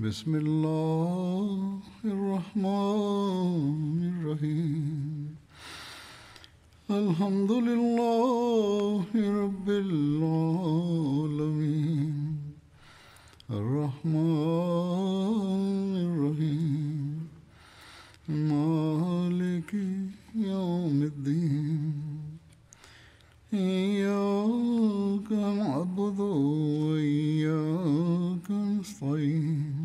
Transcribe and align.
بسم 0.00 0.34
الله 0.34 1.78
الرحمن 2.04 4.12
الرحيم. 4.12 5.36
الحمد 6.90 7.52
لله 7.52 9.04
رب 9.14 9.68
العالمين. 9.68 11.56
الرحمن 13.50 14.16
الرحيم. 16.08 17.28
مالك 18.28 19.74
يوم 20.34 21.02
الدين. 21.02 21.92
إياك 23.54 25.32
نعبد 25.32 26.20
وإياك 26.20 28.50
نستعين. 28.50 29.75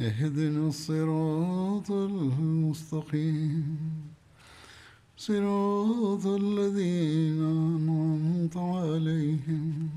اهدنا 0.00 0.68
الصراط 0.68 1.90
المستقيم 1.90 3.78
صراط 5.16 6.26
الذين 6.26 7.42
أنعمت 7.42 8.56
عليهم 8.56 9.90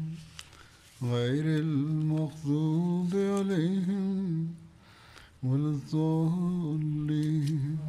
غير 1.03 1.59
المغضوب 1.59 3.15
عليهم 3.15 4.55
ولا 5.43 5.69
الضالين 5.69 7.79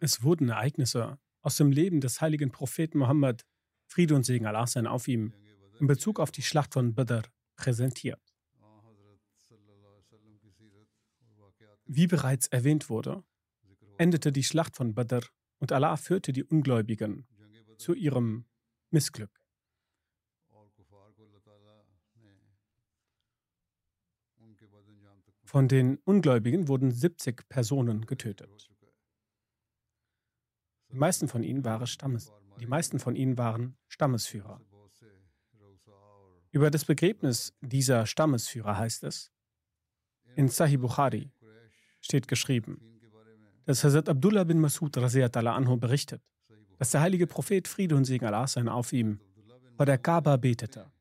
Es 0.00 0.24
wurden 0.24 0.48
Ereignisse 0.48 1.18
aus 1.42 1.56
dem 1.56 1.70
Leben 1.70 2.00
des 2.00 2.20
heiligen 2.20 2.50
Propheten 2.50 2.98
Mohammed, 2.98 3.44
Friede 3.86 4.16
und 4.16 4.24
Segen 4.24 4.46
Allah 4.46 4.66
sein 4.66 4.86
auf 4.86 5.06
ihm, 5.06 5.32
in 5.78 5.86
Bezug 5.86 6.18
auf 6.18 6.32
die 6.32 6.42
Schlacht 6.42 6.72
von 6.72 6.94
Badr 6.94 7.22
präsentiert. 7.56 8.25
Wie 11.87 12.07
bereits 12.07 12.47
erwähnt 12.47 12.89
wurde, 12.89 13.23
endete 13.97 14.31
die 14.31 14.43
Schlacht 14.43 14.75
von 14.75 14.93
Badr 14.93 15.21
und 15.59 15.71
Allah 15.71 15.95
führte 15.95 16.33
die 16.33 16.43
Ungläubigen 16.43 17.25
zu 17.77 17.93
ihrem 17.93 18.45
Missglück. 18.91 19.31
Von 25.43 25.69
den 25.69 25.97
Ungläubigen 26.03 26.67
wurden 26.67 26.91
70 26.91 27.47
Personen 27.47 28.05
getötet. 28.05 28.69
Die 30.91 30.97
meisten 30.97 31.29
von 31.29 31.41
ihnen 31.41 31.63
waren, 31.63 31.87
Stammes, 31.87 32.33
die 32.59 32.65
meisten 32.65 32.99
von 32.99 33.15
ihnen 33.15 33.37
waren 33.37 33.77
Stammesführer. 33.87 34.59
Über 36.51 36.69
das 36.69 36.83
Begräbnis 36.83 37.53
dieser 37.61 38.05
Stammesführer 38.05 38.77
heißt 38.77 39.03
es, 39.05 39.31
in 40.35 40.49
Sahih 40.49 40.77
Bukhari 40.77 41.31
steht 42.01 42.27
geschrieben, 42.27 42.79
dass 43.65 43.83
Hazrat 43.83 44.09
Abdullah 44.09 44.43
bin 44.43 44.59
Masud 44.59 44.97
anhu 44.97 45.77
berichtet, 45.77 46.21
dass 46.77 46.91
der 46.91 47.01
heilige 47.01 47.27
Prophet 47.27 47.67
Friede 47.67 47.95
und 47.95 48.05
Segen 48.05 48.25
Allah 48.25 48.47
sein 48.47 48.69
auf 48.69 48.93
ihm 48.93 49.19
vor 49.75 49.85
der 49.85 49.97
Kaaba 49.97 50.37
betete. 50.37 50.91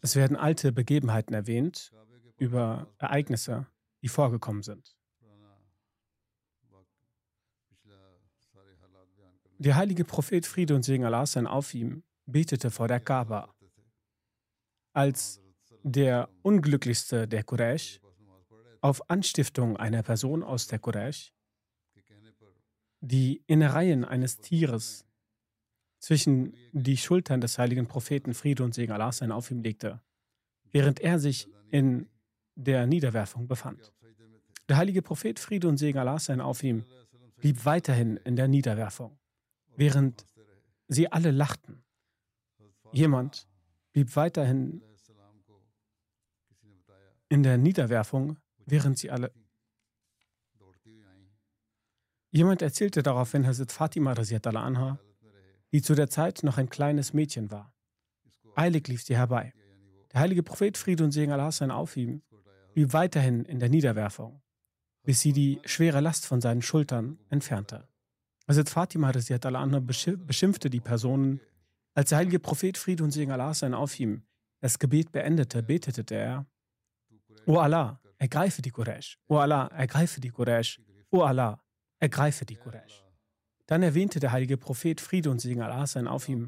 Es 0.00 0.16
werden 0.16 0.36
alte 0.36 0.70
Begebenheiten 0.70 1.32
erwähnt 1.32 1.92
über 2.36 2.92
Ereignisse, 2.98 3.66
die 4.02 4.08
vorgekommen 4.08 4.62
sind. 4.62 4.96
Der 9.58 9.76
heilige 9.76 10.04
Prophet 10.04 10.44
Friede 10.44 10.74
und 10.74 10.84
Segen 10.84 11.04
Allah 11.04 11.24
sein 11.24 11.46
auf 11.46 11.72
ihm 11.72 12.02
betete 12.26 12.70
vor 12.70 12.88
der 12.88 13.00
Kaaba. 13.00 13.54
Als 14.92 15.40
der 15.82 16.28
unglücklichste 16.42 17.26
der 17.26 17.44
Quraysh 17.44 18.00
auf 18.84 19.08
Anstiftung 19.08 19.78
einer 19.78 20.02
Person 20.02 20.42
aus 20.42 20.66
der 20.66 20.78
Quraysh 20.78 21.32
die 23.00 23.42
Innereien 23.46 24.04
eines 24.04 24.36
Tieres 24.38 25.06
zwischen 26.00 26.54
die 26.72 26.98
Schultern 26.98 27.40
des 27.40 27.56
heiligen 27.58 27.86
Propheten 27.86 28.34
Friede 28.34 28.62
und 28.62 28.74
Segen 28.74 28.92
Allah 28.92 29.10
sein 29.10 29.32
auf 29.32 29.50
ihm 29.50 29.62
legte, 29.62 30.02
während 30.70 31.00
er 31.00 31.18
sich 31.18 31.48
in 31.70 32.10
der 32.56 32.86
Niederwerfung 32.86 33.48
befand. 33.48 33.90
Der 34.68 34.76
heilige 34.76 35.00
Prophet 35.00 35.38
Friede 35.38 35.66
und 35.66 35.78
Segen 35.78 35.98
Allah 35.98 36.18
sein 36.18 36.42
auf 36.42 36.62
ihm 36.62 36.84
blieb 37.38 37.64
weiterhin 37.64 38.18
in 38.18 38.36
der 38.36 38.48
Niederwerfung, 38.48 39.18
während 39.76 40.26
sie 40.88 41.10
alle 41.10 41.30
lachten. 41.30 41.82
Jemand 42.92 43.48
blieb 43.92 44.14
weiterhin 44.14 44.82
in 47.30 47.42
der 47.42 47.56
Niederwerfung, 47.56 48.36
während 48.66 48.98
sie 48.98 49.10
alle. 49.10 49.32
Jemand 52.30 52.62
erzählte 52.62 53.02
daraufhin 53.02 53.46
Hazrat 53.46 53.70
Fatima 53.70 54.12
anha, 54.12 54.98
die 55.72 55.82
zu 55.82 55.94
der 55.94 56.08
Zeit 56.10 56.42
noch 56.42 56.58
ein 56.58 56.68
kleines 56.68 57.12
Mädchen 57.12 57.50
war. 57.50 57.72
Eilig 58.56 58.88
lief 58.88 59.04
sie 59.04 59.16
herbei. 59.16 59.52
Der 60.12 60.20
heilige 60.20 60.42
Prophet 60.42 60.76
Friede 60.76 61.04
und 61.04 61.12
Segen 61.12 61.32
Allah 61.32 61.52
sein 61.52 61.70
auf 61.70 61.96
ihm 61.96 62.22
blieb 62.72 62.92
weiterhin 62.92 63.44
in 63.44 63.60
der 63.60 63.68
Niederwerfung, 63.68 64.42
bis 65.04 65.20
sie 65.20 65.32
die 65.32 65.60
schwere 65.64 66.00
Last 66.00 66.26
von 66.26 66.40
seinen 66.40 66.62
Schultern 66.62 67.18
entfernte. 67.30 67.88
Hazrat 68.48 68.68
Fatima 68.68 69.10
anha 69.10 69.80
beschimpfte 69.80 70.70
die 70.70 70.80
Personen. 70.80 71.40
Als 71.94 72.08
der 72.08 72.18
heilige 72.18 72.40
Prophet 72.40 72.76
Friede 72.76 73.04
und 73.04 73.12
Segen 73.12 73.30
Allah 73.30 73.54
sein 73.54 73.74
auf 73.74 73.98
ihm 74.00 74.24
das 74.64 74.78
Gebet 74.78 75.12
beendete, 75.12 75.62
betete 75.62 76.14
er, 76.14 76.46
O 77.44 77.58
Allah, 77.58 78.00
ergreife 78.24 78.62
die 78.62 78.74
Quraysh. 78.76 79.08
O 79.32 79.34
Allah, 79.44 79.64
ergreife 79.82 80.18
die 80.20 80.32
Quraysh. 80.36 80.80
O 81.10 81.18
Allah, 81.30 81.52
ergreife 82.06 82.44
die 82.50 82.56
Quraysh. 82.56 82.96
Dann 83.68 83.82
erwähnte 83.82 84.18
der 84.20 84.32
heilige 84.32 84.56
Prophet 84.56 85.00
Friede 85.00 85.30
und 85.30 85.40
Segen 85.40 85.62
Allah 85.62 85.86
sein 85.86 86.06
auf 86.08 86.28
ihm 86.28 86.42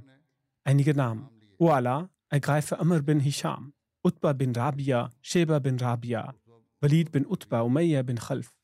einige 0.64 0.94
Namen. 0.94 1.28
O 1.58 1.68
Allah, 1.78 2.10
ergreife 2.28 2.78
Amr 2.78 3.00
bin 3.02 3.20
Hisham, 3.20 3.62
Utba 4.02 4.32
bin 4.32 4.52
Rabia, 4.54 5.10
Sheba 5.20 5.58
bin 5.58 5.76
Rabia, 5.78 6.34
Walid 6.80 7.12
bin 7.12 7.24
Utba, 7.26 7.58
Umayyah 7.62 8.02
bin 8.02 8.18
Khalf, 8.26 8.54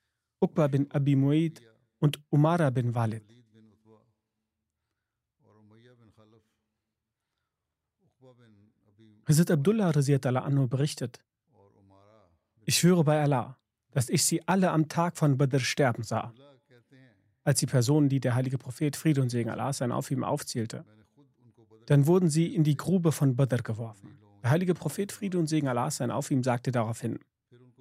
Uqba 0.44 0.68
bin 0.68 0.90
Abi 0.90 1.14
Mu'id 1.16 1.56
und 1.98 2.14
Umara 2.30 2.70
bin 2.70 2.94
Walid. 2.94 3.24
Hazrat 9.28 9.50
Abdullah 9.50 9.92
anhu 10.48 10.66
berichtet, 10.68 11.20
ich 12.64 12.76
schwöre 12.76 13.04
bei 13.04 13.20
Allah, 13.22 13.58
dass 13.90 14.08
ich 14.08 14.24
sie 14.24 14.46
alle 14.46 14.70
am 14.70 14.88
Tag 14.88 15.16
von 15.16 15.36
Badr 15.38 15.60
sterben 15.60 16.02
sah. 16.02 16.32
Als 17.44 17.58
die 17.60 17.66
Personen, 17.66 18.08
die 18.08 18.20
der 18.20 18.34
heilige 18.34 18.58
Prophet 18.58 18.96
Friede 18.96 19.20
und 19.20 19.30
Segen 19.30 19.50
Allah 19.50 19.72
sein 19.72 19.92
auf 19.92 20.10
ihm 20.10 20.24
aufzählte, 20.24 20.84
dann 21.86 22.06
wurden 22.06 22.30
sie 22.30 22.54
in 22.54 22.64
die 22.64 22.76
Grube 22.76 23.12
von 23.12 23.34
Badr 23.34 23.62
geworfen. 23.62 24.18
Der 24.42 24.50
heilige 24.50 24.74
Prophet 24.74 25.12
Friede 25.12 25.38
und 25.38 25.48
Segen 25.48 25.68
Allah 25.68 25.90
sein 25.90 26.10
auf 26.10 26.30
ihm 26.30 26.42
sagte 26.42 26.70
daraufhin, 26.70 27.18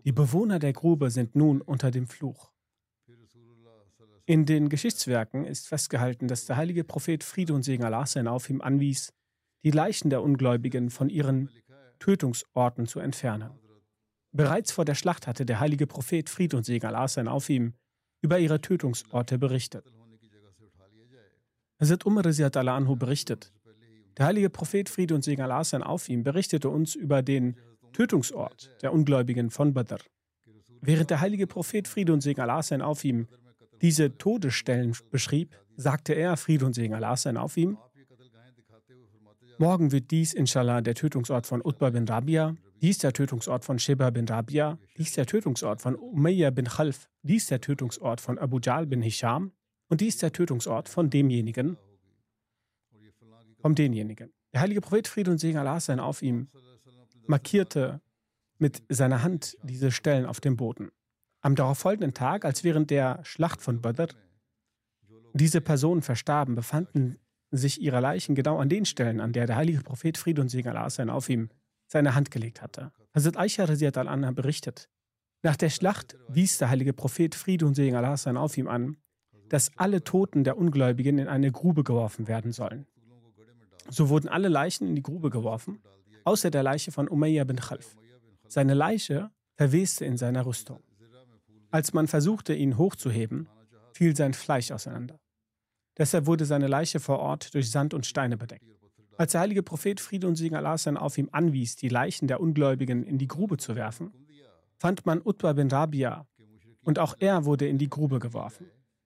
die 0.03 0.11
Bewohner 0.11 0.57
der 0.57 0.73
Grube 0.73 1.11
sind 1.11 1.35
nun 1.35 1.61
unter 1.61 1.91
dem 1.91 2.07
Fluch. 2.07 2.51
In 4.25 4.45
den 4.45 4.69
Geschichtswerken 4.69 5.45
ist 5.45 5.67
festgehalten, 5.67 6.27
dass 6.27 6.45
der 6.45 6.57
heilige 6.57 6.83
Prophet 6.83 7.23
Friede 7.23 7.53
und 7.53 7.63
Segen 7.63 7.83
Allah 7.83 8.05
sein 8.05 8.27
auf 8.27 8.49
ihm 8.49 8.61
anwies, 8.61 9.13
die 9.63 9.71
Leichen 9.71 10.09
der 10.09 10.23
Ungläubigen 10.23 10.89
von 10.89 11.09
ihren 11.09 11.49
Tötungsorten 11.99 12.87
zu 12.87 12.99
entfernen. 12.99 13.51
Bereits 14.33 14.71
vor 14.71 14.85
der 14.85 14.95
Schlacht 14.95 15.27
hatte 15.27 15.45
der 15.45 15.59
heilige 15.59 15.87
Prophet 15.87 16.29
Fried 16.29 16.53
und 16.53 16.65
Segen 16.65 16.85
Allah 16.85 17.07
sein 17.07 17.27
auf 17.27 17.49
ihm 17.49 17.73
über 18.21 18.39
ihre 18.39 18.61
Tötungsorte 18.61 19.37
berichtet. 19.37 19.85
Hazrat 21.79 22.05
Umar 22.05 22.25
anhu 22.25 22.95
berichtet, 22.95 23.51
der 24.17 24.25
heilige 24.27 24.49
Prophet 24.49 24.89
Fried 24.89 25.11
und 25.11 25.23
Segen 25.23 25.41
Allah 25.41 25.63
sein 25.63 25.83
auf 25.83 26.07
ihm 26.07 26.23
berichtete 26.23 26.69
uns 26.69 26.95
über 26.95 27.21
den 27.21 27.57
Tötungsort 27.91 28.69
der 28.81 28.93
Ungläubigen 28.93 29.49
von 29.49 29.73
Badr. 29.73 29.99
Während 30.81 31.09
der 31.09 31.21
heilige 31.21 31.47
Prophet 31.47 31.87
Fried 31.87 32.09
und 32.09 32.21
Segen 32.21 32.41
Allah 32.41 32.61
sein 32.61 32.81
auf 32.81 33.03
ihm 33.03 33.27
diese 33.81 34.17
Todesstellen 34.17 34.95
beschrieb, 35.09 35.55
sagte 35.75 36.13
er, 36.13 36.37
Fried 36.37 36.63
und 36.63 36.73
Segen 36.73 36.93
Allah 36.93 37.17
sein 37.17 37.37
auf 37.37 37.57
ihm, 37.57 37.77
Morgen 39.57 39.91
wird 39.91 40.09
dies, 40.09 40.33
inshallah, 40.33 40.81
der 40.81 40.95
Tötungsort 40.95 41.45
von 41.45 41.61
Utbah 41.63 41.91
bin 41.91 42.07
Rabia, 42.07 42.55
dies 42.81 42.97
der 42.97 43.13
Tötungsort 43.13 43.63
von 43.63 43.77
Sheba 43.77 44.09
bin 44.09 44.27
Rabia, 44.27 44.79
dies 44.97 45.13
der 45.13 45.27
Tötungsort 45.27 45.81
von 45.81 45.95
Umayyah 45.95 46.49
bin 46.49 46.65
Khalf, 46.65 47.07
dies 47.21 47.47
der 47.47 47.61
Tötungsort 47.61 48.19
von 48.19 48.39
Abu 48.39 48.59
Jal 48.59 48.87
bin 48.87 49.01
Hisham 49.01 49.51
und 49.87 50.01
dies 50.01 50.17
der 50.17 50.31
Tötungsort 50.31 50.89
von 50.89 51.09
demjenigen, 51.09 51.77
von 53.59 53.75
denjenigen. 53.75 54.33
Der 54.53 54.61
heilige 54.61 54.81
Prophet 54.81 55.07
Friede 55.07 55.31
und 55.31 55.37
Segen 55.37 55.59
Allah 55.59 55.79
sein 55.79 55.99
auf 55.99 56.21
ihm 56.21 56.49
markierte 57.27 58.01
mit 58.57 58.83
seiner 58.89 59.21
Hand 59.21 59.57
diese 59.63 59.91
Stellen 59.91 60.25
auf 60.25 60.39
dem 60.39 60.57
Boden. 60.57 60.91
Am 61.41 61.55
darauffolgenden 61.55 62.13
Tag, 62.13 62.45
als 62.45 62.63
während 62.63 62.89
der 62.89 63.19
Schlacht 63.23 63.61
von 63.61 63.81
Badr 63.81 64.15
diese 65.33 65.61
Personen 65.61 66.01
verstarben, 66.01 66.55
befanden 66.55 67.17
sich 67.51 67.81
ihre 67.81 67.99
Leichen 67.99 68.33
genau 68.33 68.57
an 68.57 68.69
den 68.69 68.85
Stellen, 68.85 69.19
an 69.19 69.33
der 69.33 69.45
der 69.45 69.55
heilige 69.55 69.81
Prophet 69.81 70.17
Friede 70.17 70.41
und 70.41 70.49
Segen 70.49 70.69
Allah 70.69 70.89
sein 70.89 71.09
auf 71.09 71.29
ihm 71.29 71.49
seine 71.91 72.15
Hand 72.15 72.31
gelegt 72.31 72.61
hatte. 72.61 72.91
Hazrat 73.13 73.37
Aisha 73.37 73.65
al-Anha 73.65 74.31
berichtet, 74.31 74.89
nach 75.43 75.57
der 75.57 75.69
Schlacht 75.69 76.17
wies 76.27 76.57
der 76.57 76.69
heilige 76.69 76.93
Prophet 76.93 77.35
Friede 77.35 77.65
und 77.65 77.75
Segen 77.75 77.95
Allah 77.95 78.15
sein 78.15 78.37
auf 78.37 78.57
ihm 78.57 78.67
an, 78.67 78.97
dass 79.49 79.75
alle 79.75 80.03
Toten 80.03 80.43
der 80.43 80.57
Ungläubigen 80.57 81.17
in 81.17 81.27
eine 81.27 81.51
Grube 81.51 81.83
geworfen 81.83 82.27
werden 82.27 82.51
sollen. 82.51 82.87
So 83.89 84.09
wurden 84.09 84.29
alle 84.29 84.47
Leichen 84.47 84.87
in 84.87 84.95
die 84.95 85.01
Grube 85.01 85.29
geworfen, 85.29 85.81
außer 86.23 86.51
der 86.51 86.63
Leiche 86.63 86.91
von 86.91 87.09
Umayyah 87.09 87.43
bin 87.43 87.57
Khalf. 87.57 87.97
Seine 88.47 88.75
Leiche 88.75 89.31
verweste 89.57 90.05
in 90.05 90.17
seiner 90.17 90.45
Rüstung. 90.45 90.83
Als 91.71 91.93
man 91.93 92.07
versuchte, 92.07 92.53
ihn 92.53 92.77
hochzuheben, 92.77 93.49
fiel 93.93 94.15
sein 94.15 94.33
Fleisch 94.33 94.71
auseinander. 94.71 95.19
Deshalb 95.97 96.27
wurde 96.27 96.45
seine 96.45 96.67
Leiche 96.67 96.99
vor 96.99 97.19
Ort 97.19 97.53
durch 97.53 97.71
Sand 97.71 97.93
und 97.93 98.05
Steine 98.05 98.37
bedeckt. 98.37 98.80
Als 99.21 99.33
der 99.33 99.41
heilige 99.41 99.61
Prophet 99.61 99.99
Friede 99.99 100.27
und 100.27 100.35
Segen 100.35 100.55
Allah 100.55 100.75
auf 100.95 101.15
ihm 101.15 101.29
anwies, 101.31 101.75
die 101.75 101.89
Leichen 101.89 102.27
der 102.27 102.39
Ungläubigen 102.41 103.03
in 103.03 103.19
die 103.19 103.27
Grube 103.27 103.57
zu 103.57 103.75
werfen, 103.75 104.11
fand 104.79 105.05
man 105.05 105.21
Utbah 105.23 105.53
bin 105.53 105.69
Rabia 105.69 106.25
und 106.81 106.97
auch 106.97 107.13
er 107.19 107.45
wurde 107.45 107.67
in 107.67 107.77
die 107.77 107.87
Grube 107.87 108.17
geworfen. 108.17 108.65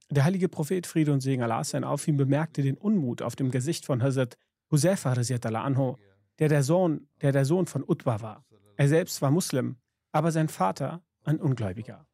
Der 0.10 0.24
heilige 0.24 0.48
Prophet 0.48 0.88
Friede 0.88 1.12
und 1.12 1.20
Segen 1.20 1.44
Allah 1.44 1.64
auf 1.84 2.08
ihm 2.08 2.16
bemerkte 2.16 2.62
den 2.62 2.78
Unmut 2.78 3.22
auf 3.22 3.36
dem 3.36 3.52
Gesicht 3.52 3.86
von 3.86 4.02
Hazrat 4.02 4.38
Husefa 4.72 5.12
anho, 5.12 6.00
der 6.40 6.48
der 6.48 6.64
Sohn, 6.64 7.10
der 7.22 7.34
der 7.34 7.44
Sohn 7.44 7.66
von 7.66 7.84
Utbah 7.86 8.22
war. 8.22 8.46
Er 8.78 8.88
selbst 8.88 9.22
war 9.22 9.32
Muslim, 9.32 9.76
aber 10.14 10.32
sein 10.32 10.48
Vater 10.48 11.04
ein 11.26 11.42
Ungläubiger. 11.42 12.08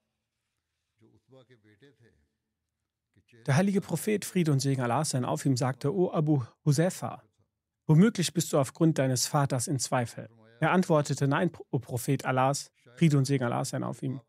Der 3.46 3.56
heilige 3.56 3.82
Prophet, 3.82 4.26
Friede 4.26 4.52
und 4.52 4.60
Segen 4.60 4.82
Allah 4.82 5.04
auf 5.26 5.46
ihm, 5.46 5.56
sagte, 5.56 5.94
O 5.94 6.12
Abu 6.12 6.42
Husefa, 6.66 7.22
womöglich 7.92 8.34
bist 8.34 8.54
du 8.54 8.58
aufgrund 8.58 9.00
deines 9.00 9.28
Vaters 9.28 9.68
in 9.68 9.78
Zweifel. 9.78 10.30
Er 10.62 10.72
antwortete, 10.72 11.28
nein, 11.28 11.52
O 11.72 11.80
Prophet 11.80 12.24
Allahs, 12.24 12.72
Friede 12.96 13.18
und 13.18 13.26
Segen 13.26 13.44
Allah 13.44 13.66
sein 13.66 13.84
auf 13.84 14.02
ihm. 14.02 14.22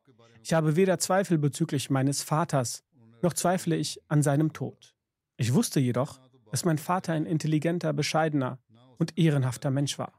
Ich 0.43 0.53
habe 0.53 0.75
weder 0.75 0.99
Zweifel 0.99 1.39
bezüglich 1.39 1.89
meines 1.89 2.23
Vaters, 2.25 2.83
noch 3.23 3.35
zweifle 3.35 3.77
ich 3.77 4.01
an 4.09 4.21
seinem 4.21 4.53
Tod. 4.53 4.97
Ich 5.37 5.55
wusste 5.55 5.79
jedoch, 5.79 6.21
dass 6.51 6.65
mein 6.65 6.79
Vater 6.79 7.13
ein 7.13 7.25
intelligenter, 7.25 7.93
bescheidener 7.93 8.59
und 8.99 9.17
ehrenhafter 9.17 9.71
Mensch 9.71 9.97
war. 9.97 10.13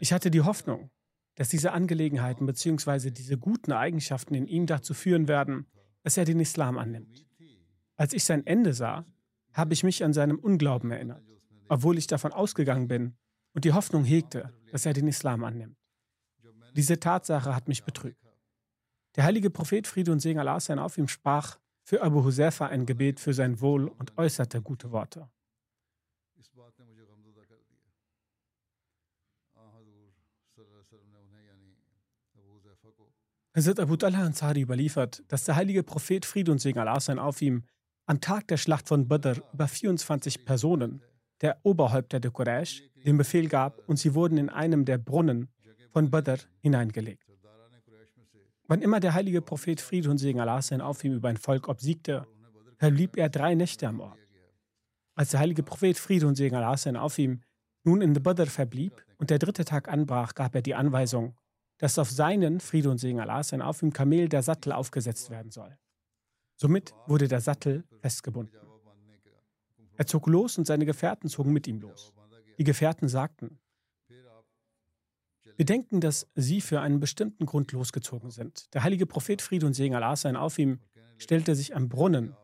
Ich 0.00 0.14
hatte 0.14 0.30
die 0.30 0.40
Hoffnung, 0.40 0.90
dass 1.34 1.50
diese 1.50 1.72
Angelegenheiten 1.72 2.46
bzw. 2.46 3.10
diese 3.10 3.36
guten 3.36 3.72
Eigenschaften 3.72 4.34
in 4.34 4.46
ihm 4.46 4.64
dazu 4.64 4.94
führen 4.94 5.28
werden, 5.28 5.66
dass 6.04 6.16
er 6.16 6.24
den 6.24 6.40
Islam 6.40 6.78
annimmt. 6.78 7.26
Als 7.96 8.14
ich 8.14 8.24
sein 8.24 8.46
Ende 8.46 8.72
sah, 8.72 9.04
habe 9.52 9.74
ich 9.74 9.84
mich 9.84 10.02
an 10.02 10.14
seinem 10.14 10.38
Unglauben 10.38 10.90
erinnert, 10.90 11.22
obwohl 11.68 11.98
ich 11.98 12.06
davon 12.06 12.32
ausgegangen 12.32 12.88
bin 12.88 13.16
und 13.54 13.64
die 13.64 13.72
Hoffnung 13.72 14.04
hegte, 14.04 14.52
dass 14.70 14.86
er 14.86 14.92
den 14.92 15.08
Islam 15.08 15.44
annimmt. 15.44 15.76
Diese 16.74 16.98
Tatsache 16.98 17.54
hat 17.54 17.68
mich 17.68 17.84
betrübt. 17.84 18.18
Der 19.16 19.24
heilige 19.24 19.50
Prophet 19.50 19.86
Friede 19.86 20.10
und 20.10 20.20
Segen 20.20 20.38
Allah 20.38 20.58
sein 20.58 20.78
auf 20.78 20.96
ihm 20.96 21.08
sprach 21.08 21.58
für 21.82 22.02
Abu 22.02 22.24
Husefa 22.24 22.66
ein 22.66 22.86
Gebet 22.86 23.20
für 23.20 23.34
sein 23.34 23.60
Wohl 23.60 23.88
und 23.88 24.16
äußerte 24.16 24.62
gute 24.62 24.90
Worte. 24.90 25.28
Hazrat 33.54 33.80
Abu 33.80 33.96
Talha 33.96 34.24
Ansari 34.24 34.62
überliefert, 34.62 35.22
dass 35.28 35.44
der 35.44 35.56
heilige 35.56 35.82
Prophet 35.82 36.24
Friede 36.24 36.50
und 36.52 36.58
Segen 36.58 36.78
Allah 36.78 37.00
sein 37.00 37.18
auf 37.18 37.42
ihm 37.42 37.64
am 38.06 38.20
Tag 38.20 38.48
der 38.48 38.56
Schlacht 38.56 38.88
von 38.88 39.08
Badr 39.08 39.42
über 39.52 39.68
24 39.68 40.46
Personen, 40.46 41.02
der 41.42 41.58
Oberhäupter 41.64 42.20
der 42.20 42.30
Quraysh, 42.30 42.82
den 43.04 43.18
Befehl 43.18 43.48
gab 43.48 43.86
und 43.88 43.98
sie 43.98 44.14
wurden 44.14 44.38
in 44.38 44.48
einem 44.48 44.84
der 44.84 44.98
Brunnen 44.98 45.48
von 45.90 46.10
Badr 46.10 46.38
hineingelegt. 46.60 47.26
Wann 48.68 48.80
immer 48.80 49.00
der 49.00 49.12
heilige 49.12 49.42
Prophet 49.42 49.80
Friede 49.80 50.08
und 50.08 50.18
Segen 50.18 50.40
Allah 50.40 50.62
sein 50.62 50.80
auf 50.80 51.04
über 51.04 51.28
ein 51.28 51.36
Volk 51.36 51.68
obsiegte, 51.68 52.26
verblieb 52.78 53.16
er 53.16 53.28
drei 53.28 53.54
Nächte 53.54 53.88
am 53.88 54.00
Ort. 54.00 54.18
Als 55.14 55.30
der 55.30 55.40
heilige 55.40 55.62
Prophet 55.62 55.98
Friede 55.98 56.26
und 56.26 56.36
Segen 56.36 56.56
Allah 56.56 56.76
sein 56.76 56.96
auf 56.96 57.18
ihm 57.18 57.42
nun 57.84 58.00
in 58.00 58.14
Badr 58.14 58.46
verblieb 58.46 59.04
und 59.18 59.30
der 59.30 59.38
dritte 59.38 59.64
Tag 59.64 59.88
anbrach, 59.88 60.34
gab 60.34 60.54
er 60.54 60.62
die 60.62 60.74
Anweisung, 60.74 61.36
dass 61.78 61.98
auf 61.98 62.10
seinen, 62.10 62.60
Friede 62.60 62.88
und 62.88 62.98
Segen 62.98 63.18
Allah 63.18 63.42
sein, 63.42 63.60
auf 63.60 63.82
Kamel 63.92 64.28
der 64.28 64.42
Sattel 64.42 64.72
aufgesetzt 64.72 65.30
werden 65.30 65.50
soll. 65.50 65.76
Somit 66.56 66.94
wurde 67.08 67.26
der 67.26 67.40
Sattel 67.40 67.84
festgebunden. 68.00 68.61
Er 69.96 70.06
zog 70.06 70.26
los 70.26 70.58
und 70.58 70.66
seine 70.66 70.86
Gefährten 70.86 71.28
zogen 71.28 71.52
mit 71.52 71.66
ihm 71.66 71.80
los. 71.80 72.12
Die 72.58 72.64
Gefährten 72.64 73.08
sagten, 73.08 73.58
wir 75.56 75.66
denken, 75.66 76.00
dass 76.00 76.26
sie 76.34 76.60
für 76.60 76.80
einen 76.80 76.98
bestimmten 76.98 77.46
Grund 77.46 77.72
losgezogen 77.72 78.30
sind. 78.30 78.72
Der 78.74 78.82
heilige 78.82 79.06
Prophet 79.06 79.42
Friede 79.42 79.66
und 79.66 79.74
Segen 79.74 79.94
Allah 79.94 80.16
sein 80.16 80.36
auf 80.36 80.58
ihm 80.58 80.80
stellte 81.18 81.54
sich 81.54 81.76
am 81.76 81.88
Brunnen, 81.88 82.34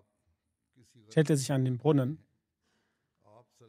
stellte 1.09 1.37
sich 1.37 1.50
an 1.53 1.65
den 1.65 1.79
Brunnen, 1.79 2.23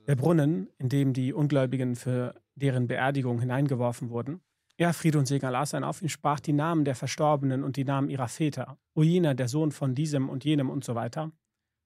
der 0.07 0.15
Brunnen, 0.15 0.69
in 0.77 0.89
dem 0.89 1.13
die 1.13 1.33
Ungläubigen 1.33 1.95
für 1.95 2.35
deren 2.55 2.87
Beerdigung 2.87 3.39
hineingeworfen 3.39 4.09
wurden, 4.09 4.41
er, 4.79 4.93
Friede 4.93 5.19
und 5.19 5.25
Segen 5.25 5.45
Allah 5.45 5.65
sein 5.65 5.83
auf 5.83 6.01
ihn, 6.01 6.07
sprach 6.07 6.39
die 6.39 6.53
Namen 6.53 6.85
der 6.85 6.95
Verstorbenen 6.95 7.65
und 7.65 7.75
die 7.75 7.83
Namen 7.83 8.09
ihrer 8.09 8.29
Väter. 8.29 8.77
O 8.93 9.03
jener, 9.03 9.35
der 9.35 9.49
Sohn 9.49 9.73
von 9.73 9.93
diesem 9.93 10.29
und 10.29 10.45
jenem 10.45 10.69
und 10.69 10.85
so 10.85 10.95
weiter. 10.95 11.33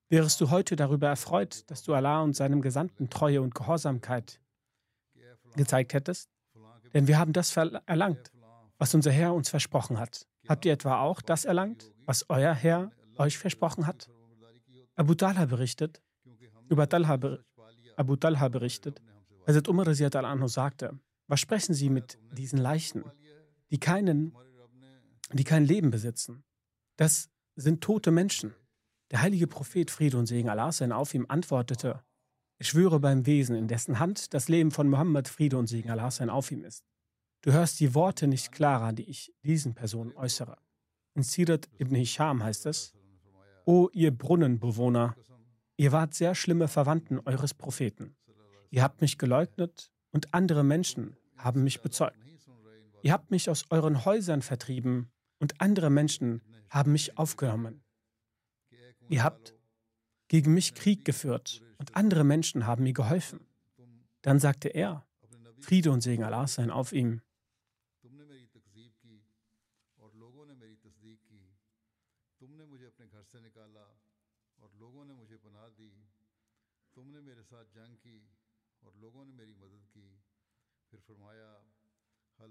Wärest 0.08 0.40
du 0.40 0.50
heute 0.50 0.76
darüber 0.76 1.08
erfreut, 1.08 1.68
dass 1.70 1.82
du 1.82 1.94
Allah 1.94 2.22
und 2.22 2.34
seinem 2.36 2.60
Gesandten 2.60 3.10
Treue 3.10 3.40
und 3.42 3.54
Gehorsamkeit 3.54 4.40
gezeigt 5.56 5.94
hättest? 5.94 6.30
Denn 6.92 7.06
wir 7.06 7.18
haben 7.18 7.32
das 7.32 7.56
erlangt, 7.56 8.30
was 8.78 8.94
unser 8.94 9.10
Herr 9.10 9.34
uns 9.34 9.48
versprochen 9.48 9.98
hat. 9.98 10.26
Habt 10.48 10.64
ihr 10.64 10.72
etwa 10.72 11.00
auch 11.00 11.20
das 11.20 11.44
erlangt, 11.44 11.92
was 12.04 12.28
euer 12.28 12.54
Herr 12.54 12.92
euch 13.16 13.38
versprochen 13.38 13.86
hat? 13.86 14.10
Abu 14.94 15.14
Talha 15.14 15.46
berichtet, 15.46 16.02
über 16.68 16.88
Talha, 16.88 17.18
Abu 17.96 18.16
Talha 18.16 18.48
berichtet, 18.48 19.00
Hazrat 19.46 19.68
Umar 19.68 19.88
al-Anhu 19.88 20.48
sagte, 20.48 20.98
was 21.26 21.40
sprechen 21.40 21.74
Sie 21.74 21.90
mit 21.90 22.18
diesen 22.32 22.58
Leichen, 22.58 23.04
die, 23.70 23.78
keinen, 23.78 24.34
die 25.32 25.44
kein 25.44 25.64
Leben 25.64 25.90
besitzen? 25.90 26.44
Das 26.96 27.30
sind 27.56 27.82
tote 27.82 28.10
Menschen. 28.10 28.54
Der 29.10 29.22
heilige 29.22 29.46
Prophet 29.46 29.90
Friede 29.90 30.18
und 30.18 30.26
Segen 30.26 30.48
Allah 30.48 30.72
sein 30.72 30.92
auf 30.92 31.14
ihm 31.14 31.26
antwortete, 31.28 32.02
ich 32.58 32.68
schwöre 32.68 33.00
beim 33.00 33.26
Wesen, 33.26 33.56
in 33.56 33.68
dessen 33.68 33.98
Hand 33.98 34.32
das 34.32 34.48
Leben 34.48 34.70
von 34.70 34.88
Mohammed 34.88 35.28
Friede 35.28 35.58
und 35.58 35.66
Segen 35.66 35.90
Allah 35.90 36.10
sein 36.10 36.30
auf 36.30 36.50
ihm 36.50 36.64
ist. 36.64 36.84
Du 37.42 37.52
hörst 37.52 37.78
die 37.80 37.94
Worte 37.94 38.26
nicht 38.26 38.52
klarer, 38.52 38.92
die 38.92 39.02
ich 39.02 39.34
diesen 39.42 39.74
Personen 39.74 40.16
äußere. 40.16 40.56
In 41.14 41.22
Sirat 41.22 41.68
ibn 41.78 41.94
Hisham 41.94 42.42
heißt 42.42 42.66
es, 42.66 42.94
O 43.66 43.88
ihr 43.92 44.16
Brunnenbewohner, 44.16 45.14
ihr 45.76 45.92
wart 45.92 46.14
sehr 46.14 46.34
schlimme 46.34 46.68
Verwandten 46.68 47.20
eures 47.20 47.54
Propheten. 47.54 48.16
Ihr 48.70 48.82
habt 48.82 49.00
mich 49.00 49.18
geleugnet 49.18 49.92
und 50.10 50.32
andere 50.32 50.64
Menschen 50.64 51.16
haben 51.36 51.64
mich 51.64 51.82
bezeugt. 51.82 52.18
Ihr 53.02 53.12
habt 53.12 53.30
mich 53.30 53.50
aus 53.50 53.66
euren 53.70 54.04
Häusern 54.04 54.40
vertrieben 54.40 55.10
und 55.38 55.60
andere 55.60 55.90
Menschen 55.90 56.40
haben 56.70 56.92
mich 56.92 57.18
aufgenommen. 57.18 57.83
Ihr 59.08 59.22
habt 59.22 59.54
gegen 60.28 60.54
mich 60.54 60.74
Krieg 60.74 61.04
geführt 61.04 61.62
und 61.78 61.94
andere 61.96 62.24
Menschen 62.24 62.66
haben 62.66 62.84
mir 62.84 62.92
geholfen. 62.92 63.46
Dann 64.22 64.40
sagte 64.40 64.68
er, 64.68 65.06
Friede 65.60 65.90
und 65.90 66.00
Segen 66.00 66.24
Allahs 66.24 66.54
seien 66.54 66.70
auf 66.70 66.92
ihm. 66.92 67.20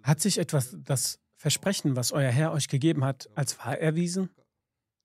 Hat 0.04 0.20
sich 0.22 0.38
etwas 0.38 0.76
das 0.84 1.20
Versprechen, 1.36 1.96
was 1.96 2.12
euer 2.12 2.32
Herr 2.32 2.52
euch 2.52 2.68
gegeben 2.68 3.04
hat, 3.04 3.30
als 3.36 3.58
wahr 3.60 3.78
erwiesen? 3.80 4.30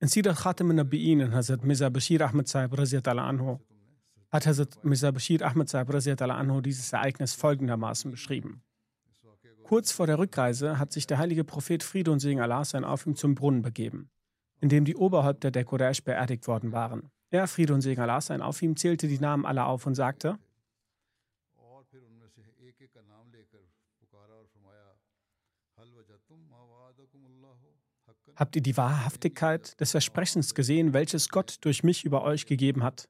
In 0.01 0.07
Sidat 0.07 0.37
Khatam 0.37 0.71
Nabi'in 0.71 1.21
in 1.21 1.35
Hazrat 1.35 1.65
Mirza 1.65 1.89
Bashir 1.91 2.21
Ahmad 2.21 2.47
Sahib 2.47 2.73
anhu 2.73 3.59
hat 4.31 4.47
Hazrat 4.47 4.85
Mirza 4.85 5.11
Bashir 5.11 5.43
Ahmad 5.43 5.69
Sahib 5.69 5.91
anhu 5.91 6.61
dieses 6.61 6.93
Ereignis 6.93 7.35
folgendermaßen 7.35 8.13
beschrieben. 8.13 8.63
Kurz 9.65 9.91
vor 9.91 10.07
der 10.07 10.21
Rückreise 10.21 10.79
hat 10.79 10.93
sich 10.93 11.09
der 11.09 11.19
heilige 11.19 11.43
Prophet 11.43 11.83
Friede 11.83 12.13
und 12.13 12.21
Segen 12.21 12.41
Allah 12.41 12.65
sein 12.65 12.85
auf 12.85 13.07
ihm 13.07 13.17
zum 13.17 13.35
Brunnen 13.35 13.63
begeben, 13.63 14.09
in 14.61 14.69
dem 14.69 14.85
die 14.85 14.95
Oberhäupter 14.95 15.51
der 15.51 15.65
Quraysh 15.65 16.05
beerdigt 16.05 16.47
worden 16.47 16.71
waren. 16.71 17.11
Er, 17.31 17.49
Friede 17.49 17.75
und 17.75 17.81
Segen 17.81 18.01
Allah 18.01 18.21
sein 18.21 18.41
auf 18.41 18.63
ihm, 18.63 18.77
zählte 18.77 19.09
die 19.09 19.19
Namen 19.19 19.45
aller 19.45 19.67
auf 19.67 19.85
und 19.85 19.97
sagte, 19.97 20.39
Habt 28.39 28.55
ihr 28.55 28.63
die 28.63 28.77
Wahrhaftigkeit 28.77 29.81
des 29.81 29.91
Versprechens 29.91 30.55
gesehen, 30.55 30.93
welches 30.93 31.29
Gott 31.29 31.59
durch 31.63 31.83
mich 31.83 32.05
über 32.05 32.23
euch 32.23 32.47
gegeben 32.47 32.85
hat? 32.85 33.09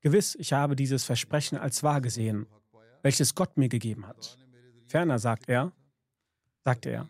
Gewiss, 0.00 0.34
ich 0.34 0.52
habe 0.52 0.74
dieses 0.74 1.04
Versprechen 1.04 1.56
als 1.56 1.84
wahr 1.84 2.00
gesehen, 2.00 2.48
welches 3.02 3.36
Gott 3.36 3.56
mir 3.56 3.68
gegeben 3.68 4.04
hat. 4.08 4.36
Ferner 4.88 5.20
sagt 5.20 5.48
er, 5.48 5.70
sagte 6.64 6.90
er, 6.90 7.08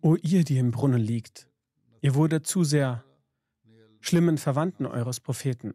O 0.00 0.16
ihr, 0.16 0.44
die 0.44 0.58
im 0.58 0.70
Brunnen 0.70 1.00
liegt, 1.00 1.48
ihr 2.00 2.14
wurdet 2.14 2.46
zu 2.46 2.64
sehr 2.64 3.04
schlimmen 4.00 4.38
Verwandten 4.38 4.86
eures 4.86 5.20
Propheten. 5.20 5.74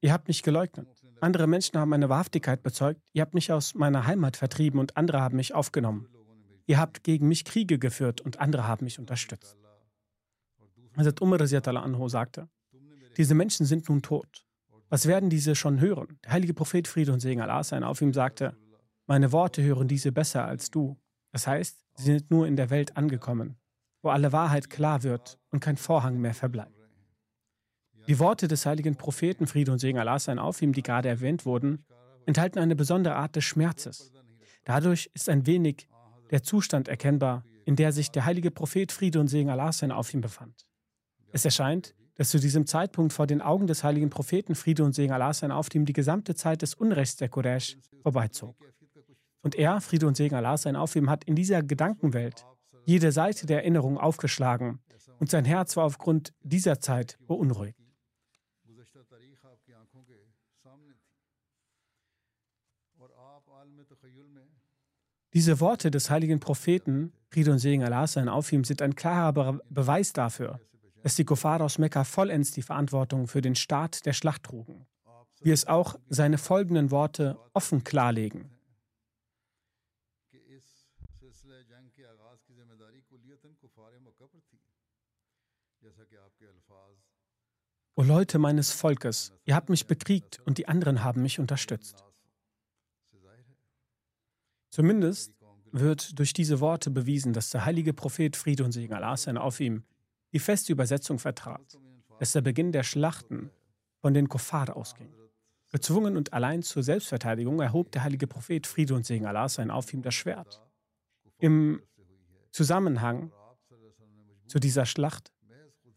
Ihr 0.00 0.12
habt 0.12 0.28
mich 0.28 0.42
geleugnet. 0.42 0.88
Andere 1.20 1.46
Menschen 1.46 1.78
haben 1.78 1.90
meine 1.90 2.08
Wahrhaftigkeit 2.08 2.62
bezeugt. 2.62 3.02
Ihr 3.12 3.22
habt 3.22 3.34
mich 3.34 3.52
aus 3.52 3.74
meiner 3.74 4.06
Heimat 4.06 4.36
vertrieben 4.36 4.78
und 4.78 4.96
andere 4.96 5.20
haben 5.20 5.36
mich 5.36 5.52
aufgenommen. 5.54 6.08
Ihr 6.66 6.78
habt 6.78 7.02
gegen 7.02 7.28
mich 7.28 7.44
Kriege 7.44 7.78
geführt 7.78 8.20
und 8.20 8.38
andere 8.38 8.66
haben 8.66 8.84
mich 8.84 8.98
unterstützt. 8.98 9.58
Hazrat 10.96 11.20
Umar 11.20 11.46
sagte, 11.46 12.48
diese 13.16 13.34
Menschen 13.34 13.66
sind 13.66 13.88
nun 13.88 14.02
tot. 14.02 14.46
Was 14.90 15.06
werden 15.06 15.30
diese 15.30 15.54
schon 15.54 15.80
hören? 15.80 16.18
Der 16.24 16.32
heilige 16.32 16.52
Prophet 16.52 16.88
Friede 16.88 17.12
und 17.12 17.20
Segen 17.20 17.40
Allah 17.40 17.62
sein 17.62 17.84
auf 17.84 18.02
ihm 18.02 18.12
sagte, 18.12 18.56
meine 19.06 19.30
Worte 19.30 19.62
hören 19.62 19.86
diese 19.86 20.10
besser 20.10 20.44
als 20.44 20.70
du. 20.70 20.98
Das 21.32 21.46
heißt, 21.46 21.78
sie 21.94 22.04
sind 22.04 22.30
nur 22.30 22.48
in 22.48 22.56
der 22.56 22.70
Welt 22.70 22.96
angekommen, 22.96 23.56
wo 24.02 24.08
alle 24.10 24.32
Wahrheit 24.32 24.68
klar 24.68 25.04
wird 25.04 25.38
und 25.50 25.60
kein 25.60 25.76
Vorhang 25.76 26.18
mehr 26.18 26.34
verbleibt. 26.34 26.74
Die 28.08 28.18
Worte 28.18 28.48
des 28.48 28.66
heiligen 28.66 28.96
Propheten 28.96 29.46
Friede 29.46 29.70
und 29.70 29.78
Segen 29.78 30.00
Allah 30.00 30.18
sein 30.18 30.40
auf 30.40 30.60
ihm, 30.60 30.72
die 30.72 30.82
gerade 30.82 31.08
erwähnt 31.08 31.46
wurden, 31.46 31.84
enthalten 32.26 32.58
eine 32.58 32.74
besondere 32.74 33.14
Art 33.14 33.36
des 33.36 33.44
Schmerzes. 33.44 34.12
Dadurch 34.64 35.08
ist 35.14 35.28
ein 35.28 35.46
wenig 35.46 35.88
der 36.32 36.42
Zustand 36.42 36.88
erkennbar, 36.88 37.44
in 37.64 37.76
der 37.76 37.92
sich 37.92 38.10
der 38.10 38.24
heilige 38.24 38.50
Prophet 38.50 38.90
Friede 38.90 39.20
und 39.20 39.28
Segen 39.28 39.50
Allah 39.50 39.70
sein 39.70 39.92
auf 39.92 40.12
ihm 40.12 40.20
befand. 40.20 40.66
Es 41.30 41.44
erscheint, 41.44 41.94
dass 42.20 42.28
zu 42.28 42.38
diesem 42.38 42.66
Zeitpunkt 42.66 43.14
vor 43.14 43.26
den 43.26 43.40
Augen 43.40 43.66
des 43.66 43.82
heiligen 43.82 44.10
Propheten 44.10 44.54
Friede 44.54 44.84
und 44.84 44.94
Segen 44.94 45.10
Allah 45.10 45.32
sein 45.32 45.50
auf 45.50 45.74
ihm 45.74 45.86
die 45.86 45.94
gesamte 45.94 46.34
Zeit 46.34 46.60
des 46.60 46.74
Unrechts 46.74 47.16
der 47.16 47.30
Quraysh 47.30 47.78
vorbeizog. 48.02 48.54
Und 49.40 49.54
er, 49.54 49.80
Friede 49.80 50.06
und 50.06 50.18
Segen 50.18 50.34
Allah 50.34 50.58
sein 50.58 50.76
auf 50.76 50.94
ihm, 50.96 51.08
hat 51.08 51.24
in 51.24 51.34
dieser 51.34 51.62
Gedankenwelt 51.62 52.44
jede 52.84 53.10
Seite 53.10 53.46
der 53.46 53.60
Erinnerung 53.60 53.96
aufgeschlagen 53.96 54.80
und 55.18 55.30
sein 55.30 55.46
Herz 55.46 55.78
war 55.78 55.84
aufgrund 55.84 56.34
dieser 56.42 56.78
Zeit 56.78 57.16
beunruhigt. 57.26 57.78
Diese 65.32 65.60
Worte 65.60 65.90
des 65.90 66.10
heiligen 66.10 66.38
Propheten, 66.38 67.14
Friede 67.30 67.52
und 67.52 67.60
Segen 67.60 67.82
Allah 67.82 68.06
sein 68.06 68.28
auf 68.28 68.52
ihm, 68.52 68.64
sind 68.64 68.82
ein 68.82 68.94
klarer 68.94 69.58
Beweis 69.70 70.12
dafür, 70.12 70.60
dass 71.02 71.16
die 71.16 71.24
Kuffar 71.24 71.60
aus 71.60 71.78
Mekka 71.78 72.04
vollends 72.04 72.52
die 72.52 72.62
Verantwortung 72.62 73.26
für 73.26 73.40
den 73.40 73.54
Start 73.54 74.06
der 74.06 74.12
Schlacht 74.12 74.44
trugen, 74.44 74.86
wie 75.40 75.50
es 75.50 75.66
auch 75.66 75.98
seine 76.08 76.38
folgenden 76.38 76.90
Worte 76.90 77.38
offen 77.52 77.84
klarlegen. 77.84 78.50
O 87.96 88.02
Leute 88.02 88.38
meines 88.38 88.72
Volkes, 88.72 89.32
ihr 89.44 89.54
habt 89.54 89.68
mich 89.68 89.86
bekriegt 89.86 90.40
und 90.46 90.58
die 90.58 90.68
anderen 90.68 91.04
haben 91.04 91.22
mich 91.22 91.38
unterstützt. 91.38 92.04
Zumindest 94.70 95.34
wird 95.72 96.18
durch 96.18 96.32
diese 96.32 96.60
Worte 96.60 96.90
bewiesen, 96.90 97.32
dass 97.32 97.50
der 97.50 97.64
heilige 97.64 97.92
Prophet 97.92 98.36
Friede 98.36 98.64
und 98.64 98.72
Segen 98.72 98.94
Allah 98.94 99.16
sein 99.16 99.36
auf 99.36 99.60
ihm 99.60 99.84
die 100.32 100.38
feste 100.38 100.72
Übersetzung 100.72 101.18
vertrat, 101.18 101.78
dass 102.18 102.32
der 102.32 102.40
Beginn 102.40 102.72
der 102.72 102.82
Schlachten 102.82 103.50
von 103.98 104.14
den 104.14 104.28
Kuffar 104.28 104.76
ausging. 104.76 105.12
Gezwungen 105.72 106.16
und 106.16 106.32
allein 106.32 106.62
zur 106.62 106.82
Selbstverteidigung 106.82 107.60
erhob 107.60 107.92
der 107.92 108.02
heilige 108.02 108.26
Prophet 108.26 108.66
Friede 108.66 108.94
und 108.94 109.06
Segen 109.06 109.26
Allah 109.26 109.48
sein 109.48 109.70
auf 109.70 109.92
ihm 109.92 110.02
das 110.02 110.14
Schwert. 110.14 110.60
Im 111.38 111.82
Zusammenhang 112.50 113.32
zu 114.46 114.58
dieser 114.58 114.84
Schlacht 114.84 115.32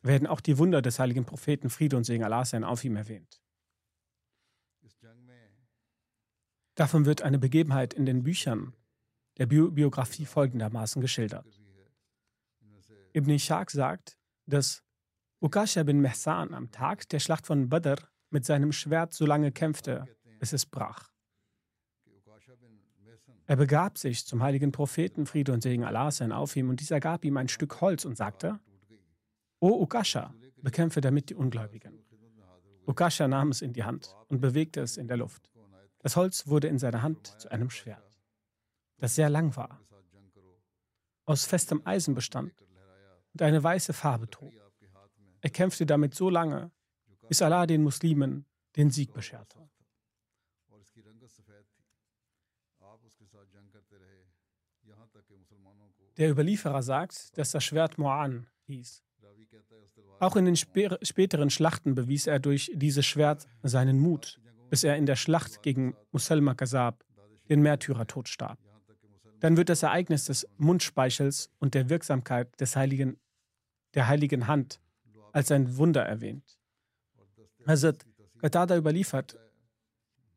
werden 0.03 0.27
auch 0.27 0.41
die 0.41 0.57
Wunder 0.57 0.81
des 0.81 0.99
heiligen 0.99 1.25
Propheten 1.25 1.69
Friede 1.69 1.97
und 1.97 2.03
Segen 2.03 2.23
Allah 2.23 2.45
sein 2.45 2.63
auf 2.63 2.83
ihm 2.83 2.95
erwähnt. 2.95 3.41
Davon 6.75 7.05
wird 7.05 7.21
eine 7.21 7.39
Begebenheit 7.39 7.93
in 7.93 8.05
den 8.05 8.23
Büchern 8.23 8.73
der 9.37 9.45
Bio 9.47 9.71
Biografie 9.71 10.25
folgendermaßen 10.25 11.01
geschildert. 11.01 11.59
Ibn 13.13 13.29
Ishaq 13.29 13.71
sagt, 13.71 14.17
dass 14.45 14.83
Ukasha 15.41 15.83
bin 15.83 15.99
Mehsan 15.99 16.53
am 16.53 16.71
Tag 16.71 17.09
der 17.09 17.19
Schlacht 17.19 17.45
von 17.45 17.69
Badr 17.69 17.97
mit 18.29 18.45
seinem 18.45 18.71
Schwert 18.71 19.13
so 19.13 19.25
lange 19.25 19.51
kämpfte, 19.51 20.05
bis 20.39 20.53
es 20.53 20.65
brach. 20.65 21.11
Er 23.45 23.57
begab 23.57 23.97
sich 23.97 24.25
zum 24.25 24.41
heiligen 24.41 24.71
Propheten, 24.71 25.25
Friede 25.25 25.51
und 25.51 25.61
Segen 25.61 25.83
Allah 25.83 26.11
sein 26.11 26.31
auf 26.31 26.55
ihm, 26.55 26.69
und 26.69 26.79
dieser 26.79 26.99
gab 26.99 27.25
ihm 27.25 27.35
ein 27.37 27.49
Stück 27.49 27.81
Holz 27.81 28.05
und 28.05 28.15
sagte, 28.15 28.59
O 29.59 29.81
Ukasha, 29.81 30.33
bekämpfe 30.61 31.01
damit 31.01 31.29
die 31.29 31.35
Ungläubigen. 31.35 31.99
Ukasha 32.87 33.27
nahm 33.27 33.49
es 33.49 33.61
in 33.61 33.73
die 33.73 33.83
Hand 33.83 34.15
und 34.29 34.39
bewegte 34.39 34.81
es 34.81 34.97
in 34.97 35.07
der 35.07 35.17
Luft. 35.17 35.51
Das 35.99 36.15
Holz 36.15 36.47
wurde 36.47 36.67
in 36.67 36.79
seiner 36.79 37.01
Hand 37.01 37.39
zu 37.39 37.49
einem 37.51 37.69
Schwert, 37.69 38.19
das 38.97 39.15
sehr 39.15 39.29
lang 39.29 39.55
war, 39.55 39.79
aus 41.25 41.45
festem 41.45 41.81
Eisen 41.85 42.15
bestand 42.15 42.53
und 43.33 43.41
eine 43.41 43.63
weiße 43.63 43.93
Farbe 43.93 44.29
trug. 44.29 44.53
Er 45.41 45.49
kämpfte 45.49 45.85
damit 45.85 46.15
so 46.15 46.29
lange, 46.29 46.71
bis 47.27 47.41
Allah 47.41 47.65
den 47.65 47.83
Muslimen 47.83 48.45
den 48.75 48.89
Sieg 48.91 49.13
bescherte. 49.13 49.59
Der 56.17 56.29
Überlieferer 56.29 56.83
sagt, 56.83 57.37
dass 57.37 57.51
das 57.51 57.63
Schwert 57.63 57.95
Mo'an 57.95 58.45
hieß. 58.67 59.03
Auch 60.19 60.35
in 60.35 60.45
den 60.45 60.55
späteren 60.55 61.49
Schlachten 61.49 61.95
bewies 61.95 62.27
er 62.27 62.39
durch 62.39 62.71
dieses 62.73 63.05
Schwert 63.05 63.47
seinen 63.63 63.99
Mut, 63.99 64.39
bis 64.69 64.83
er 64.83 64.95
in 64.95 65.05
der 65.05 65.15
Schlacht 65.15 65.63
gegen 65.63 65.95
Musalma 66.11 66.53
Kazab 66.53 67.03
den 67.49 67.61
Märtyrertod 67.61 68.29
starb. 68.29 68.59
Dann 69.39 69.57
wird 69.57 69.69
das 69.69 69.83
Ereignis 69.83 70.25
des 70.25 70.47
Mundspeichels 70.57 71.49
und 71.59 71.73
der 71.73 71.89
Wirksamkeit 71.89 72.59
des 72.61 72.75
heiligen 72.75 73.17
der 73.93 74.07
heiligen 74.07 74.47
Hand 74.47 74.79
als 75.31 75.51
ein 75.51 75.77
Wunder 75.77 76.03
erwähnt. 76.03 76.59
Hazrat 77.65 78.05
Qatada 78.39 78.75
überliefert, 78.75 79.37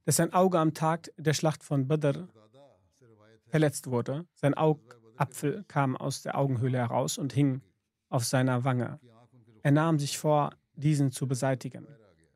dass 0.04 0.16
sein 0.16 0.32
Auge 0.32 0.58
am 0.58 0.74
Tag 0.74 1.10
der 1.16 1.34
Schlacht 1.34 1.64
von 1.64 1.88
Badr 1.88 2.28
verletzt 3.48 3.88
wurde. 3.88 4.26
Sein 4.34 4.54
Augapfel 4.54 5.64
kam 5.66 5.96
aus 5.96 6.22
der 6.22 6.38
Augenhöhle 6.38 6.78
heraus 6.78 7.18
und 7.18 7.32
hing 7.32 7.62
auf 8.08 8.24
seiner 8.24 8.64
Wange. 8.64 9.00
Er 9.62 9.72
nahm 9.72 9.98
sich 9.98 10.18
vor, 10.18 10.50
diesen 10.76 11.10
zu 11.10 11.26
beseitigen. 11.26 11.86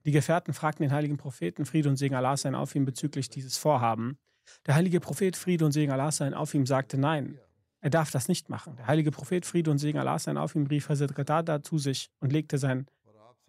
Die 0.04 0.12
Gefährten 0.12 0.54
fragten 0.54 0.82
den 0.82 0.92
heiligen 0.92 1.18
Propheten 1.18 1.66
Friede 1.66 1.88
und 1.88 1.96
Segen 1.96 2.16
Allah 2.16 2.36
sein 2.36 2.54
auf 2.54 2.74
ihm 2.74 2.84
bezüglich 2.84 3.28
dieses 3.28 3.56
Vorhaben. 3.56 4.18
Der 4.66 4.74
heilige 4.74 4.98
Prophet 4.98 5.36
Friede 5.36 5.64
und 5.64 5.72
Segen 5.72 5.92
Allah 5.92 6.10
sein 6.10 6.34
auf 6.34 6.54
ihm 6.54 6.66
sagte 6.66 6.98
Nein. 6.98 7.38
Er 7.80 7.90
darf 7.90 8.10
das 8.10 8.28
nicht 8.28 8.48
machen. 8.48 8.76
Der 8.76 8.86
heilige 8.86 9.10
Prophet 9.10 9.46
Friede 9.46 9.70
und 9.70 9.78
Segen 9.78 9.98
Allah 9.98 10.18
sein 10.18 10.36
auf 10.36 10.54
ihm 10.54 10.66
rief 10.66 10.88
Hazrat 10.88 11.64
zu 11.64 11.78
sich 11.78 12.10
und 12.20 12.32
legte 12.32 12.58
sein 12.58 12.86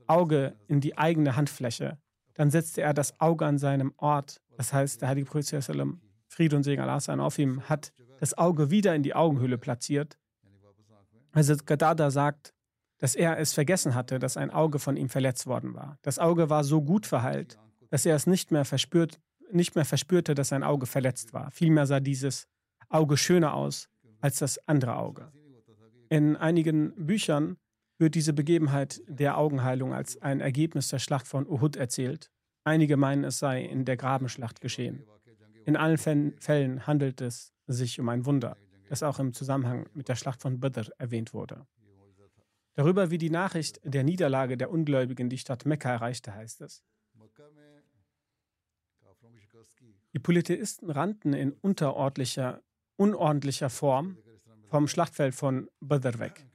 Auge 0.07 0.55
in 0.67 0.81
die 0.81 0.97
eigene 0.97 1.35
Handfläche. 1.35 1.97
Dann 2.33 2.49
setzte 2.49 2.81
er 2.81 2.93
das 2.93 3.19
Auge 3.19 3.45
an 3.45 3.57
seinem 3.57 3.93
Ort. 3.97 4.41
Das 4.57 4.73
heißt, 4.73 5.01
der 5.01 5.09
heilige 5.09 5.27
Prophet 5.27 5.97
Friede 6.27 6.55
und 6.55 6.63
Segen 6.63 6.81
Allah 6.81 6.99
sein 6.99 7.19
auf 7.19 7.37
ihm 7.37 7.61
hat 7.67 7.91
das 8.19 8.37
Auge 8.37 8.69
wieder 8.69 8.95
in 8.95 9.03
die 9.03 9.15
Augenhöhle 9.15 9.57
platziert 9.57 10.17
Hazrat 11.33 11.65
Gadada 11.65 12.11
sagt, 12.11 12.53
dass 12.97 13.15
er 13.15 13.39
es 13.39 13.53
vergessen 13.53 13.95
hatte, 13.95 14.19
dass 14.19 14.37
ein 14.37 14.51
Auge 14.51 14.79
von 14.79 14.97
ihm 14.97 15.09
verletzt 15.09 15.47
worden 15.47 15.73
war. 15.73 15.97
Das 16.01 16.19
Auge 16.19 16.49
war 16.49 16.63
so 16.63 16.81
gut 16.81 17.05
verheilt, 17.05 17.57
dass 17.89 18.05
er 18.05 18.15
es 18.15 18.27
nicht 18.27 18.51
mehr, 18.51 18.65
verspürt, 18.65 19.19
nicht 19.51 19.75
mehr 19.75 19.85
verspürte, 19.85 20.35
dass 20.35 20.49
sein 20.49 20.63
Auge 20.63 20.85
verletzt 20.85 21.33
war. 21.33 21.51
Vielmehr 21.51 21.87
sah 21.87 21.99
dieses 21.99 22.47
Auge 22.89 23.17
schöner 23.17 23.53
aus 23.53 23.89
als 24.21 24.39
das 24.39 24.67
andere 24.67 24.95
Auge. 24.95 25.31
In 26.09 26.35
einigen 26.35 26.93
Büchern 27.05 27.57
wird 27.97 28.15
diese 28.15 28.33
Begebenheit 28.33 29.01
der 29.07 29.37
Augenheilung 29.37 29.93
als 29.93 30.21
ein 30.21 30.41
Ergebnis 30.41 30.89
der 30.89 30.99
Schlacht 30.99 31.27
von 31.27 31.47
Uhud 31.47 31.75
erzählt. 31.75 32.31
Einige 32.63 32.97
meinen, 32.97 33.23
es 33.23 33.39
sei 33.39 33.63
in 33.63 33.85
der 33.85 33.97
Grabenschlacht 33.97 34.61
geschehen. 34.61 35.05
In 35.65 35.77
allen 35.77 35.97
Fällen 35.97 36.87
handelt 36.87 37.21
es 37.21 37.53
sich 37.67 37.99
um 37.99 38.09
ein 38.09 38.25
Wunder, 38.25 38.57
das 38.89 39.03
auch 39.03 39.19
im 39.19 39.33
Zusammenhang 39.33 39.87
mit 39.93 40.09
der 40.09 40.15
Schlacht 40.15 40.41
von 40.41 40.59
Badr 40.59 40.89
erwähnt 40.97 41.33
wurde. 41.33 41.65
Darüber, 42.73 43.11
wie 43.11 43.17
die 43.17 43.29
Nachricht 43.29 43.79
der 43.83 44.03
Niederlage 44.03 44.57
der 44.57 44.71
Ungläubigen 44.71 45.29
die 45.29 45.37
Stadt 45.37 45.65
Mekka 45.65 45.91
erreichte, 45.91 46.33
heißt 46.33 46.61
es. 46.61 46.83
Die 50.13 50.19
Polytheisten 50.19 50.89
rannten 50.89 51.33
in 51.33 51.53
unterordentlicher, 51.53 52.61
unordentlicher 53.01 53.71
Form 53.71 54.17
vom 54.69 54.87
Schlachtfeld 54.87 55.33
von 55.33 55.67
Badr 55.79 56.19
weg 56.19 56.45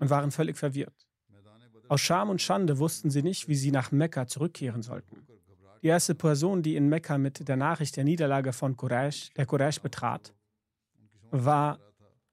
und 0.00 0.08
waren 0.08 0.30
völlig 0.30 0.56
verwirrt. 0.56 1.06
Aus 1.88 2.00
Scham 2.00 2.30
und 2.30 2.40
Schande 2.40 2.78
wussten 2.78 3.10
sie 3.10 3.22
nicht, 3.22 3.48
wie 3.48 3.54
sie 3.54 3.70
nach 3.70 3.92
Mekka 3.92 4.26
zurückkehren 4.26 4.82
sollten. 4.82 5.26
Die 5.82 5.88
erste 5.88 6.14
Person, 6.14 6.62
die 6.62 6.76
in 6.76 6.88
Mekka 6.88 7.18
mit 7.18 7.46
der 7.46 7.56
Nachricht 7.56 7.98
der 7.98 8.04
Niederlage 8.04 8.54
von 8.54 8.74
Quraysh, 8.74 9.34
der 9.34 9.44
Quraysh 9.44 9.80
betrat, 9.80 10.32
war 11.30 11.78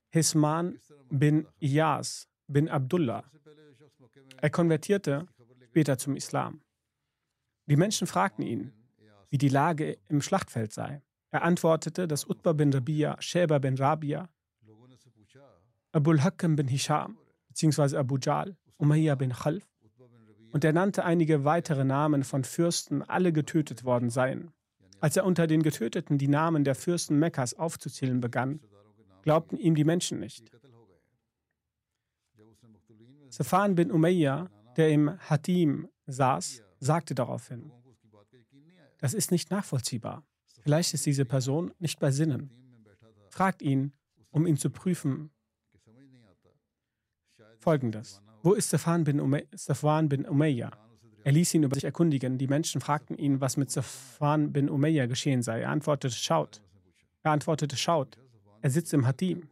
Hisman 0.10 0.80
bin 1.10 1.46
Iyas 1.60 2.30
bin 2.48 2.70
Abdullah. 2.70 3.26
Er 4.38 4.50
konvertierte 4.50 5.28
später 5.68 5.98
zum 5.98 6.16
Islam. 6.16 6.62
Die 7.66 7.76
Menschen 7.76 8.08
fragten 8.08 8.46
ihn, 8.46 8.72
wie 9.30 9.38
die 9.38 9.50
Lage 9.50 9.98
im 10.08 10.22
Schlachtfeld 10.22 10.72
sei. 10.72 11.02
Er 11.32 11.44
antwortete, 11.44 12.08
dass 12.08 12.30
Utbah 12.30 12.54
bin 12.54 12.74
Rabia, 12.74 13.16
Sheba 13.20 13.60
bin 13.60 13.76
Rabia, 13.76 14.30
Abul 15.94 16.22
Hakam 16.22 16.56
bin 16.56 16.68
Hisham 16.68 17.18
bzw. 17.50 17.98
Abu 17.98 18.18
Jal, 18.18 18.58
Umayyah 18.78 19.16
bin 19.16 19.32
Khalf 19.32 19.66
und 20.52 20.64
er 20.64 20.74
nannte 20.74 21.04
einige 21.06 21.46
weitere 21.46 21.84
Namen 21.84 22.24
von 22.24 22.44
Fürsten, 22.44 23.02
alle 23.04 23.32
getötet 23.32 23.84
worden 23.84 24.10
seien. 24.10 24.52
Als 25.00 25.18
er 25.18 25.26
unter 25.26 25.48
den 25.48 25.64
Getöteten 25.64 26.18
die 26.18 26.28
Namen 26.28 26.64
der 26.64 26.76
Fürsten 26.76 27.18
Mekkas 27.18 27.54
aufzuzählen 27.54 28.20
begann, 28.20 28.60
glaubten 29.24 29.58
ihm 29.58 29.76
die 29.76 29.84
Menschen 29.84 30.20
nicht. 30.20 30.52
Safan 33.30 33.76
bin 33.76 33.92
Umayyah, 33.92 34.50
der 34.76 34.90
im 34.90 35.18
Hatim 35.30 35.88
saß, 36.08 36.62
sagte 36.80 37.16
daraufhin, 37.16 37.72
das 39.00 39.14
ist 39.14 39.32
nicht 39.32 39.50
nachvollziehbar. 39.50 40.24
Vielleicht 40.62 40.94
ist 40.94 41.06
diese 41.06 41.26
Person 41.26 41.74
nicht 41.80 42.00
bei 42.00 42.12
Sinnen. 42.12 42.52
Fragt 43.30 43.62
ihn, 43.62 43.94
um 44.30 44.46
ihn 44.46 44.58
zu 44.58 44.70
prüfen. 44.70 45.32
Folgendes. 47.60 48.22
Wo 48.44 48.54
ist 48.54 48.70
Safan 48.70 49.04
bin, 49.04 49.46
Safwan 49.54 50.10
bin 50.10 50.26
Umayyah? 50.26 50.72
Er 51.24 51.32
ließ 51.32 51.54
ihn 51.54 51.64
über 51.64 51.76
sich 51.76 51.84
erkundigen. 51.84 52.38
Die 52.38 52.48
Menschen 52.48 52.82
fragten 52.82 53.18
ihn, 53.18 53.40
was 53.42 53.58
mit 53.58 53.70
Safwan 53.70 54.52
bin 54.52 54.70
Umayyah 54.70 55.06
geschehen 55.06 55.44
sei. 55.44 55.62
Er 55.62 55.70
antwortete, 55.70 56.16
schaut. 56.16 56.62
Er 57.24 57.32
antwortete, 57.32 57.78
schaut. 57.78 58.18
Er 58.62 58.70
sitzt 58.72 58.94
im 58.94 59.06
Hatim. 59.06 59.50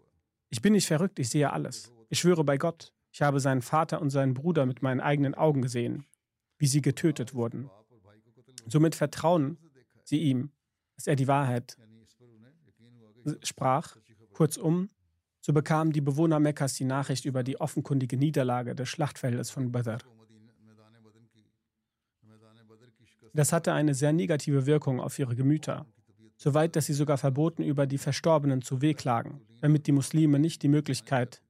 Ich 0.50 0.62
bin 0.62 0.74
nicht 0.74 0.88
verrückt, 0.88 1.20
ich 1.20 1.30
sehe 1.30 1.52
alles. 1.52 1.92
Ich 2.10 2.20
schwöre 2.20 2.44
bei 2.44 2.58
Gott, 2.58 2.92
ich 3.12 3.22
habe 3.22 3.40
seinen 3.40 3.62
Vater 3.62 4.02
und 4.02 4.10
seinen 4.10 4.34
Bruder 4.34 4.66
mit 4.66 4.82
meinen 4.82 5.00
eigenen 5.00 5.36
Augen 5.36 5.62
gesehen, 5.62 6.06
wie 6.58 6.66
sie 6.66 6.82
getötet 6.82 7.36
wurden. 7.36 7.70
Somit 8.68 8.96
vertrauen 8.96 9.58
sie 10.04 10.20
ihm, 10.20 10.52
dass 11.00 11.08
er 11.08 11.16
die 11.16 11.30
Wahrheit 11.30 11.78
sprach. 13.42 13.96
Kurzum, 14.34 14.90
so 15.40 15.54
bekamen 15.54 15.94
die 15.94 16.02
Bewohner 16.02 16.42
Mekkas 16.42 16.74
die 16.74 16.84
Nachricht 16.84 17.24
über 17.24 17.42
die 17.42 17.58
offenkundige 17.62 18.18
Niederlage 18.18 18.76
des 18.76 18.90
Schlachtfeldes 18.90 19.50
von 19.50 19.72
Badr. 19.72 20.00
Das 23.34 23.54
hatte 23.54 23.72
eine 23.72 23.94
sehr 23.94 24.12
negative 24.12 24.66
Wirkung 24.66 25.00
auf 25.00 25.18
ihre 25.18 25.38
Gemüter, 25.38 25.86
soweit 26.36 26.76
dass 26.76 26.88
sie 26.88 26.94
sogar 26.94 27.18
verboten, 27.18 27.64
über 27.64 27.88
die 27.88 27.98
Verstorbenen 27.98 28.62
zu 28.62 28.82
wehklagen, 28.82 29.40
damit 29.62 29.88
die 29.88 29.94
Muslime 29.94 30.38
nicht 30.38 30.64
die 30.64 30.68
Möglichkeit 30.68 31.42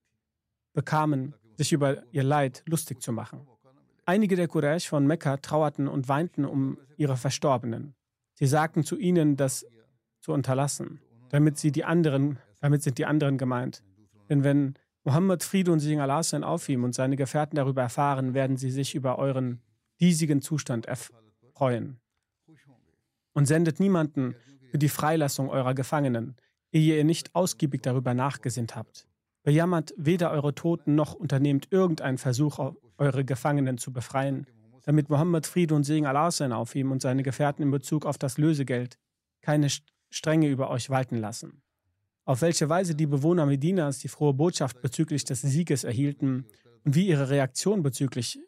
bekamen, 0.74 1.34
sich 1.58 1.74
über 1.74 2.04
ihr 2.12 2.24
Leid 2.24 2.62
lustig 2.68 3.02
zu 3.02 3.12
machen. 3.12 3.48
Einige 4.06 4.36
der 4.36 4.48
Quraysh 4.48 4.88
von 4.88 5.08
Mekka 5.08 5.38
trauerten 5.38 5.88
und 5.88 6.08
weinten 6.08 6.46
um 6.46 6.78
ihre 6.98 7.18
Verstorbenen. 7.18 7.96
Sie 8.40 8.48
sagten 8.48 8.86
zu 8.86 8.98
ihnen, 8.98 9.36
das 9.36 9.66
zu 10.22 10.32
unterlassen, 10.32 11.02
damit 11.28 11.58
sie 11.58 11.74
die 11.74 11.84
anderen, 11.84 12.40
damit 12.62 12.82
sind 12.84 12.98
die 12.98 13.06
anderen 13.06 13.38
gemeint, 13.38 13.84
denn 14.30 14.46
wenn 14.46 14.76
Mohammed 15.04 15.44
Friede 15.44 15.74
und 15.74 15.82
Segen 15.82 16.00
Allah 16.00 16.24
sein 16.24 16.46
auf 16.46 16.70
und 16.70 16.96
seine 16.96 17.18
Gefährten 17.18 17.58
darüber 17.58 17.82
erfahren, 17.82 18.34
werden 18.34 18.56
sie 18.56 18.72
sich 18.72 18.96
über 18.96 19.20
euren 19.20 19.62
diesigen 20.00 20.42
Zustand 20.42 20.88
freuen. 21.54 22.00
Und 23.34 23.46
sendet 23.46 23.82
niemanden 23.82 24.36
für 24.72 24.78
die 24.78 24.88
Freilassung 24.88 25.50
eurer 25.50 25.74
Gefangenen, 25.74 26.38
ehe 26.72 26.96
ihr 26.98 27.04
nicht 27.04 27.36
ausgiebig 27.36 27.82
darüber 27.82 28.14
nachgesinnt 28.14 28.78
habt. 28.78 29.06
Bejammert 29.44 29.94
weder 29.98 30.32
eure 30.32 30.56
Toten 30.56 30.96
noch 30.96 31.14
unternehmt 31.14 31.68
irgendeinen 31.72 32.18
Versuch, 32.18 32.74
eure 32.98 33.26
Gefangenen 33.26 33.78
zu 33.78 33.92
befreien, 33.92 34.48
damit 34.90 35.10
Mohammed 35.10 35.46
Friede 35.46 35.76
und 35.76 35.84
Segen 35.84 36.08
Allah 36.08 36.32
sein 36.32 36.52
auf 36.52 36.74
ihm 36.74 36.92
und 36.92 37.02
seine 37.02 37.22
Gefährten 37.22 37.62
in 37.62 37.70
Bezug 37.70 38.06
auf 38.06 38.18
das 38.18 38.40
Lösegeld 38.40 38.98
keine 39.42 39.68
Strenge 40.10 40.48
über 40.48 40.70
euch 40.72 40.90
walten 40.90 41.18
lassen 41.18 41.62
auf 42.30 42.44
welche 42.44 42.70
Weise 42.70 42.94
die 42.94 43.08
Bewohner 43.08 43.48
Medinas 43.48 43.98
die 43.98 44.08
frohe 44.08 44.36
Botschaft 44.36 44.84
bezüglich 44.84 45.24
des 45.24 45.42
Sieges 45.42 45.84
erhielten 45.84 46.46
und 46.86 46.94
wie 46.94 47.08
ihre 47.08 47.32
Reaktion 47.32 47.82
bezüglich 47.82 48.40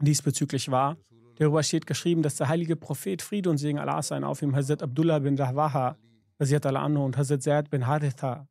diesbezüglich 0.00 0.70
war. 0.70 0.96
Darüber 1.36 1.62
steht 1.62 1.86
geschrieben, 1.86 2.22
dass 2.22 2.36
der 2.36 2.48
heilige 2.48 2.76
Prophet 2.76 3.20
Friede 3.20 3.50
und 3.50 3.58
Segen 3.58 3.78
Allah 3.78 4.00
sein 4.00 4.24
auf 4.24 4.40
ihm 4.40 4.56
Hazrat 4.56 4.82
Abdullah 4.82 5.18
bin 5.18 5.38
Rahwaha 5.38 5.98
anhu, 6.38 7.04
und 7.04 7.18
Hazrat 7.18 7.42
Zaid 7.42 7.68
bin 7.68 7.86
Haritha 7.86 8.48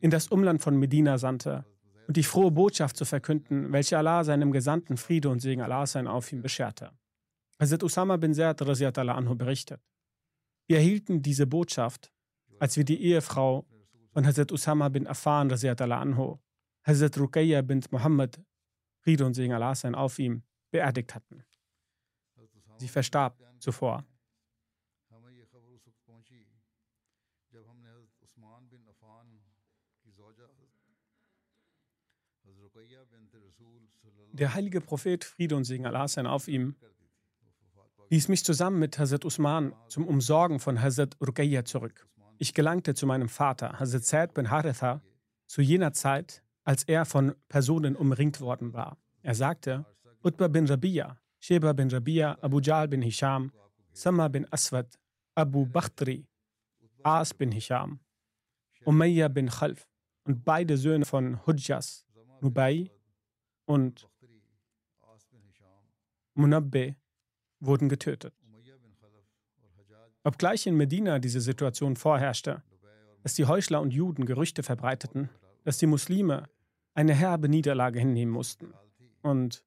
in 0.00 0.10
das 0.10 0.28
Umland 0.28 0.62
von 0.62 0.78
Medina 0.78 1.18
sandte 1.18 1.64
und 2.10 2.16
die 2.16 2.24
frohe 2.24 2.50
Botschaft 2.50 2.96
zu 2.96 3.04
verkünden, 3.04 3.70
welche 3.72 3.96
Allah 3.96 4.24
seinem 4.24 4.50
Gesandten 4.50 4.96
Friede 4.96 5.28
und 5.28 5.38
Segen 5.38 5.62
Allah 5.62 5.86
sein 5.86 6.08
auf 6.08 6.32
ihm 6.32 6.42
bescherte. 6.42 6.90
Hazrat 7.60 7.84
Usama 7.84 8.16
bin 8.16 8.34
Zaid 8.34 8.60
anhu 8.60 9.36
berichtet. 9.36 9.80
Wir 10.66 10.78
erhielten 10.78 11.22
diese 11.22 11.46
Botschaft 11.46 12.12
als 12.58 12.76
wir 12.76 12.84
die 12.84 13.00
Ehefrau 13.00 13.64
von 14.12 14.26
Hazrat 14.26 14.50
Usama 14.50 14.88
bin 14.88 15.06
Affan, 15.06 15.52
anhu, 15.52 16.40
Hazrat 16.84 17.16
Ruqayya 17.16 17.62
bin 17.62 17.80
Muhammad, 17.92 18.42
Friede 19.04 19.24
und 19.24 19.34
Segen 19.34 19.52
Allah 19.52 19.76
sein 19.76 19.94
auf 19.94 20.18
ihm, 20.18 20.42
beerdigt 20.72 21.14
hatten. 21.14 21.44
Sie 22.78 22.88
verstarb 22.88 23.38
zuvor. 23.60 24.04
Der 34.32 34.54
heilige 34.54 34.80
Prophet, 34.80 35.24
Friede 35.24 35.56
und 35.56 35.64
Segen 35.64 35.86
Allah 35.86 36.06
sein 36.08 36.26
auf 36.26 36.48
ihm, 36.48 36.76
ließ 38.10 38.28
mich 38.28 38.44
zusammen 38.44 38.78
mit 38.78 38.98
Hazrat 38.98 39.24
Usman 39.24 39.74
zum 39.88 40.06
Umsorgen 40.06 40.60
von 40.60 40.80
Hazrat 40.80 41.16
Ruqayya 41.20 41.64
zurück. 41.64 42.08
Ich 42.38 42.54
gelangte 42.54 42.94
zu 42.94 43.06
meinem 43.06 43.28
Vater, 43.28 43.78
Hazrat 43.78 44.04
Zaid 44.04 44.34
bin 44.34 44.50
Haritha, 44.50 45.02
zu 45.46 45.62
jener 45.62 45.92
Zeit, 45.92 46.42
als 46.64 46.84
er 46.84 47.04
von 47.04 47.34
Personen 47.48 47.96
umringt 47.96 48.40
worden 48.40 48.72
war. 48.72 48.98
Er 49.22 49.34
sagte, 49.34 49.84
Utbah 50.22 50.48
bin 50.48 50.66
Rabia, 50.66 51.18
Sheba 51.40 51.72
bin 51.72 51.90
Rabia, 51.90 52.38
Abu 52.40 52.60
Jal 52.60 52.88
bin 52.88 53.02
Hisham, 53.02 53.52
Sama 53.92 54.28
bin 54.28 54.46
Aswad, 54.52 54.98
Abu 55.34 55.66
Bakhtri, 55.66 56.26
As 57.02 57.34
bin 57.34 57.50
Hisham, 57.50 58.00
Umayyah 58.84 59.28
bin 59.28 59.48
Khalf 59.48 59.88
und 60.24 60.44
beide 60.44 60.76
Söhne 60.76 61.04
von 61.04 61.44
Hujjas, 61.46 62.06
Nubai 62.40 62.90
und 63.66 64.08
Munabbe 66.40 66.96
wurden 67.60 67.88
getötet. 67.88 68.34
Obgleich 70.24 70.66
in 70.66 70.76
Medina 70.76 71.18
diese 71.18 71.40
Situation 71.40 71.96
vorherrschte, 71.96 72.62
dass 73.22 73.34
die 73.34 73.46
Heuchler 73.46 73.80
und 73.80 73.92
Juden 73.92 74.26
Gerüchte 74.26 74.62
verbreiteten, 74.62 75.30
dass 75.64 75.78
die 75.78 75.86
Muslime 75.86 76.48
eine 76.94 77.14
herbe 77.14 77.48
Niederlage 77.48 77.98
hinnehmen 77.98 78.32
mussten. 78.32 78.72
Und 79.22 79.64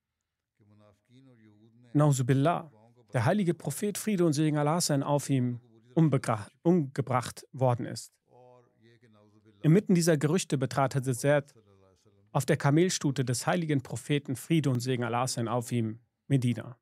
Nauzubillah, 1.93 2.71
der 3.13 3.25
heilige 3.25 3.53
Prophet 3.53 3.97
Friede 3.97 4.25
und 4.25 4.33
Segen 4.33 4.57
Allah 4.57 4.81
sein 4.81 5.03
auf 5.03 5.29
ihm 5.29 5.59
umgebracht 5.95 7.47
worden 7.51 7.85
ist. 7.85 8.11
Inmitten 9.61 9.95
dieser 9.95 10.17
Gerüchte 10.17 10.57
betrat 10.57 10.95
Hazrat 10.95 11.53
auf 12.31 12.45
der 12.45 12.57
Kamelstute 12.57 13.23
des 13.23 13.45
heiligen 13.45 13.81
Propheten 13.81 14.35
Friede 14.35 14.69
und 14.71 14.79
Segen 14.79 15.03
Allah 15.03 15.27
sein 15.27 15.47
auf 15.47 15.71
ihm, 15.71 15.99
Medina. 16.27 16.77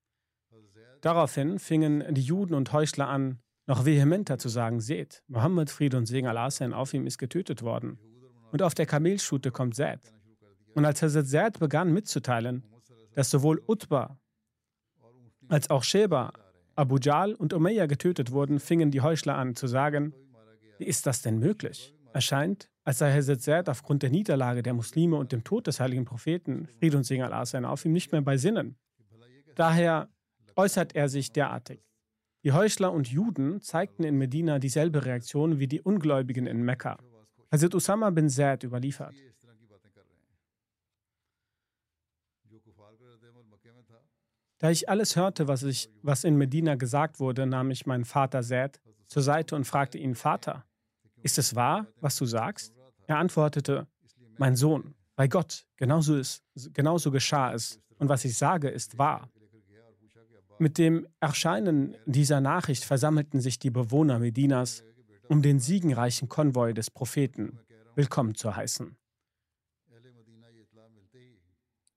Daraufhin 1.01 1.58
fingen 1.60 2.04
die 2.13 2.21
Juden 2.21 2.54
und 2.54 2.71
Heuchler 2.73 3.08
an, 3.08 3.39
noch 3.67 3.86
vehementer 3.86 4.38
zu 4.38 4.49
sagen, 4.49 4.80
seht, 4.82 5.23
Mohammed, 5.27 5.69
Friede 5.69 5.97
und 5.97 6.06
Segen 6.06 6.27
Allah 6.27 6.51
sein 6.51 6.73
auf 6.73 6.93
ihm 6.93 7.08
ist 7.08 7.17
getötet 7.17 7.63
worden. 7.63 7.99
Und 8.51 8.62
auf 8.62 8.73
der 8.73 8.86
Kamelstute 8.86 9.51
kommt 9.51 9.75
Zaid. 9.75 10.13
Und 10.75 10.86
als 10.86 11.01
Hazrat 11.01 11.27
Zaid 11.27 11.60
begann 11.60 11.93
mitzuteilen, 11.93 12.63
dass 13.13 13.30
sowohl 13.30 13.62
Utbah 13.67 14.19
als 15.47 15.69
auch 15.69 15.84
Sheba, 15.84 16.34
Abu 16.75 16.97
Jal 16.97 17.34
und 17.34 17.54
Umayyah 17.54 17.86
getötet 17.86 18.32
wurden, 18.32 18.60
fingen 18.60 18.91
die 18.91 19.01
Heuchler 19.01 19.36
an 19.36 19.56
zu 19.56 19.67
sagen, 19.67 20.13
wie 20.77 20.86
ist 20.86 21.06
das 21.06 21.21
denn 21.21 21.39
möglich? 21.39 21.93
Erscheint, 22.13 22.69
als 22.84 22.99
sei 22.99 23.13
Hazrat 23.13 23.41
Zaid 23.41 23.69
aufgrund 23.69 24.04
der 24.04 24.10
Niederlage 24.10 24.63
der 24.63 24.73
Muslime 24.73 25.17
und 25.17 25.32
dem 25.32 25.43
Tod 25.43 25.67
des 25.67 25.80
heiligen 25.80 26.06
Propheten, 26.06 26.67
Friede 26.80 26.97
und 26.97 27.04
Segen 27.04 27.23
Allah 27.23 27.45
sein 27.45 27.65
auf 27.65 27.86
ihm, 27.86 27.91
nicht 27.91 28.12
mehr 28.12 28.21
bei 28.21 28.38
Sinnen. 28.38 28.77
Daher 29.56 30.10
äußert 30.56 30.96
er 30.96 31.10
sich 31.10 31.32
derartig. 31.32 31.82
Die 32.44 32.54
Heuchler 32.54 32.92
und 32.92 33.08
Juden 33.08 33.62
zeigten 33.62 34.04
in 34.04 34.18
Medina 34.18 34.60
dieselbe 34.60 35.06
Reaktion 35.06 35.60
wie 35.60 35.68
die 35.68 35.82
Ungläubigen 35.82 36.48
in 36.48 36.64
Mekka. 36.64 36.98
Hazrat 37.52 37.76
Usama 37.76 38.10
bin 38.10 38.30
Zaid 38.30 38.64
überliefert. 38.64 39.14
Da 44.58 44.70
ich 44.70 44.88
alles 44.90 45.16
hörte, 45.16 45.48
was, 45.48 45.64
ich, 45.64 45.90
was 46.04 46.24
in 46.24 46.38
Medina 46.38 46.76
gesagt 46.76 47.20
wurde, 47.20 47.48
nahm 47.48 47.72
ich 47.72 47.88
meinen 47.88 48.06
Vater 48.06 48.44
Zaid 48.44 48.80
zur 49.08 49.24
Seite 49.24 49.56
und 49.56 49.66
fragte 49.66 49.98
ihn, 49.98 50.14
Vater, 50.14 50.66
ist 51.24 51.38
es 51.40 51.56
wahr, 51.56 51.88
was 52.00 52.16
du 52.16 52.26
sagst? 52.26 52.74
Er 53.08 53.18
antwortete, 53.18 53.88
mein 54.38 54.56
Sohn, 54.56 54.94
bei 55.16 55.28
Gott, 55.28 55.66
genauso, 55.78 56.16
ist, 56.16 56.44
genauso 56.74 57.12
geschah 57.12 57.54
es, 57.54 57.80
und 57.98 58.10
was 58.10 58.24
ich 58.24 58.38
sage, 58.38 58.70
ist 58.70 58.98
wahr. 58.98 59.30
Mit 60.62 60.78
dem 60.78 61.08
Erscheinen 61.19 61.97
dieser 62.06 62.39
Nachricht 62.39 62.86
versammelten 62.86 63.41
sich 63.41 63.58
die 63.58 63.71
Bewohner 63.71 64.19
Medinas, 64.19 64.84
um 65.28 65.41
den 65.41 65.58
siegenreichen 65.58 66.30
Konvoi 66.30 66.71
des 66.74 66.91
Propheten 66.91 67.58
willkommen 67.95 68.36
zu 68.36 68.56
heißen. 68.56 68.95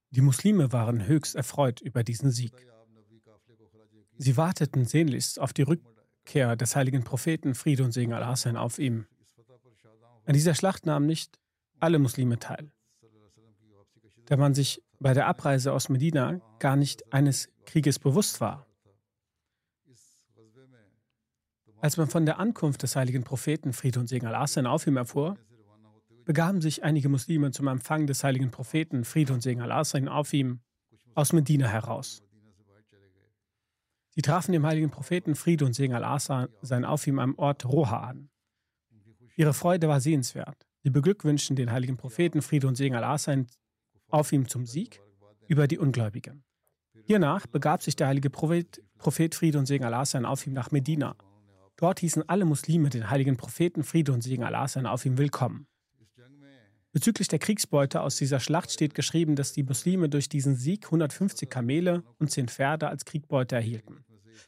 Die 0.09 0.21
Muslime 0.21 0.71
waren 0.71 1.05
höchst 1.05 1.35
erfreut 1.35 1.79
über 1.79 2.03
diesen 2.03 2.31
Sieg. 2.31 2.53
Sie 4.17 4.35
warteten 4.35 4.85
sehnlichst 4.85 5.39
auf 5.39 5.53
die 5.53 5.61
Rückkehr 5.61 6.55
des 6.55 6.75
heiligen 6.75 7.03
Propheten, 7.03 7.53
Friede 7.53 7.83
und 7.83 7.91
Segen 7.91 8.13
Allah 8.13 8.35
sein 8.35 8.57
auf 8.57 8.79
ihm. 8.79 9.05
An 10.25 10.33
dieser 10.33 10.55
Schlacht 10.55 10.87
nahmen 10.87 11.05
nicht 11.05 11.37
alle 11.79 11.99
Muslime 11.99 12.39
teil, 12.39 12.71
da 14.25 14.37
man 14.37 14.55
sich 14.55 14.81
bei 14.99 15.13
der 15.13 15.27
Abreise 15.27 15.71
aus 15.71 15.87
Medina 15.89 16.41
gar 16.57 16.75
nicht 16.75 17.13
eines 17.13 17.47
Krieges 17.65 17.99
bewusst 17.99 18.41
war. 18.41 18.65
Als 21.81 21.97
man 21.97 22.07
von 22.07 22.25
der 22.25 22.39
Ankunft 22.39 22.83
des 22.83 22.95
heiligen 22.95 23.23
Propheten 23.23 23.73
Friede 23.73 23.99
und 23.99 24.07
Segen 24.07 24.27
Allah 24.27 24.45
auf 24.71 24.87
ihm 24.87 24.97
erfuhr, 24.97 25.37
begaben 26.23 26.61
sich 26.61 26.83
einige 26.83 27.09
Muslime 27.09 27.51
zum 27.51 27.67
Empfang 27.67 28.07
des 28.07 28.23
heiligen 28.23 28.49
Propheten 28.49 29.03
Friede 29.03 29.33
und 29.33 29.41
Segen 29.41 29.61
Allah 29.61 29.83
auf 30.07 30.33
ihm 30.33 30.61
aus 31.13 31.33
Medina 31.33 31.67
heraus. 31.67 32.23
Sie 34.09 34.21
trafen 34.21 34.53
dem 34.53 34.65
heiligen 34.65 34.89
Propheten 34.89 35.35
Friede 35.35 35.65
und 35.65 35.73
Segen 35.73 35.97
sein 36.61 36.85
auf 36.85 37.05
ihm 37.05 37.19
am 37.19 37.35
Ort 37.37 37.65
Roha 37.65 37.99
an. 37.99 38.29
Ihre 39.35 39.53
Freude 39.53 39.89
war 39.89 39.99
sehenswert. 39.99 40.65
Sie 40.83 40.89
beglückwünschten 40.89 41.57
den 41.57 41.71
heiligen 41.71 41.97
Propheten 41.97 42.41
Friede 42.41 42.67
und 42.67 42.75
Segen 42.75 43.17
sein 43.17 43.47
auf 44.07 44.31
ihm 44.31 44.47
zum 44.47 44.65
Sieg 44.65 45.01
über 45.47 45.67
die 45.67 45.77
Ungläubigen. 45.77 46.44
Hiernach 47.07 47.45
begab 47.45 47.83
sich 47.83 47.95
der 47.95 48.07
heilige 48.07 48.31
Prophet, 48.31 48.81
Prophet 48.97 49.35
Friede 49.35 49.59
und 49.59 49.67
Segen 49.67 49.85
Allah 49.85 50.05
sein 50.05 50.25
auf 50.25 50.47
ihm 50.47 50.53
nach 50.53 50.71
Medina. 50.71 51.15
Dort 51.77 51.99
hießen 51.99 52.27
alle 52.27 52.45
Muslime 52.45 52.89
den 52.89 53.11
heiligen 53.11 53.37
Propheten 53.37 53.83
Friede 53.83 54.11
und 54.11 54.21
Segen 54.21 54.43
Allah 54.43 54.67
sein 54.67 54.87
auf 54.87 55.05
ihm 55.05 55.19
willkommen. 55.19 55.67
Bezüglich 56.93 57.27
der 57.27 57.37
Kriegsbeute 57.37 58.01
aus 58.01 58.15
dieser 58.15 58.39
Schlacht 58.39 58.71
steht 58.71 58.95
geschrieben, 58.95 59.35
dass 59.35 59.53
die 59.53 59.61
Muslime 59.61 60.09
durch 60.09 60.29
diesen 60.29 60.55
Sieg 60.55 60.85
150 60.85 61.47
Kamele 61.47 62.03
und 62.17 62.31
10 62.31 62.47
Pferde 62.47 62.87
als 62.87 63.05
Kriegbeute 63.05 63.55
erhielten. 63.55 64.03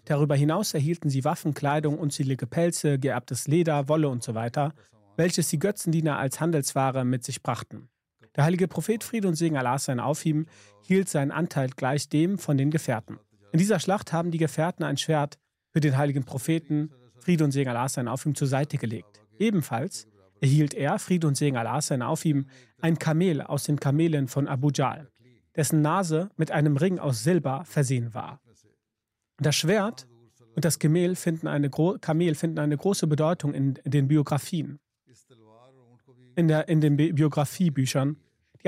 Darüber 0.05 0.35
hinaus 0.35 0.73
erhielten 0.73 1.11
sie 1.11 1.25
Waffen, 1.25 1.53
Kleidung, 1.53 1.99
unzählige 1.99 2.47
Pelze, 2.47 2.97
geerbtes 2.97 3.47
Leder, 3.47 3.87
Wolle 3.87 4.09
usw., 4.09 4.49
so 4.55 4.71
welches 5.15 5.49
die 5.49 5.59
Götzendiener 5.59 6.17
als 6.17 6.39
Handelsware 6.39 7.05
mit 7.05 7.23
sich 7.23 7.43
brachten. 7.43 7.89
Der 8.37 8.43
heilige 8.43 8.67
Prophet 8.67 9.03
Friede 9.03 9.27
und 9.27 9.33
Segen 9.33 9.57
Allah 9.57 9.79
sein 9.79 9.99
auf 9.99 10.23
ihm 10.23 10.45
hielt 10.83 11.09
seinen 11.09 11.31
Anteil 11.31 11.69
gleich 11.75 12.07
dem 12.07 12.37
von 12.37 12.55
den 12.55 12.69
Gefährten. 12.69 13.17
In 13.51 13.57
dieser 13.57 13.79
Schlacht 13.79 14.13
haben 14.13 14.29
die 14.29 14.37
Gefährten 14.37 14.83
ein 14.83 14.97
Schwert 14.97 15.39
für 15.71 15.79
den 15.79 15.97
heiligen 15.97 16.23
Propheten 16.23 16.91
Friede 17.19 17.43
und 17.43 17.51
Segen 17.51 17.71
Allah 17.71 17.89
sein 17.89 18.07
auf 18.07 18.25
ihm 18.27 18.35
zur 18.35 18.47
Seite 18.47 18.77
gelegt. 18.77 19.21
Ebenfalls 19.39 20.07
erhielt 20.39 20.75
er, 20.75 20.99
Friede 20.99 21.27
und 21.27 21.35
Segen 21.35 21.57
Allah 21.57 21.81
sein 21.81 22.03
auf 22.03 22.25
ihm, 22.25 22.45
ein 22.79 22.99
Kamel 22.99 23.41
aus 23.41 23.63
den 23.63 23.79
Kamelen 23.79 24.27
von 24.27 24.47
Abu 24.47 24.69
Jal, 24.71 25.09
dessen 25.55 25.81
Nase 25.81 26.29
mit 26.37 26.51
einem 26.51 26.77
Ring 26.77 26.99
aus 26.99 27.23
Silber 27.23 27.65
versehen 27.65 28.13
war. 28.13 28.39
Das 29.39 29.55
Schwert 29.55 30.07
und 30.55 30.63
das 30.63 30.77
Kamel 30.77 31.15
finden 31.15 31.47
eine, 31.47 31.71
Kamel 31.71 32.35
finden 32.35 32.59
eine 32.59 32.77
große 32.77 33.07
Bedeutung 33.07 33.55
in, 33.55 33.75
in 33.83 33.91
den 33.91 34.07
Biografien, 34.07 34.79
in, 36.35 36.47
der, 36.47 36.69
in 36.69 36.81
den 36.81 36.97
Bi 36.97 37.13
Biografiebüchern. 37.13 38.17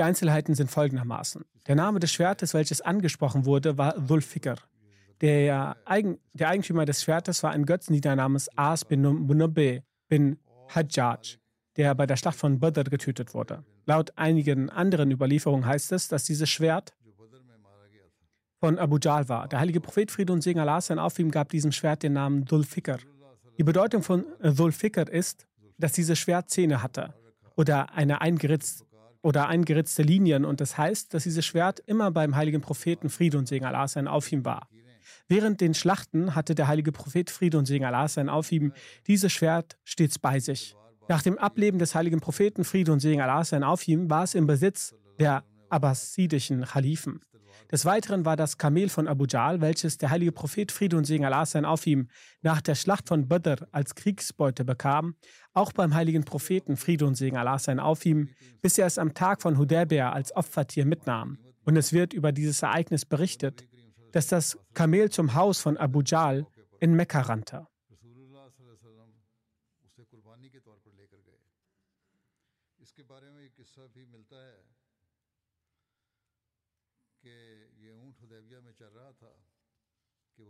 Die 0.00 0.04
Einzelheiten 0.04 0.54
sind 0.54 0.70
folgendermaßen. 0.70 1.44
Der 1.66 1.74
Name 1.74 2.00
des 2.00 2.10
Schwertes, 2.10 2.54
welches 2.54 2.80
angesprochen 2.80 3.44
wurde, 3.44 3.76
war 3.76 3.92
Dhul-Fikr. 4.00 4.54
Der, 5.20 5.76
Eigen, 5.84 6.16
der 6.32 6.48
Eigentümer 6.48 6.86
des 6.86 7.02
Schwertes 7.02 7.42
war 7.42 7.50
ein 7.50 7.66
Götzendiener 7.66 8.16
namens 8.16 8.48
As 8.56 8.82
bin 8.86 9.02
Munabbe 9.02 9.82
bin 10.08 10.38
Hajjaj 10.74 11.36
der 11.76 11.94
bei 11.94 12.06
der 12.06 12.16
Schlacht 12.16 12.38
von 12.38 12.58
Badr 12.58 12.84
getötet 12.84 13.34
wurde. 13.34 13.62
Laut 13.84 14.16
einigen 14.16 14.70
anderen 14.70 15.10
Überlieferungen 15.10 15.66
heißt 15.66 15.92
es, 15.92 16.08
dass 16.08 16.24
dieses 16.24 16.48
Schwert 16.48 16.94
von 18.58 18.78
Abu 18.78 18.96
Jal 18.96 19.28
war. 19.28 19.48
Der 19.48 19.60
heilige 19.60 19.82
Prophet 19.82 20.10
Friede 20.10 20.32
und 20.32 20.40
Segen 20.40 20.60
Allah 20.60 20.80
sein 20.80 20.98
auf 20.98 21.18
ihm 21.18 21.30
gab 21.30 21.50
diesem 21.50 21.72
Schwert 21.72 22.02
den 22.02 22.14
Namen 22.14 22.46
Dhul 22.46 22.64
Fikr. 22.64 22.96
Die 23.58 23.64
Bedeutung 23.64 24.02
von 24.02 24.24
Dhul 24.42 24.72
Fikr 24.72 25.10
ist, 25.10 25.46
dass 25.76 25.92
dieses 25.92 26.18
Schwert 26.18 26.48
Zähne 26.48 26.82
hatte 26.82 27.12
oder 27.54 27.92
eine 27.92 28.22
eingeritzt, 28.22 28.86
oder 29.22 29.48
eingeritzte 29.48 30.02
Linien 30.02 30.44
und 30.44 30.60
das 30.60 30.78
heißt, 30.78 31.12
dass 31.12 31.24
dieses 31.24 31.44
Schwert 31.44 31.80
immer 31.86 32.10
beim 32.10 32.36
heiligen 32.36 32.60
Propheten 32.60 33.10
Friede 33.10 33.38
und 33.38 33.46
Segen 33.46 33.66
Allah 33.66 33.88
sein 33.88 34.08
auf 34.08 34.30
ihm 34.32 34.44
war. 34.44 34.68
Während 35.28 35.60
den 35.60 35.74
Schlachten 35.74 36.34
hatte 36.34 36.54
der 36.54 36.68
heilige 36.68 36.92
Prophet 36.92 37.30
Friede 37.30 37.58
und 37.58 37.66
Segen 37.66 37.84
Allah 37.84 38.08
sein 38.08 38.28
auf 38.28 38.50
ihm 38.50 38.72
dieses 39.06 39.32
Schwert 39.32 39.78
stets 39.84 40.18
bei 40.18 40.40
sich. 40.40 40.74
Nach 41.08 41.22
dem 41.22 41.38
Ableben 41.38 41.78
des 41.78 41.94
heiligen 41.94 42.20
Propheten 42.20 42.64
Friede 42.64 42.92
und 42.92 43.00
Segen 43.00 43.20
Allah 43.20 43.44
sein 43.44 43.64
auf 43.64 43.86
ihm 43.86 44.10
war 44.10 44.24
es 44.24 44.34
im 44.34 44.46
Besitz 44.46 44.94
der 45.18 45.44
abbasidischen 45.68 46.64
Khalifen. 46.64 47.20
Des 47.70 47.84
Weiteren 47.84 48.24
war 48.24 48.36
das 48.36 48.58
Kamel 48.58 48.88
von 48.88 49.08
Abu 49.08 49.26
Jal, 49.26 49.60
welches 49.60 49.98
der 49.98 50.10
heilige 50.10 50.32
Prophet 50.32 50.72
Friede 50.72 50.96
und 50.96 51.04
Segen 51.04 51.24
Allah 51.24 51.46
sein 51.46 51.64
auf 51.64 51.86
ihm 51.86 52.08
nach 52.42 52.60
der 52.60 52.74
Schlacht 52.74 53.08
von 53.08 53.28
Badr 53.28 53.66
als 53.72 53.94
Kriegsbeute 53.94 54.64
bekam, 54.64 55.14
auch 55.52 55.72
beim 55.72 55.94
heiligen 55.94 56.24
Propheten 56.24 56.76
Friede 56.76 57.06
und 57.06 57.14
Segen 57.14 57.36
Allah 57.36 57.58
sein 57.58 57.80
auf 57.80 58.04
ihm, 58.06 58.28
bis 58.62 58.78
er 58.78 58.86
es 58.86 58.98
am 58.98 59.14
Tag 59.14 59.42
von 59.42 59.58
Hudaybiyah 59.58 60.12
als 60.12 60.34
Opfertier 60.34 60.86
mitnahm. 60.86 61.38
Und 61.64 61.76
es 61.76 61.92
wird 61.92 62.12
über 62.12 62.32
dieses 62.32 62.62
Ereignis 62.62 63.04
berichtet, 63.04 63.66
dass 64.12 64.26
das 64.26 64.58
Kamel 64.74 65.10
zum 65.10 65.34
Haus 65.34 65.60
von 65.60 65.76
Abu 65.76 66.02
Jal 66.02 66.46
in 66.80 66.94
Mekka 66.94 67.20
rannte. 67.20 67.66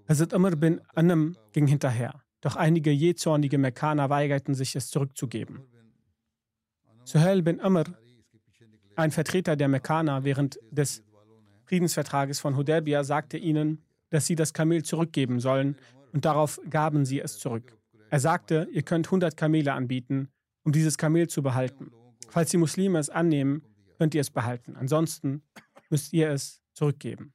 Hazrat 0.08 0.34
Amr 0.34 0.56
bin 0.56 0.80
Anam 0.94 1.36
ging 1.52 1.66
hinterher, 1.66 2.22
doch 2.40 2.56
einige 2.56 2.90
jähzornige 2.90 3.58
Mekkaner 3.58 4.10
weigerten 4.10 4.54
sich, 4.54 4.76
es 4.76 4.90
zurückzugeben. 4.90 5.60
Suhail 7.04 7.42
bin 7.42 7.60
Amr, 7.60 7.84
ein 8.96 9.10
Vertreter 9.10 9.56
der 9.56 9.68
Mekkaner 9.68 10.24
während 10.24 10.58
des 10.70 11.02
Friedensvertrages 11.66 12.40
von 12.40 12.56
Hudaybiyah, 12.56 13.04
sagte 13.04 13.36
ihnen, 13.36 13.82
dass 14.10 14.26
sie 14.26 14.34
das 14.34 14.52
Kamel 14.52 14.82
zurückgeben 14.82 15.40
sollen 15.40 15.76
und 16.12 16.24
darauf 16.24 16.60
gaben 16.68 17.04
sie 17.04 17.20
es 17.20 17.38
zurück. 17.38 17.76
Er 18.10 18.20
sagte, 18.20 18.68
ihr 18.72 18.82
könnt 18.82 19.06
100 19.06 19.36
Kamele 19.36 19.72
anbieten, 19.72 20.28
um 20.64 20.72
dieses 20.72 20.98
Kamel 20.98 21.28
zu 21.28 21.42
behalten. 21.42 21.92
Falls 22.28 22.50
die 22.50 22.56
Muslime 22.56 22.98
es 22.98 23.08
annehmen, 23.08 23.62
könnt 23.98 24.14
ihr 24.14 24.20
es 24.20 24.30
behalten. 24.30 24.76
Ansonsten 24.76 25.42
müsst 25.90 26.12
ihr 26.12 26.30
es 26.30 26.59
zurückgeben. 26.72 27.34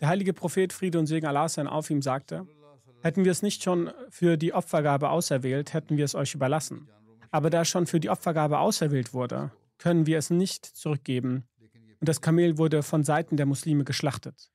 Der 0.00 0.08
heilige 0.08 0.32
Prophet 0.32 0.72
Friede 0.72 0.98
und 0.98 1.06
Segen 1.06 1.26
Allah 1.26 1.48
sein 1.48 1.66
auf 1.66 1.90
ihm 1.90 2.02
sagte, 2.02 2.46
hätten 3.02 3.24
wir 3.24 3.32
es 3.32 3.42
nicht 3.42 3.62
schon 3.62 3.90
für 4.10 4.36
die 4.36 4.52
Opfergabe 4.52 5.10
auserwählt, 5.10 5.72
hätten 5.72 5.96
wir 5.96 6.04
es 6.04 6.14
euch 6.14 6.34
überlassen. 6.34 6.88
Aber 7.30 7.50
da 7.50 7.62
es 7.62 7.68
schon 7.68 7.86
für 7.86 8.00
die 8.00 8.10
Opfergabe 8.10 8.58
auserwählt 8.58 9.12
wurde, 9.12 9.52
können 9.78 10.06
wir 10.06 10.18
es 10.18 10.30
nicht 10.30 10.64
zurückgeben. 10.64 11.48
Und 12.00 12.08
das 12.08 12.20
Kamel 12.20 12.58
wurde 12.58 12.82
von 12.82 13.04
Seiten 13.04 13.36
der 13.36 13.46
Muslime 13.46 13.84
geschlachtet. 13.84 14.50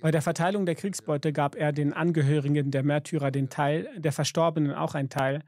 Bei 0.00 0.10
der 0.12 0.22
Verteilung 0.22 0.64
der 0.64 0.76
Kriegsbeute 0.76 1.32
gab 1.32 1.56
er 1.56 1.72
den 1.72 1.92
Angehörigen 1.92 2.70
der 2.70 2.84
Märtyrer 2.84 3.30
den 3.30 3.48
Teil, 3.48 3.88
der 3.96 4.12
Verstorbenen 4.12 4.72
auch 4.72 4.94
ein 4.94 5.08
Teil, 5.08 5.42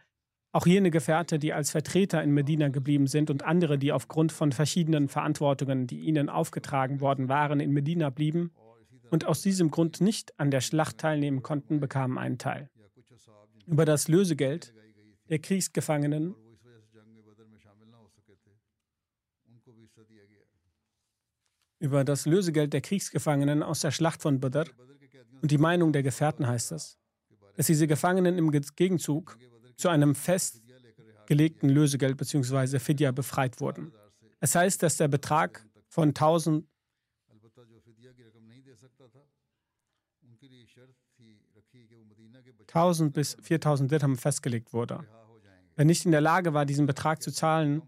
auch 0.52 0.66
jene 0.66 0.90
Gefährte, 0.90 1.38
die 1.38 1.52
als 1.52 1.70
Vertreter 1.70 2.22
in 2.22 2.32
Medina 2.32 2.68
geblieben 2.68 3.06
sind 3.06 3.30
und 3.30 3.44
andere, 3.44 3.78
die 3.78 3.92
aufgrund 3.92 4.32
von 4.32 4.50
verschiedenen 4.50 5.08
Verantwortungen, 5.08 5.86
die 5.86 6.00
ihnen 6.00 6.28
aufgetragen 6.28 7.00
worden 7.00 7.28
waren, 7.28 7.60
in 7.60 7.70
Medina 7.70 8.10
blieben 8.10 8.50
und 9.10 9.26
aus 9.26 9.42
diesem 9.42 9.70
Grund 9.70 10.00
nicht 10.00 10.38
an 10.40 10.50
der 10.50 10.60
Schlacht 10.60 10.98
teilnehmen 10.98 11.42
konnten, 11.42 11.78
bekamen 11.78 12.18
einen 12.18 12.38
Teil. 12.38 12.68
Über 13.66 13.84
das 13.84 14.08
Lösegeld 14.08 14.74
der 15.28 15.38
Kriegsgefangenen 15.38 16.34
über 21.80 22.04
das 22.04 22.26
Lösegeld 22.26 22.72
der 22.72 22.82
Kriegsgefangenen 22.82 23.62
aus 23.62 23.80
der 23.80 23.90
Schlacht 23.90 24.22
von 24.22 24.38
Badr 24.38 24.66
und 25.42 25.50
die 25.50 25.58
Meinung 25.58 25.92
der 25.92 26.02
Gefährten 26.02 26.46
heißt 26.46 26.72
es, 26.72 26.98
dass 27.56 27.66
diese 27.66 27.86
Gefangenen 27.86 28.38
im 28.38 28.50
Gegenzug 28.50 29.36
zu 29.76 29.88
einem 29.88 30.14
festgelegten 30.14 31.70
Lösegeld 31.70 32.16
bzw. 32.18 32.78
Fidya 32.78 33.10
befreit 33.10 33.60
wurden. 33.60 33.92
Es 34.40 34.54
heißt, 34.54 34.82
dass 34.82 34.98
der 34.98 35.08
Betrag 35.08 35.66
von 35.88 36.10
1000 36.10 36.66
1000 42.72 43.12
bis 43.12 43.36
4000 43.42 43.90
Dirham 43.90 44.16
festgelegt 44.16 44.72
wurde. 44.72 45.04
Wer 45.74 45.84
nicht 45.84 46.04
in 46.04 46.12
der 46.12 46.20
Lage 46.20 46.54
war, 46.54 46.66
diesen 46.66 46.86
Betrag 46.86 47.20
zu 47.20 47.32
zahlen, 47.32 47.82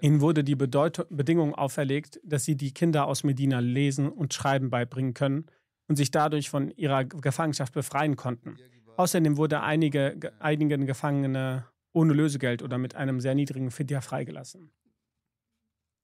Ihnen 0.00 0.20
wurde 0.20 0.44
die 0.44 0.56
Bedeut 0.56 1.06
Bedingung 1.10 1.54
auferlegt, 1.54 2.20
dass 2.24 2.44
sie 2.44 2.56
die 2.56 2.72
Kinder 2.72 3.06
aus 3.06 3.24
Medina 3.24 3.60
lesen 3.60 4.08
und 4.08 4.32
schreiben 4.32 4.70
beibringen 4.70 5.14
können 5.14 5.46
und 5.88 5.96
sich 5.96 6.10
dadurch 6.10 6.50
von 6.50 6.70
ihrer 6.70 7.04
Gefangenschaft 7.04 7.74
befreien 7.74 8.16
konnten. 8.16 8.56
Außerdem 8.96 9.36
wurde 9.36 9.62
einige, 9.62 10.32
einigen 10.38 10.86
Gefangene 10.86 11.66
ohne 11.92 12.12
Lösegeld 12.12 12.62
oder 12.62 12.78
mit 12.78 12.94
einem 12.94 13.20
sehr 13.20 13.34
niedrigen 13.34 13.70
Fidya 13.70 14.00
freigelassen. 14.00 14.70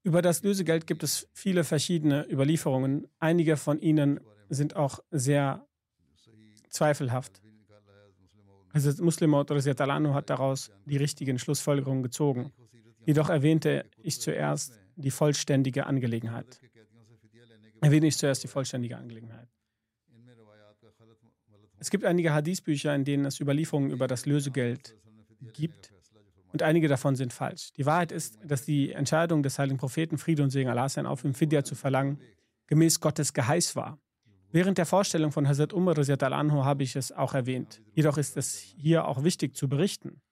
Über 0.02 0.22
das 0.22 0.42
Lösegeld 0.42 0.87
gibt 0.87 1.02
es 1.02 1.28
viele 1.32 1.64
verschiedene 1.64 2.30
Überlieferungen. 2.30 3.09
Einige 3.18 3.56
von 3.56 3.80
ihnen 3.80 4.20
sind 4.48 4.76
auch 4.76 5.00
sehr 5.11 5.66
zweifelhaft. 6.68 7.42
Also 8.72 9.02
Muslim 9.02 9.35
hat 9.35 10.30
daraus 10.30 10.70
die 10.85 10.96
richtigen 10.96 11.38
Schlussfolgerungen 11.38 12.02
gezogen. 12.02 12.52
Jedoch 13.06 13.30
erwähnte 13.30 13.86
ich 14.02 14.20
zuerst 14.20 14.78
die 14.96 15.10
vollständige 15.10 15.86
Angelegenheit. 15.86 16.60
Erwähne 17.80 18.08
ich 18.08 18.18
zuerst 18.18 18.42
die 18.42 18.48
vollständige 18.48 18.96
Angelegenheit. 18.96 19.48
Es 21.78 21.90
gibt 21.90 22.04
einige 22.04 22.32
Hadith-Bücher, 22.32 22.94
in 22.94 23.04
denen 23.04 23.24
es 23.26 23.40
Überlieferungen 23.40 23.90
über 23.90 24.08
das 24.08 24.26
Lösegeld 24.26 24.96
gibt 25.52 25.92
und 26.52 26.62
einige 26.62 26.88
davon 26.88 27.16
sind 27.16 27.32
falsch. 27.32 27.72
Die 27.76 27.86
Wahrheit 27.86 28.10
ist, 28.10 28.38
dass 28.44 28.64
die 28.64 28.92
Entscheidung 28.92 29.42
des 29.42 29.58
heiligen 29.58 29.78
Propheten 29.78 30.18
Friede 30.18 30.42
und 30.42 30.50
Segen 30.50 30.70
Allah 30.70 30.88
sein 30.88 31.06
auf 31.06 31.24
ihm 31.24 31.34
Fidya 31.34 31.62
zu 31.62 31.74
verlangen, 31.74 32.18
gemäß 32.66 33.00
Gottes 33.00 33.34
Geheiß 33.34 33.76
war. 33.76 34.00
Während 34.50 34.78
der 34.78 34.86
Vorstellung 34.86 35.32
von 35.32 35.46
Hazrat 35.46 35.72
Umar 35.72 35.96
al-Anhu 35.98 36.64
habe 36.64 36.82
ich 36.82 36.96
es 36.96 37.12
auch 37.12 37.34
erwähnt. 37.34 37.82
Jedoch 37.92 38.16
ist 38.16 38.36
es 38.36 38.56
hier 38.56 39.06
auch 39.06 39.22
wichtig 39.22 39.54
zu 39.54 39.68
berichten, 39.68 40.22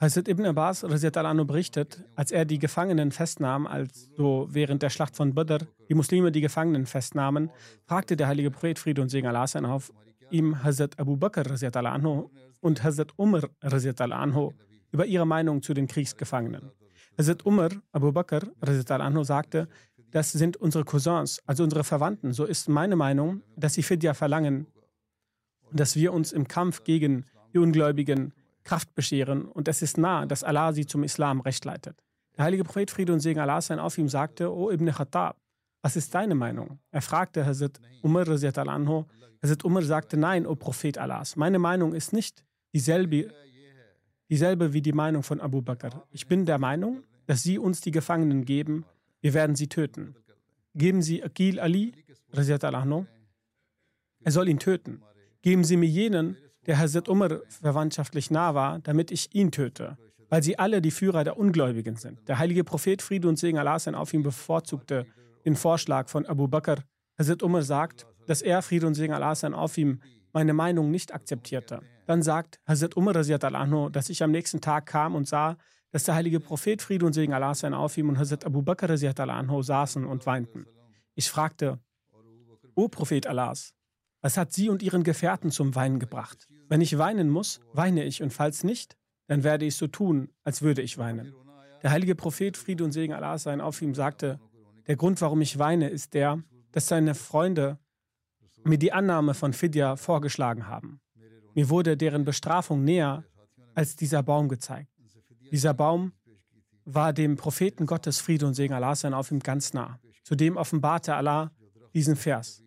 Hazrat 0.00 0.28
Ibn 0.28 0.46
Abbas 0.46 0.84
anhu 0.84 1.44
berichtet, 1.44 2.04
als 2.16 2.30
er 2.30 2.44
die 2.44 2.58
Gefangenen 2.58 3.12
festnahm, 3.12 3.66
also 3.66 4.48
während 4.50 4.82
der 4.82 4.90
Schlacht 4.90 5.16
von 5.16 5.34
Badr, 5.34 5.66
die 5.88 5.94
Muslime 5.94 6.32
die 6.32 6.40
Gefangenen 6.40 6.86
festnahmen, 6.86 7.50
fragte 7.86 8.16
der 8.16 8.26
heilige 8.26 8.50
Prophet 8.50 8.78
Friede 8.78 9.00
und 9.02 9.08
Segen 9.08 9.28
Allah 9.28 9.46
sein 9.46 9.64
auf 9.64 9.92
ihm 10.30 10.62
Hazrat 10.64 10.98
Abu 10.98 11.16
Bakr 11.16 11.44
anhu 11.86 12.30
und 12.60 12.82
Hazrat 12.82 13.12
Umar 13.16 13.48
anhu 13.60 14.52
über 14.90 15.06
ihre 15.06 15.26
Meinung 15.26 15.62
zu 15.62 15.74
den 15.74 15.86
Kriegsgefangenen. 15.86 16.72
Hazrat 17.16 17.46
Umar 17.46 17.70
Abu 17.92 18.10
Bakr 18.10 18.42
anhu 18.60 19.22
sagte, 19.22 19.68
das 20.10 20.32
sind 20.32 20.56
unsere 20.56 20.84
Cousins, 20.84 21.40
also 21.46 21.64
unsere 21.64 21.84
Verwandten. 21.84 22.32
So 22.32 22.44
ist 22.44 22.68
meine 22.68 22.96
Meinung, 22.96 23.42
dass 23.56 23.74
sie 23.74 23.82
Fidya 23.82 24.14
verlangen 24.14 24.66
dass 25.74 25.96
wir 25.96 26.12
uns 26.12 26.32
im 26.32 26.48
Kampf 26.48 26.84
gegen 26.84 27.26
die 27.52 27.58
Ungläubigen 27.58 28.32
Kraft 28.64 28.94
bescheren 28.94 29.44
und 29.44 29.68
es 29.68 29.82
ist 29.82 29.98
nah, 29.98 30.26
dass 30.26 30.42
Allah 30.42 30.72
sie 30.72 30.86
zum 30.86 31.04
Islam 31.04 31.40
recht 31.40 31.64
leitet. 31.64 32.02
Der 32.36 32.44
heilige 32.44 32.64
Prophet 32.64 32.90
Friede 32.90 33.12
und 33.12 33.20
Segen 33.20 33.40
Allah 33.40 33.60
sein 33.60 33.78
auf 33.78 33.96
ihm 33.98 34.08
sagte, 34.08 34.52
O 34.52 34.70
Ibn 34.70 34.90
Khattab, 34.90 35.36
was 35.82 35.96
ist 35.96 36.14
deine 36.14 36.34
Meinung? 36.34 36.78
Er 36.90 37.02
fragte 37.02 37.44
Hazrat 37.44 37.78
Umar 38.02 38.26
anhu. 38.26 39.04
Hazrat 39.42 39.64
Umar 39.64 39.82
sagte, 39.82 40.16
nein, 40.16 40.46
O 40.46 40.56
Prophet 40.56 40.98
Allahs, 40.98 41.36
meine 41.36 41.58
Meinung 41.58 41.94
ist 41.94 42.12
nicht 42.12 42.44
dieselbe, 42.72 43.30
dieselbe 44.30 44.72
wie 44.72 44.82
die 44.82 44.92
Meinung 44.92 45.22
von 45.22 45.40
Abu 45.40 45.60
Bakr. 45.60 46.06
Ich 46.10 46.26
bin 46.26 46.46
der 46.46 46.58
Meinung, 46.58 47.04
dass 47.26 47.42
sie 47.42 47.58
uns 47.58 47.80
die 47.82 47.90
Gefangenen 47.90 48.44
geben, 48.44 48.84
wir 49.20 49.34
werden 49.34 49.54
sie 49.56 49.68
töten. 49.68 50.16
Geben 50.74 51.02
Sie 51.02 51.22
Akil 51.22 51.60
Ali, 51.60 51.92
anhu, 52.32 53.06
er 54.24 54.32
soll 54.32 54.48
ihn 54.48 54.58
töten. 54.58 55.02
Geben 55.42 55.62
Sie 55.62 55.76
mir 55.76 55.88
jenen, 55.88 56.36
der 56.66 56.78
Hazrat 56.78 57.08
Umar 57.08 57.40
verwandtschaftlich 57.48 58.30
nah 58.30 58.54
war, 58.54 58.78
damit 58.80 59.10
ich 59.10 59.34
ihn 59.34 59.50
töte, 59.50 59.96
weil 60.28 60.42
sie 60.42 60.58
alle 60.58 60.80
die 60.80 60.90
Führer 60.90 61.24
der 61.24 61.38
Ungläubigen 61.38 61.96
sind. 61.96 62.26
Der 62.28 62.38
heilige 62.38 62.64
Prophet 62.64 63.02
Friede 63.02 63.28
und 63.28 63.38
Segen 63.38 63.58
Allah 63.58 63.78
sein 63.78 63.94
auf 63.94 64.12
ihn 64.14 64.22
bevorzugte 64.22 65.06
den 65.44 65.56
Vorschlag 65.56 66.08
von 66.08 66.26
Abu 66.26 66.48
Bakr. 66.48 66.82
Hazrat 67.18 67.42
Umar 67.42 67.62
sagt, 67.62 68.06
dass 68.26 68.42
er 68.42 68.62
Friede 68.62 68.86
und 68.86 68.94
Segen 68.94 69.12
Allah 69.12 69.34
sein 69.34 69.54
auf 69.54 69.76
ihm 69.76 70.00
meine 70.32 70.54
Meinung 70.54 70.90
nicht 70.90 71.14
akzeptierte. 71.14 71.80
Dann 72.06 72.22
sagt 72.22 72.58
Hazrat 72.66 72.96
Umar 72.96 73.16
anhu, 73.16 73.88
dass 73.88 74.10
ich 74.10 74.22
am 74.22 74.30
nächsten 74.30 74.60
Tag 74.60 74.86
kam 74.86 75.14
und 75.14 75.28
sah, 75.28 75.56
dass 75.92 76.04
der 76.04 76.16
heilige 76.16 76.40
Prophet 76.40 76.82
Friede 76.82 77.06
und 77.06 77.12
Segen 77.12 77.32
Allah 77.32 77.54
sein 77.54 77.74
auf 77.74 77.96
ihm 77.96 78.08
und 78.08 78.18
Hazrat 78.18 78.44
Abu 78.44 78.62
Bakr 78.62 78.90
anhu 78.90 79.62
saßen 79.62 80.04
und 80.04 80.26
weinten. 80.26 80.66
Ich 81.14 81.30
fragte, 81.30 81.78
O 82.74 82.88
Prophet 82.88 83.26
Allahs, 83.28 83.73
was 84.24 84.38
hat 84.38 84.54
Sie 84.54 84.70
und 84.70 84.82
Ihren 84.82 85.02
Gefährten 85.02 85.50
zum 85.50 85.74
Weinen 85.74 85.98
gebracht? 85.98 86.48
Wenn 86.70 86.80
ich 86.80 86.96
weinen 86.96 87.28
muss, 87.28 87.60
weine 87.74 88.04
ich, 88.04 88.22
und 88.22 88.32
falls 88.32 88.64
nicht, 88.64 88.96
dann 89.26 89.44
werde 89.44 89.66
ich 89.66 89.76
so 89.76 89.86
tun, 89.86 90.30
als 90.44 90.62
würde 90.62 90.80
ich 90.80 90.96
weinen. 90.96 91.34
Der 91.82 91.90
heilige 91.90 92.14
Prophet 92.14 92.56
Friede 92.56 92.84
und 92.84 92.92
Segen 92.92 93.12
Allah 93.12 93.36
sein 93.36 93.60
auf 93.60 93.82
ihm 93.82 93.94
sagte, 93.94 94.40
der 94.86 94.96
Grund, 94.96 95.20
warum 95.20 95.42
ich 95.42 95.58
weine, 95.58 95.90
ist 95.90 96.14
der, 96.14 96.42
dass 96.72 96.88
seine 96.88 97.14
Freunde 97.14 97.78
mir 98.64 98.78
die 98.78 98.94
Annahme 98.94 99.34
von 99.34 99.52
Fidya 99.52 99.96
vorgeschlagen 99.96 100.68
haben. 100.68 101.02
Mir 101.54 101.68
wurde 101.68 101.98
deren 101.98 102.24
Bestrafung 102.24 102.82
näher 102.82 103.24
als 103.74 103.94
dieser 103.94 104.22
Baum 104.22 104.48
gezeigt. 104.48 104.88
Dieser 105.52 105.74
Baum 105.74 106.12
war 106.86 107.12
dem 107.12 107.36
Propheten 107.36 107.84
Gottes 107.84 108.20
Friede 108.20 108.46
und 108.46 108.54
Segen 108.54 108.72
Allah 108.72 108.94
sein 108.94 109.12
auf 109.12 109.30
ihm 109.30 109.40
ganz 109.40 109.74
nah. 109.74 110.00
Zudem 110.22 110.56
offenbarte 110.56 111.14
Allah 111.14 111.52
diesen 111.92 112.16
Vers. 112.16 112.63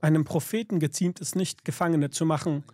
Einem 0.00 0.24
Propheten 0.24 0.78
geziemt 0.78 1.20
es 1.20 1.34
nicht, 1.34 1.64
Gefangene 1.64 2.10
zu 2.10 2.24
machen, 2.24 2.64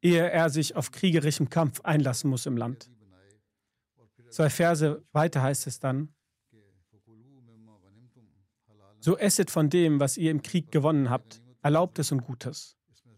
ehe 0.00 0.30
er 0.30 0.48
sich 0.50 0.76
auf 0.76 0.92
kriegerischem 0.92 1.50
Kampf 1.50 1.80
einlassen 1.82 2.30
muss 2.30 2.46
im 2.46 2.56
Land. 2.56 2.90
Zwei 4.30 4.48
Verse 4.48 5.02
weiter 5.12 5.42
heißt 5.42 5.66
es 5.66 5.80
dann, 5.80 6.14
so 9.00 9.16
esset 9.16 9.50
von 9.50 9.70
dem, 9.70 9.98
was 9.98 10.16
ihr 10.16 10.30
im 10.30 10.42
Krieg 10.42 10.70
gewonnen 10.70 11.10
habt, 11.10 11.42
Erlaubtes 11.62 12.12
und 12.12 12.22
Gutes. 12.22 12.76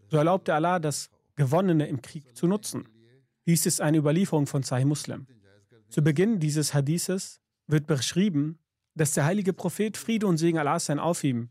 So 0.09 0.17
erlaubte 0.17 0.53
Allah, 0.53 0.79
das 0.79 1.09
Gewonnene 1.35 1.87
im 1.87 2.01
Krieg 2.01 2.35
zu 2.35 2.47
nutzen. 2.47 2.87
Dies 3.45 3.65
ist 3.65 3.81
eine 3.81 3.97
Überlieferung 3.97 4.47
von 4.47 4.63
Sahih 4.63 4.85
Muslim. 4.85 5.27
Zu 5.89 6.01
Beginn 6.01 6.39
dieses 6.39 6.73
Hadithes 6.73 7.41
wird 7.67 7.87
beschrieben, 7.87 8.59
dass 8.95 9.13
der 9.13 9.25
heilige 9.25 9.53
Prophet 9.53 9.97
Friede 9.97 10.27
und 10.27 10.37
Segen 10.37 10.57
Allah 10.57 10.79
sein 10.79 10.99
auf 10.99 11.23
ihm 11.23 11.49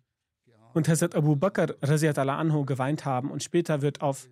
und 0.74 0.88
Hazrat 0.88 1.14
Abu 1.14 1.36
Bakr 1.36 1.74
anhu 1.82 2.64
geweint 2.64 3.04
haben 3.04 3.30
und 3.30 3.42
später 3.42 3.82
wird 3.82 4.00
auf 4.00 4.28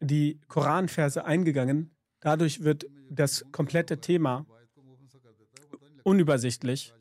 die 0.00 0.40
Koranverse 0.48 1.24
eingegangen. 1.24 1.90
Dadurch 2.20 2.62
wird 2.62 2.86
das 3.10 3.44
komplette 3.52 4.00
Thema 4.00 4.46
unübersichtlich 6.02 6.92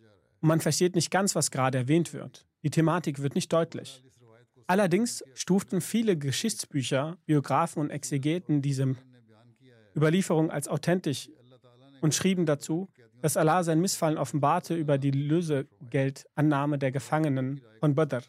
und 0.41 0.47
man 0.49 0.61
versteht 0.61 0.95
nicht 0.95 1.11
ganz, 1.11 1.35
was 1.35 1.51
gerade 1.51 1.77
erwähnt 1.77 2.13
wird. 2.13 2.45
Die 2.63 2.69
Thematik 2.69 3.21
wird 3.21 3.35
nicht 3.35 3.51
deutlich. 3.53 4.03
Allerdings 4.67 5.23
stuften 5.35 5.79
viele 5.79 6.17
Geschichtsbücher, 6.17 7.17
Biografen 7.25 7.81
und 7.81 7.91
Exegeten 7.91 8.63
diese 8.63 8.95
Überlieferung 9.95 10.49
als 10.49 10.67
authentisch 10.67 11.29
und 12.01 12.15
schrieben 12.15 12.45
dazu, 12.45 12.89
dass 13.21 13.37
Allah 13.37 13.63
sein 13.63 13.79
Missfallen 13.79 14.17
offenbarte 14.17 14.75
über 14.75 14.97
die 14.97 15.11
Lösegeldannahme 15.11 16.77
der 16.77 16.91
Gefangenen 16.91 17.61
von 17.79 17.95
Badr. 17.95 18.23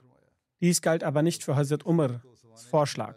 Dies 0.60 0.80
galt 0.80 1.04
aber 1.04 1.22
nicht 1.22 1.44
für 1.44 1.56
Hazrat 1.56 1.84
Umars 1.84 2.20
Vorschlag. 2.70 3.16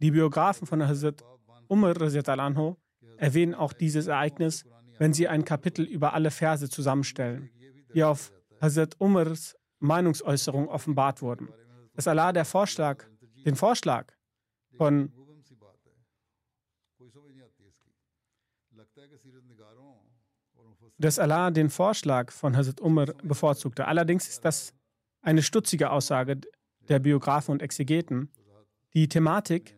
Die 0.00 0.10
Biografen 0.10 0.66
von 0.66 0.86
Hazrat 0.86 1.24
Umar 1.68 1.96
anhu, 2.00 2.76
erwähnen 3.16 3.54
auch 3.54 3.72
dieses 3.72 4.06
Ereignis, 4.06 4.64
wenn 4.98 5.12
sie 5.12 5.28
ein 5.28 5.44
Kapitel 5.44 5.84
über 5.84 6.14
alle 6.14 6.30
Verse 6.30 6.68
zusammenstellen, 6.68 7.50
die 7.94 8.04
auf 8.04 8.32
Hazrat 8.60 8.94
Umars 9.00 9.56
Meinungsäußerung 9.80 10.68
offenbart 10.68 11.22
wurden. 11.22 11.48
Dass 11.94 12.08
Allah 12.08 12.32
der 12.32 12.44
Vorschlag, 12.44 13.04
den 13.44 13.56
Vorschlag 13.56 14.12
von 14.76 15.12
dass 21.00 21.20
Allah 21.20 21.50
den 21.50 21.70
Vorschlag 21.70 22.32
von 22.32 22.56
Hazrat 22.56 22.80
Umar 22.80 23.06
bevorzugte. 23.22 23.86
Allerdings 23.86 24.28
ist 24.28 24.44
das 24.44 24.74
eine 25.22 25.42
stutzige 25.42 25.90
Aussage 25.90 26.40
der 26.88 26.98
Biografen 26.98 27.52
und 27.52 27.62
Exegeten. 27.62 28.30
Die 28.94 29.08
Thematik 29.08 29.76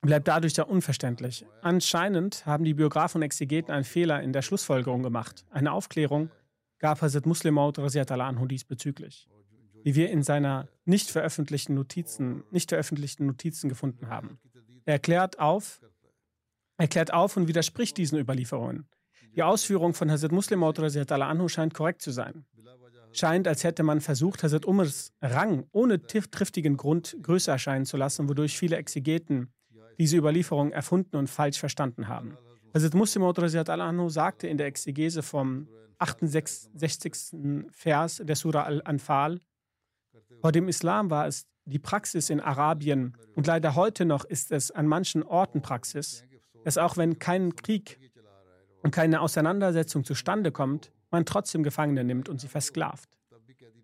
bleibt 0.00 0.28
dadurch 0.28 0.56
ja 0.56 0.64
unverständlich. 0.64 1.44
Anscheinend 1.62 2.46
haben 2.46 2.64
die 2.64 2.74
Biografen 2.74 3.18
und 3.18 3.22
Exegeten 3.22 3.72
einen 3.72 3.84
Fehler 3.84 4.22
in 4.22 4.32
der 4.32 4.42
Schlussfolgerung 4.42 5.02
gemacht. 5.02 5.44
Eine 5.50 5.72
Aufklärung 5.72 6.30
gab 6.78 7.02
Hazrat 7.02 7.26
Muslim 7.26 7.58
anhu 7.58 8.46
diesbezüglich, 8.46 9.28
wie 9.82 9.94
wir 9.94 10.10
in 10.10 10.22
seiner 10.22 10.68
nicht 10.84 11.10
veröffentlichten 11.10 11.74
Notizen, 11.74 12.44
nicht 12.50 12.70
veröffentlichten 12.70 13.26
Notizen 13.26 13.68
gefunden 13.68 14.08
haben. 14.08 14.38
Er 14.84 14.94
erklärt 14.94 15.38
auf, 15.38 15.80
erklärt 16.76 17.12
auf 17.12 17.36
und 17.36 17.48
widerspricht 17.48 17.96
diesen 17.96 18.18
Überlieferungen. 18.18 18.86
Die 19.34 19.42
Ausführung 19.42 19.94
von 19.94 20.10
Hazrat 20.10 20.32
Muslim 20.32 20.62
anhu 20.62 21.48
scheint 21.48 21.74
korrekt 21.74 22.02
zu 22.02 22.10
sein. 22.10 22.44
Scheint, 23.12 23.48
als 23.48 23.64
hätte 23.64 23.82
man 23.82 24.00
versucht, 24.00 24.42
Hazrat 24.42 24.66
Umars 24.66 25.12
Rang 25.20 25.64
ohne 25.72 26.02
triftigen 26.02 26.76
Grund 26.76 27.16
größer 27.22 27.52
erscheinen 27.52 27.86
zu 27.86 27.96
lassen, 27.96 28.28
wodurch 28.28 28.58
viele 28.58 28.76
Exegeten 28.76 29.52
diese 29.98 30.16
Überlieferung 30.16 30.70
erfunden 30.72 31.16
und 31.16 31.28
falsch 31.28 31.58
verstanden 31.58 32.08
haben. 32.08 32.36
Hazrat 32.74 32.94
Muslim 32.94 33.24
anhu 33.24 34.08
sagte 34.08 34.46
in 34.46 34.58
der 34.58 34.66
Exegese 34.66 35.22
vom 35.22 35.68
68. 35.98 37.66
Vers 37.70 38.22
der 38.24 38.36
Surah 38.36 38.64
Al-Anfal, 38.64 39.40
vor 40.40 40.52
dem 40.52 40.68
Islam 40.68 41.10
war 41.10 41.26
es 41.26 41.46
die 41.64 41.78
Praxis 41.78 42.30
in 42.30 42.40
Arabien 42.40 43.16
und 43.34 43.46
leider 43.46 43.74
heute 43.74 44.04
noch 44.04 44.24
ist 44.24 44.52
es 44.52 44.70
an 44.70 44.86
manchen 44.86 45.22
Orten 45.22 45.60
Praxis, 45.60 46.24
dass 46.64 46.78
auch 46.78 46.96
wenn 46.96 47.18
kein 47.18 47.56
Krieg 47.56 47.98
und 48.82 48.92
keine 48.92 49.20
Auseinandersetzung 49.20 50.04
zustande 50.04 50.52
kommt, 50.52 50.92
man 51.10 51.24
trotzdem 51.24 51.62
Gefangene 51.62 52.04
nimmt 52.04 52.28
und 52.28 52.40
sie 52.40 52.48
versklavt. 52.48 53.08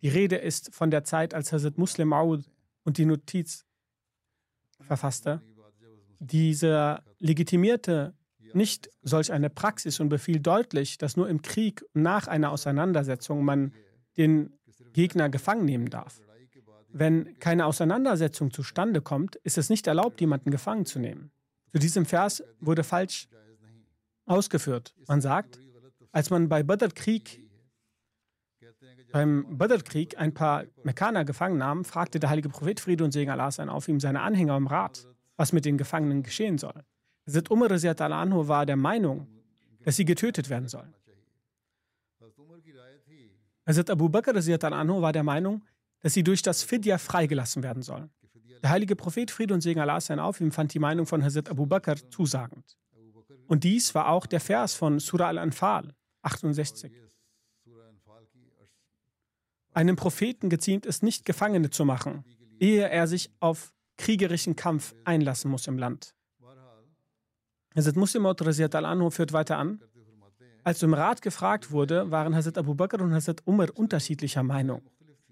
Die 0.03 0.09
Rede 0.09 0.37
ist 0.37 0.75
von 0.75 0.91
der 0.91 1.05
Zeit, 1.05 1.35
als 1.35 1.53
Hazrat 1.53 1.79
Muslim 1.79 2.09
Maud 2.09 2.45
und 2.83 2.99
die 2.99 3.07
Notiz 3.07 3.65
verfasste. 4.81 5.41
Dieser 6.19 7.03
legitimierte 7.19 8.15
nicht 8.53 8.91
solch 9.03 9.33
eine 9.33 9.51
Praxis 9.51 10.01
und 10.01 10.09
befiehlt 10.09 10.47
deutlich, 10.47 10.99
dass 10.99 11.17
nur 11.17 11.29
im 11.29 11.43
Krieg 11.43 11.85
nach 11.93 12.29
einer 12.29 12.51
Auseinandersetzung 12.53 13.45
man 13.45 13.73
den 14.17 14.53
Gegner 14.93 15.29
gefangen 15.29 15.65
nehmen 15.65 15.91
darf. 15.91 16.21
Wenn 16.89 17.37
keine 17.41 17.67
Auseinandersetzung 17.67 18.53
zustande 18.53 19.01
kommt, 19.01 19.37
ist 19.37 19.59
es 19.59 19.69
nicht 19.69 19.87
erlaubt, 19.89 20.21
jemanden 20.21 20.53
gefangen 20.53 20.87
zu 20.87 21.01
nehmen. 21.01 21.33
Zu 21.73 21.81
diesem 21.81 22.07
Vers 22.07 22.45
wurde 22.61 22.85
falsch 22.85 23.29
ausgeführt. 24.27 24.95
Man 25.09 25.21
sagt, 25.21 25.59
als 26.15 26.31
man 26.31 26.49
bei 26.49 26.63
Badr-Krieg 26.63 27.41
beim 29.11 29.59
Badr-Krieg 29.59 30.19
ein 30.19 30.33
paar 30.33 30.65
Mekkaner 30.83 31.25
gefangen 31.25 31.59
nahm, 31.59 31.85
fragte 31.85 32.19
der 32.19 32.31
heilige 32.31 32.49
Prophet 32.49 32.81
Friede 32.81 33.05
und 33.05 33.13
Segen 33.13 33.31
Allah 33.31 33.51
sein 33.51 33.69
auf 33.69 33.89
ihm 33.89 34.01
seine 34.01 34.21
Anhänger 34.23 34.57
im 34.57 34.67
Rat, 34.67 35.07
was 35.37 35.53
mit 35.53 35.65
den 35.65 35.77
Gefangenen 35.77 36.23
geschehen 36.23 36.59
soll. 36.59 36.85
Hazrat 37.27 37.51
Umar 37.51 37.71
anhu 37.71 38.49
war 38.49 38.67
der 38.67 38.77
Meinung, 38.77 39.27
dass 39.85 39.97
sie 39.97 40.05
getötet 40.05 40.49
werden 40.51 40.69
sollen. 40.69 40.95
Hazrat 43.67 43.91
Abu 43.91 44.09
Bakr 44.09 44.35
anhu 44.37 45.01
war 45.01 45.13
der 45.13 45.25
Meinung, 45.25 45.63
dass 46.01 46.15
sie 46.15 46.23
durch 46.23 46.43
das 46.43 46.63
Fidya 46.63 46.99
freigelassen 46.99 47.63
werden 47.63 47.83
sollen. 47.83 48.11
Der 48.63 48.71
heilige 48.71 48.95
Prophet 48.95 49.31
Friede 49.31 49.55
und 49.55 49.63
Segen 49.63 49.81
Allah 49.81 50.01
sein 50.01 50.19
auf 50.21 50.41
ihm 50.41 50.53
fand 50.53 50.75
die 50.75 50.79
Meinung 50.79 51.07
von 51.07 51.25
Hazrat 51.25 51.51
Abu 51.51 51.67
Bakr 51.67 51.97
zusagend. 52.11 52.77
Und 53.47 53.65
dies 53.65 53.95
war 53.95 54.09
auch 54.09 54.27
der 54.27 54.41
Vers 54.41 54.75
von 54.75 54.99
Surah 55.01 55.29
Al-Anfal 55.29 55.95
68. 56.25 56.93
Einem 59.73 59.97
Propheten 59.97 60.49
geziemt 60.49 60.87
es 60.87 61.03
nicht, 61.03 61.25
Gefangene 61.25 61.71
zu 61.71 61.85
machen, 61.85 62.25
ehe 62.61 62.89
er 62.89 63.07
sich 63.07 63.33
auf 63.41 63.73
kriegerischen 63.97 64.57
Kampf 64.57 64.95
einlassen 65.05 65.51
muss 65.51 65.67
im 65.67 65.79
Land. 65.79 66.15
Hazrat 67.75 67.97
Muslim 67.97 68.27
anhu 68.27 69.11
führt 69.11 69.33
weiter 69.33 69.59
an. 69.59 69.81
Als 70.63 70.83
im 70.83 70.95
Rat 70.95 71.23
gefragt 71.23 71.73
wurde, 71.73 72.11
waren 72.11 72.35
Hazrat 72.35 72.57
Abu 72.57 72.75
Bakr 72.75 73.01
und 73.03 73.13
Hazrat 73.13 73.43
Umar 73.45 73.69
unterschiedlicher 73.75 74.43
Meinung. 74.43 74.83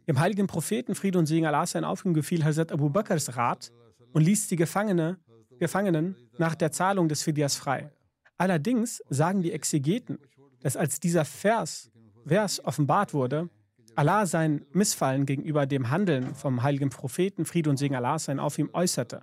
Dem 0.08 0.18
heiligen 0.18 0.48
Propheten 0.48 0.94
Friede 0.96 1.18
und 1.18 1.26
Segen 1.26 1.46
Allah 1.46 1.64
sein 1.64 1.84
auf 1.84 2.02
gefiel 2.02 2.44
Hazrat 2.44 2.72
Abu 2.72 2.90
Bakrs 2.90 3.36
Rat 3.36 3.72
und 4.12 4.22
ließ 4.22 4.48
die 4.48 4.56
Gefangene, 4.56 5.18
Gefangenen 5.58 6.16
nach 6.38 6.56
der 6.56 6.72
Zahlung 6.72 7.08
des 7.08 7.22
Fidyas 7.22 7.56
frei. 7.56 7.92
Allerdings 8.36 9.00
sagen 9.08 9.42
die 9.42 9.52
Exegeten, 9.52 10.18
dass 10.62 10.76
als 10.76 11.00
dieser 11.00 11.24
Vers, 11.24 11.90
Vers 12.26 12.64
offenbart 12.64 13.14
wurde, 13.14 13.48
Allah 13.94 14.24
sein 14.26 14.64
Missfallen 14.72 15.26
gegenüber 15.26 15.66
dem 15.66 15.90
Handeln 15.90 16.34
vom 16.34 16.62
heiligen 16.62 16.88
Propheten 16.88 17.44
Friede 17.44 17.68
und 17.68 17.76
Segen 17.76 17.94
Allah 17.94 18.18
sein 18.18 18.38
auf 18.38 18.58
ihm 18.58 18.70
äußerte. 18.72 19.20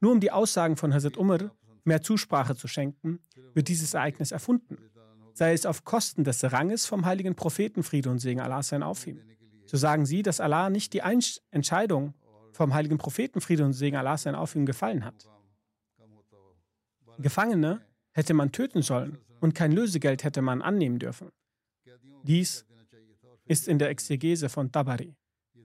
Nur 0.00 0.12
um 0.12 0.20
die 0.20 0.30
Aussagen 0.30 0.76
von 0.76 0.92
Hazrat 0.92 1.16
Umar 1.16 1.52
mehr 1.84 2.02
Zusprache 2.02 2.54
zu 2.54 2.68
schenken, 2.68 3.20
wird 3.54 3.68
dieses 3.68 3.94
Ereignis 3.94 4.30
erfunden. 4.30 4.76
Sei 5.34 5.54
es 5.54 5.64
auf 5.64 5.84
Kosten 5.84 6.24
des 6.24 6.44
Ranges 6.52 6.84
vom 6.84 7.06
heiligen 7.06 7.34
Propheten 7.34 7.82
Friede 7.82 8.10
und 8.10 8.18
Segen 8.18 8.40
Allah 8.40 8.62
sein 8.62 8.82
auf 8.82 9.06
ihm. 9.06 9.20
So 9.64 9.76
sagen 9.78 10.04
sie, 10.04 10.22
dass 10.22 10.40
Allah 10.40 10.68
nicht 10.68 10.92
die 10.92 11.02
Einsch 11.02 11.40
Entscheidung 11.50 12.12
vom 12.52 12.74
heiligen 12.74 12.98
Propheten 12.98 13.40
Friede 13.40 13.64
und 13.64 13.72
Segen 13.72 13.96
Allah 13.96 14.18
sein 14.18 14.34
auf 14.34 14.54
ihm 14.54 14.66
gefallen 14.66 15.04
hat. 15.04 15.26
Gefangene 17.18 17.80
hätte 18.12 18.34
man 18.34 18.52
töten 18.52 18.82
sollen 18.82 19.18
und 19.42 19.54
kein 19.54 19.72
Lösegeld 19.72 20.22
hätte 20.24 20.40
man 20.40 20.62
annehmen 20.62 20.98
dürfen. 20.98 21.30
Dies 22.22 22.64
ist 23.44 23.66
in 23.66 23.78
der 23.78 23.90
Exegese 23.90 24.48
von 24.48 24.70
Tabari. 24.70 25.14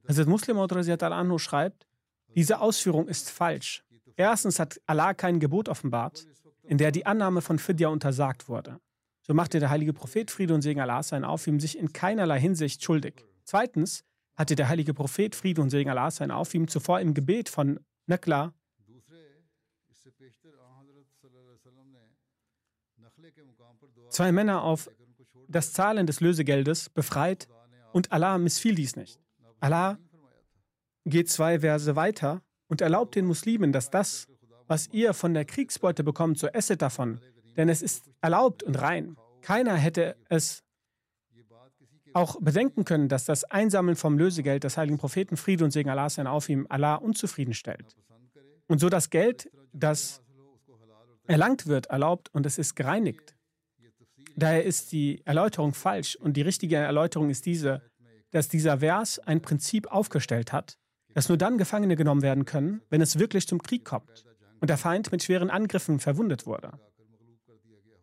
Hazrat 0.07 0.27
Muslim 0.27 0.57
anhu 0.57 1.37
schreibt, 1.37 1.87
diese 2.35 2.59
Ausführung 2.59 3.07
ist 3.07 3.29
falsch. 3.29 3.83
Erstens 4.15 4.59
hat 4.59 4.81
Allah 4.87 5.13
kein 5.13 5.39
Gebot 5.39 5.69
offenbart, 5.69 6.27
in 6.63 6.77
der 6.79 6.91
die 6.91 7.05
Annahme 7.05 7.41
von 7.41 7.59
Fidya 7.59 7.89
untersagt 7.89 8.49
wurde. 8.49 8.79
So 9.21 9.33
machte 9.33 9.59
der 9.59 9.69
heilige 9.69 9.93
Prophet 9.93 10.31
Friede 10.31 10.53
und 10.55 10.61
Segen 10.61 10.81
Allah 10.81 11.03
sein 11.03 11.23
auf 11.23 11.45
ihm 11.45 11.59
sich 11.59 11.77
in 11.77 11.93
keinerlei 11.93 12.39
Hinsicht 12.39 12.83
schuldig. 12.83 13.25
Zweitens 13.43 14.03
hatte 14.35 14.55
der 14.55 14.69
heilige 14.69 14.93
Prophet 14.93 15.35
Friede 15.35 15.61
und 15.61 15.69
Segen 15.69 15.89
Allah 15.91 16.09
sein 16.09 16.31
auf 16.31 16.53
ihm 16.55 16.67
zuvor 16.67 16.99
im 16.99 17.13
Gebet 17.13 17.49
von 17.49 17.79
Nakla 18.07 18.53
zwei 24.09 24.31
Männer 24.31 24.63
auf 24.63 24.89
das 25.47 25.73
Zahlen 25.73 26.07
des 26.07 26.19
Lösegeldes 26.19 26.89
befreit 26.89 27.47
und 27.93 28.11
Allah 28.11 28.37
missfiel 28.37 28.75
dies 28.75 28.95
nicht. 28.95 29.19
Allah 29.59 29.97
geht 31.05 31.29
zwei 31.29 31.59
Verse 31.59 31.95
weiter 31.95 32.41
und 32.67 32.81
erlaubt 32.81 33.15
den 33.15 33.25
Muslimen, 33.25 33.71
dass 33.71 33.89
das, 33.89 34.27
was 34.67 34.87
ihr 34.89 35.13
von 35.13 35.33
der 35.33 35.45
Kriegsbeute 35.45 36.03
bekommt, 36.03 36.37
so 36.37 36.47
esset 36.47 36.81
davon, 36.81 37.21
denn 37.55 37.69
es 37.69 37.81
ist 37.81 38.09
erlaubt 38.21 38.63
und 38.63 38.75
rein. 38.75 39.15
Keiner 39.41 39.75
hätte 39.75 40.17
es 40.29 40.63
auch 42.13 42.37
bedenken 42.41 42.83
können, 42.83 43.09
dass 43.09 43.25
das 43.25 43.43
Einsammeln 43.43 43.95
vom 43.95 44.17
Lösegeld 44.17 44.63
des 44.63 44.75
heiligen 44.77 44.97
Propheten 44.97 45.37
Friede 45.37 45.63
und 45.63 45.71
Segen 45.71 45.89
Allah 45.89 46.09
sein 46.09 46.27
auf 46.27 46.49
ihm 46.49 46.65
Allah 46.69 46.95
unzufrieden 46.95 47.53
stellt. 47.53 47.95
Und 48.67 48.79
so 48.79 48.89
das 48.89 49.09
Geld, 49.09 49.49
das 49.71 50.21
erlangt 51.27 51.67
wird, 51.67 51.87
erlaubt 51.87 52.29
und 52.33 52.45
es 52.45 52.57
ist 52.57 52.75
gereinigt. 52.75 53.35
Daher 54.35 54.63
ist 54.63 54.91
die 54.91 55.21
Erläuterung 55.25 55.73
falsch 55.73 56.15
und 56.15 56.37
die 56.37 56.41
richtige 56.41 56.75
Erläuterung 56.75 57.29
ist 57.29 57.45
diese, 57.45 57.81
dass 58.31 58.47
dieser 58.47 58.79
Vers 58.79 59.19
ein 59.19 59.41
Prinzip 59.41 59.87
aufgestellt 59.87 60.53
hat, 60.53 60.77
dass 61.13 61.29
nur 61.29 61.37
dann 61.37 61.57
Gefangene 61.57 61.95
genommen 61.95 62.21
werden 62.21 62.45
können, 62.45 62.81
wenn 62.89 63.01
es 63.01 63.17
wirklich 63.17 63.47
zum 63.47 63.61
Krieg 63.61 63.83
kommt 63.83 64.25
und 64.59 64.69
der 64.69 64.77
Feind 64.77 65.11
mit 65.11 65.23
schweren 65.23 65.49
Angriffen 65.49 65.99
verwundet 65.99 66.45
wurde. 66.45 66.71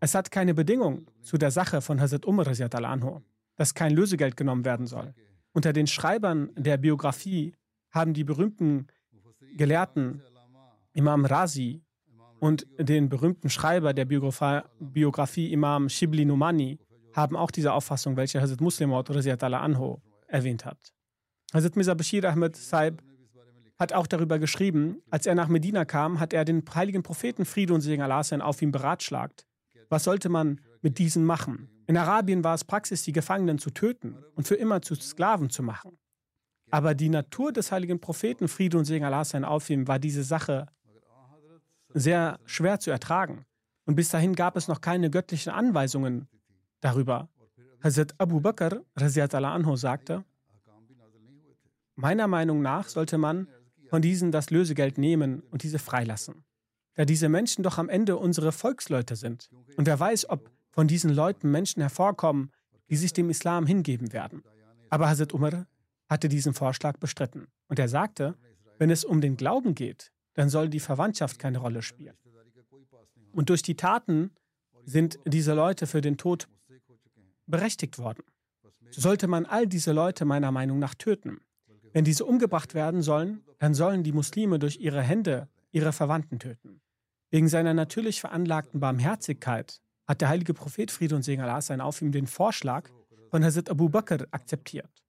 Es 0.01 0.15
hat 0.15 0.31
keine 0.31 0.55
Bedingung 0.55 1.07
zu 1.23 1.39
der 1.39 1.51
Sache 1.51 1.81
von 1.81 2.01
Hazrat 2.01 2.27
Umar 2.27 2.47
dass 3.57 3.75
kein 3.75 3.93
Lösegeld 3.93 4.37
genommen 4.37 4.65
werden 4.65 4.87
soll. 4.87 5.15
Unter 5.53 5.73
den 5.73 5.87
Schreibern 5.87 6.51
der 6.57 6.77
Biografie 6.77 7.55
haben 7.91 8.13
die 8.13 8.25
berühmten 8.25 8.89
Gelehrten 9.57 10.21
Imam 10.93 11.25
Razi 11.25 11.85
und 12.45 12.67
den 12.79 13.09
berühmten 13.09 13.49
Schreiber 13.49 13.95
der 13.95 14.05
Biografie 14.05 15.51
Imam 15.51 15.89
Shibli 15.89 16.27
Numani 16.27 16.79
haben 17.15 17.37
auch 17.37 17.51
diese 17.51 17.73
Auffassung, 17.73 18.19
welche 18.19 18.39
Hazrat 18.39 18.61
Muslimot 18.61 19.09
anho 19.09 20.03
erwähnt 20.27 20.67
hat. 20.67 20.93
Hazrat 21.55 21.75
Mirza 21.75 21.95
Bashir 21.95 22.23
Ahmed 22.31 22.55
Saib 22.55 23.03
hat 23.79 23.95
auch 23.95 24.07
darüber 24.07 24.39
geschrieben, 24.39 24.99
als 25.09 25.25
er 25.25 25.35
nach 25.35 25.49
Medina 25.49 25.87
kam, 25.87 26.21
hat 26.21 26.35
er 26.35 26.45
den 26.45 26.63
heiligen 26.75 27.03
Propheten 27.03 27.47
Friede 27.47 27.73
und 27.73 27.81
Segen 27.81 28.03
Allah 28.03 28.21
auf 28.43 28.61
ihm 28.61 28.73
beratschlagt. 28.73 29.47
Was 29.89 30.05
sollte 30.05 30.29
man 30.29 30.61
mit 30.83 30.99
diesen 30.99 31.25
machen? 31.25 31.71
In 31.87 31.97
Arabien 31.97 32.45
war 32.45 32.55
es 32.55 32.65
Praxis, 32.65 33.05
die 33.05 33.13
Gefangenen 33.13 33.59
zu 33.59 33.71
töten 33.71 34.19
und 34.35 34.47
für 34.47 34.57
immer 34.57 34.83
zu 34.83 34.95
Sklaven 34.97 35.49
zu 35.49 35.63
machen. 35.63 35.97
Aber 36.71 36.95
die 36.95 37.09
Natur 37.09 37.53
des 37.53 37.73
heiligen 37.73 38.01
Propheten 38.01 38.49
Friede 38.49 38.77
und 38.77 38.85
Segen 38.85 39.07
Allah 39.07 39.23
auf 39.49 39.71
ihm 39.71 39.89
war 39.89 39.99
diese 39.99 40.25
Sache 40.25 40.67
sehr 41.95 42.39
schwer 42.45 42.81
zu 42.81 42.91
ertragen. 42.91 43.47
Und 43.87 43.95
bis 43.95 44.11
dahin 44.11 44.35
gab 44.35 44.57
es 44.57 44.69
noch 44.69 44.81
keine 44.81 45.11
göttlichen 45.11 45.53
Anweisungen 45.53 46.29
darüber. 46.81 47.29
Hazrat 47.83 48.15
Abu 48.19 48.41
Bakr 48.41 48.83
anhu 48.97 49.77
sagte, 49.77 50.25
meiner 51.97 52.27
Meinung 52.27 52.63
nach 52.63 52.89
sollte 52.89 53.19
man 53.19 53.49
von 53.89 54.03
diesen 54.03 54.33
das 54.33 54.51
Lösegeld 54.51 54.99
nehmen 54.99 55.43
und 55.51 55.63
diese 55.63 55.79
freilassen. 55.79 56.45
Da 56.95 57.05
diese 57.05 57.29
Menschen 57.29 57.63
doch 57.63 57.79
am 57.79 57.89
Ende 57.89 58.17
unsere 58.17 58.53
Volksleute 58.53 59.17
sind. 59.17 59.51
Und 59.77 59.87
wer 59.87 59.99
weiß, 59.99 60.29
ob 60.31 60.51
von 60.71 60.89
diesen 60.89 61.11
Leuten 61.11 61.51
Menschen 61.51 61.81
hervorkommen, 61.81 62.51
die 62.89 62.97
sich 62.97 63.13
dem 63.13 63.31
Islam 63.31 63.67
hingeben 63.67 64.13
werden. 64.13 64.43
Aber 64.91 65.09
Hazrat 65.09 65.33
Umar 65.33 65.67
hatte 66.09 66.29
diesen 66.29 66.55
Vorschlag 66.55 66.99
bestritten. 66.99 67.47
Und 67.69 67.79
er 67.79 67.89
sagte, 67.89 68.35
wenn 68.79 68.91
es 68.91 69.05
um 69.05 69.21
den 69.21 69.37
Glauben 69.37 69.75
geht, 69.75 70.13
dann 70.35 70.49
soll 70.49 70.69
die 70.69 70.81
Verwandtschaft 70.81 71.39
keine 71.39 71.59
Rolle 71.59 71.83
spielen. 71.83 72.17
Und 73.33 73.51
durch 73.51 73.63
die 73.63 73.77
Taten 73.77 74.31
sind 74.85 75.19
diese 75.25 75.55
Leute 75.55 75.87
für 75.87 76.01
den 76.01 76.17
Tod 76.17 76.49
berechtigt 77.47 77.99
worden. 77.99 78.23
So 78.91 79.01
sollte 79.01 79.27
man 79.27 79.47
all 79.47 79.67
diese 79.67 79.93
Leute 79.93 80.25
meiner 80.25 80.53
Meinung 80.53 80.79
nach 80.79 80.95
töten. 80.95 81.41
Wenn 81.93 82.05
diese 82.05 82.25
umgebracht 82.25 82.75
werden 82.75 83.03
sollen, 83.03 83.43
dann 83.59 83.75
sollen 83.75 84.03
die 84.03 84.13
Muslime 84.13 84.59
durch 84.59 84.79
ihre 84.79 85.03
Hände 85.03 85.49
ihre 85.73 85.93
Verwandten 85.93 86.39
töten. 86.39 86.81
Wegen 87.31 87.49
seiner 87.49 87.75
natürlich 87.75 88.21
veranlagten 88.21 88.79
Barmherzigkeit 88.79 89.81
hat 90.07 90.21
der 90.21 90.29
heilige 90.29 90.55
Prophet 90.55 90.91
Friede 90.91 91.17
und 91.17 91.23
Segen 91.23 91.43
Allah 91.43 91.61
sein 91.61 91.81
auf 91.81 92.01
ihm 92.01 92.13
den 92.13 92.27
Vorschlag 92.27 92.89
von 93.31 93.45
Hazrat 93.45 93.71
Abu 93.71 93.89
Bakr 93.89 94.27
akzeptiert. 94.31 95.03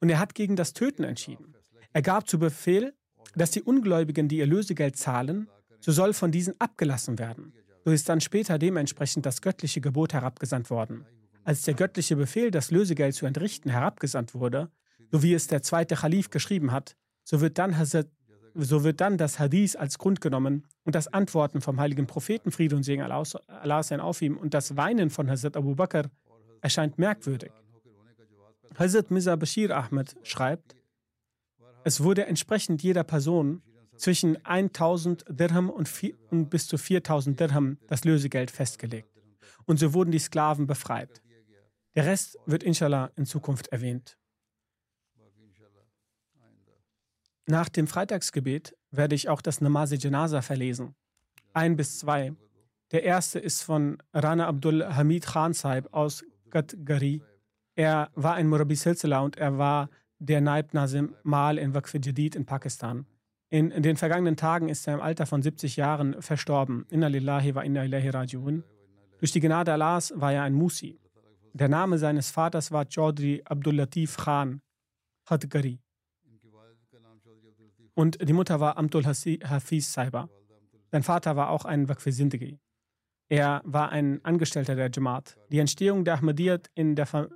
Und 0.00 0.08
er 0.08 0.20
hat 0.20 0.34
gegen 0.34 0.54
das 0.54 0.72
Töten 0.72 1.02
entschieden. 1.02 1.54
Er 1.92 2.02
gab 2.02 2.28
zu 2.28 2.38
Befehl, 2.38 2.94
dass 3.34 3.50
die 3.50 3.62
Ungläubigen, 3.62 4.28
die 4.28 4.38
ihr 4.38 4.46
Lösegeld 4.46 4.96
zahlen, 4.96 5.48
so 5.80 5.92
soll 5.92 6.12
von 6.12 6.30
diesen 6.30 6.54
abgelassen 6.60 7.18
werden. 7.18 7.52
So 7.84 7.90
ist 7.90 8.08
dann 8.08 8.20
später 8.20 8.58
dementsprechend 8.58 9.26
das 9.26 9.42
göttliche 9.42 9.80
Gebot 9.80 10.12
herabgesandt 10.12 10.70
worden. 10.70 11.04
Als 11.44 11.62
der 11.62 11.74
göttliche 11.74 12.14
Befehl, 12.14 12.50
das 12.50 12.70
Lösegeld 12.70 13.14
zu 13.14 13.26
entrichten, 13.26 13.70
herabgesandt 13.70 14.34
wurde, 14.34 14.70
so 15.10 15.22
wie 15.22 15.34
es 15.34 15.48
der 15.48 15.62
zweite 15.62 15.96
Khalif 15.96 16.30
geschrieben 16.30 16.70
hat, 16.70 16.96
so 17.24 17.40
wird 17.40 17.58
dann, 17.58 17.74
so 18.54 18.84
wird 18.84 19.00
dann 19.00 19.18
das 19.18 19.38
Hadith 19.38 19.74
als 19.76 19.98
Grund 19.98 20.20
genommen 20.20 20.66
und 20.84 20.94
das 20.94 21.08
Antworten 21.08 21.60
vom 21.60 21.80
heiligen 21.80 22.06
Propheten 22.06 22.52
Friede 22.52 22.76
und 22.76 22.84
Segen 22.84 23.02
Allah 23.02 23.82
sein 23.82 24.00
auf 24.00 24.22
ihm 24.22 24.36
und 24.36 24.54
das 24.54 24.76
Weinen 24.76 25.10
von 25.10 25.28
Hazrat 25.28 25.56
Abu 25.56 25.74
Bakr 25.74 26.10
erscheint 26.60 26.98
merkwürdig. 26.98 27.50
Hazrat 28.78 29.10
Mirza 29.10 29.36
Bashir 29.36 29.76
Ahmed 29.76 30.16
schreibt, 30.22 30.76
es 31.84 32.02
wurde 32.02 32.26
entsprechend 32.26 32.82
jeder 32.82 33.04
Person 33.04 33.62
zwischen 33.96 34.44
1000 34.44 35.24
Dirham 35.28 35.70
und, 35.70 35.88
und 36.30 36.50
bis 36.50 36.66
zu 36.66 36.78
4000 36.78 37.38
Dirham 37.38 37.78
das 37.86 38.04
Lösegeld 38.04 38.50
festgelegt. 38.50 39.08
Und 39.64 39.78
so 39.78 39.94
wurden 39.94 40.10
die 40.10 40.18
Sklaven 40.18 40.66
befreit. 40.66 41.22
Der 41.94 42.06
Rest 42.06 42.38
wird 42.46 42.62
inshallah 42.62 43.10
in 43.16 43.26
Zukunft 43.26 43.68
erwähnt. 43.68 44.18
Nach 47.46 47.68
dem 47.68 47.86
Freitagsgebet 47.86 48.76
werde 48.90 49.14
ich 49.14 49.28
auch 49.28 49.42
das 49.42 49.60
Namazi 49.60 49.96
Janaza 49.96 50.42
verlesen. 50.42 50.94
Ein 51.52 51.76
bis 51.76 51.98
zwei. 51.98 52.34
Der 52.92 53.02
erste 53.02 53.38
ist 53.38 53.62
von 53.62 53.98
Rana 54.12 54.46
Abdul 54.46 54.84
Hamid 54.84 55.26
Khan 55.26 55.52
Saib 55.52 55.92
aus 55.92 56.24
Gadgari. 56.50 57.22
Er 57.74 58.10
war 58.14 58.34
ein 58.34 58.48
Murabi 58.48 58.74
Silsila 58.74 59.20
und 59.20 59.36
er 59.36 59.58
war 59.58 59.90
der 60.22 60.40
Naib 60.40 60.72
Nazim 60.72 61.16
Mal 61.24 61.58
in 61.58 61.74
Waqf 61.74 61.94
Jadid 61.94 62.36
in 62.36 62.46
Pakistan. 62.46 63.06
In, 63.50 63.70
den 63.82 63.96
vergangenen 63.96 64.36
Tagen 64.36 64.68
ist 64.68 64.86
er 64.86 64.94
im 64.94 65.00
Alter 65.00 65.26
von 65.26 65.42
70 65.42 65.76
Jahren 65.76 66.22
verstorben. 66.22 66.86
Inna 66.90 67.08
lillahi 67.08 67.54
wa 67.54 67.62
inna 67.62 67.84
ilahi 67.84 68.08
rajiun. 68.08 68.62
Durch 69.18 69.32
die 69.32 69.40
Gnade 69.40 69.72
Allahs 69.72 70.12
war 70.16 70.32
er 70.32 70.44
ein 70.44 70.54
Musi. 70.54 70.98
Der 71.52 71.68
Name 71.68 71.98
seines 71.98 72.30
Vaters 72.30 72.70
war 72.70 72.86
Chaudhry 72.88 73.42
Abdul 73.44 73.74
Latif 73.74 74.16
Khan 74.16 74.62
Hadgari. 75.28 75.80
Und 77.94 78.26
die 78.26 78.32
Mutter 78.32 78.58
war 78.60 78.78
Amtul 78.78 79.04
Hafiz 79.04 79.92
Saiba. 79.92 80.28
Sein 80.92 81.02
Vater 81.02 81.36
war 81.36 81.50
auch 81.50 81.64
ein 81.64 81.88
Waqf 81.88 82.06
Sindhi. 82.06 82.58
Er 83.28 83.60
war 83.64 83.90
ein 83.90 84.24
Angestellter 84.24 84.76
der 84.76 84.90
Jamaat. 84.90 85.36
Die 85.50 85.58
Entstehung 85.58 86.04
der 86.04 86.14
Ahmadiyyat 86.14 86.70
in 86.74 86.94
der 86.94 87.06
Fa 87.06 87.28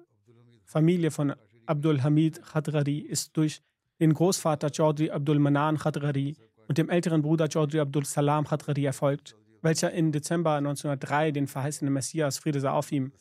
Familie 0.64 1.12
von 1.12 1.32
Abdul 1.66 2.02
Hamid 2.02 2.42
Khadrari 2.42 2.98
ist 2.98 3.36
durch 3.36 3.60
den 4.00 4.14
Großvater 4.14 4.70
Chaudhry 4.70 5.10
Abdul 5.10 5.38
Manan 5.38 5.78
Khadrari 5.78 6.36
und 6.68 6.78
dem 6.78 6.88
älteren 6.88 7.22
Bruder 7.22 7.48
Chaudhry 7.48 7.80
Abdul 7.80 8.04
Salam 8.04 8.46
Khadrari 8.46 8.84
erfolgt, 8.84 9.36
welcher 9.62 9.90
in 9.92 10.12
Dezember 10.12 10.54
1903 10.54 11.32
den 11.32 11.46
verheißenen 11.46 11.92
Messias, 11.92 12.38
Friede 12.38 12.60
sei 12.60 12.70
auf 12.70 12.92
ihm, 12.92 13.12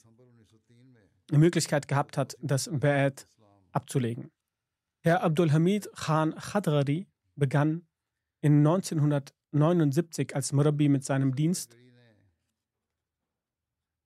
die 1.32 1.38
Möglichkeit 1.38 1.88
gehabt 1.88 2.18
hat, 2.18 2.38
das 2.42 2.70
Ba'at 2.70 3.26
abzulegen. 3.72 4.32
Herr 5.02 5.24
Abdul 5.24 5.52
Hamid 5.52 5.90
Khan 5.96 6.36
Khadrari 6.36 7.08
begann 7.36 7.88
in 8.42 8.60
1979 8.60 10.36
als 10.36 10.54
Murabi 10.54 10.90
mit 10.90 11.04
seinem 11.04 11.36
Dienst 11.36 11.76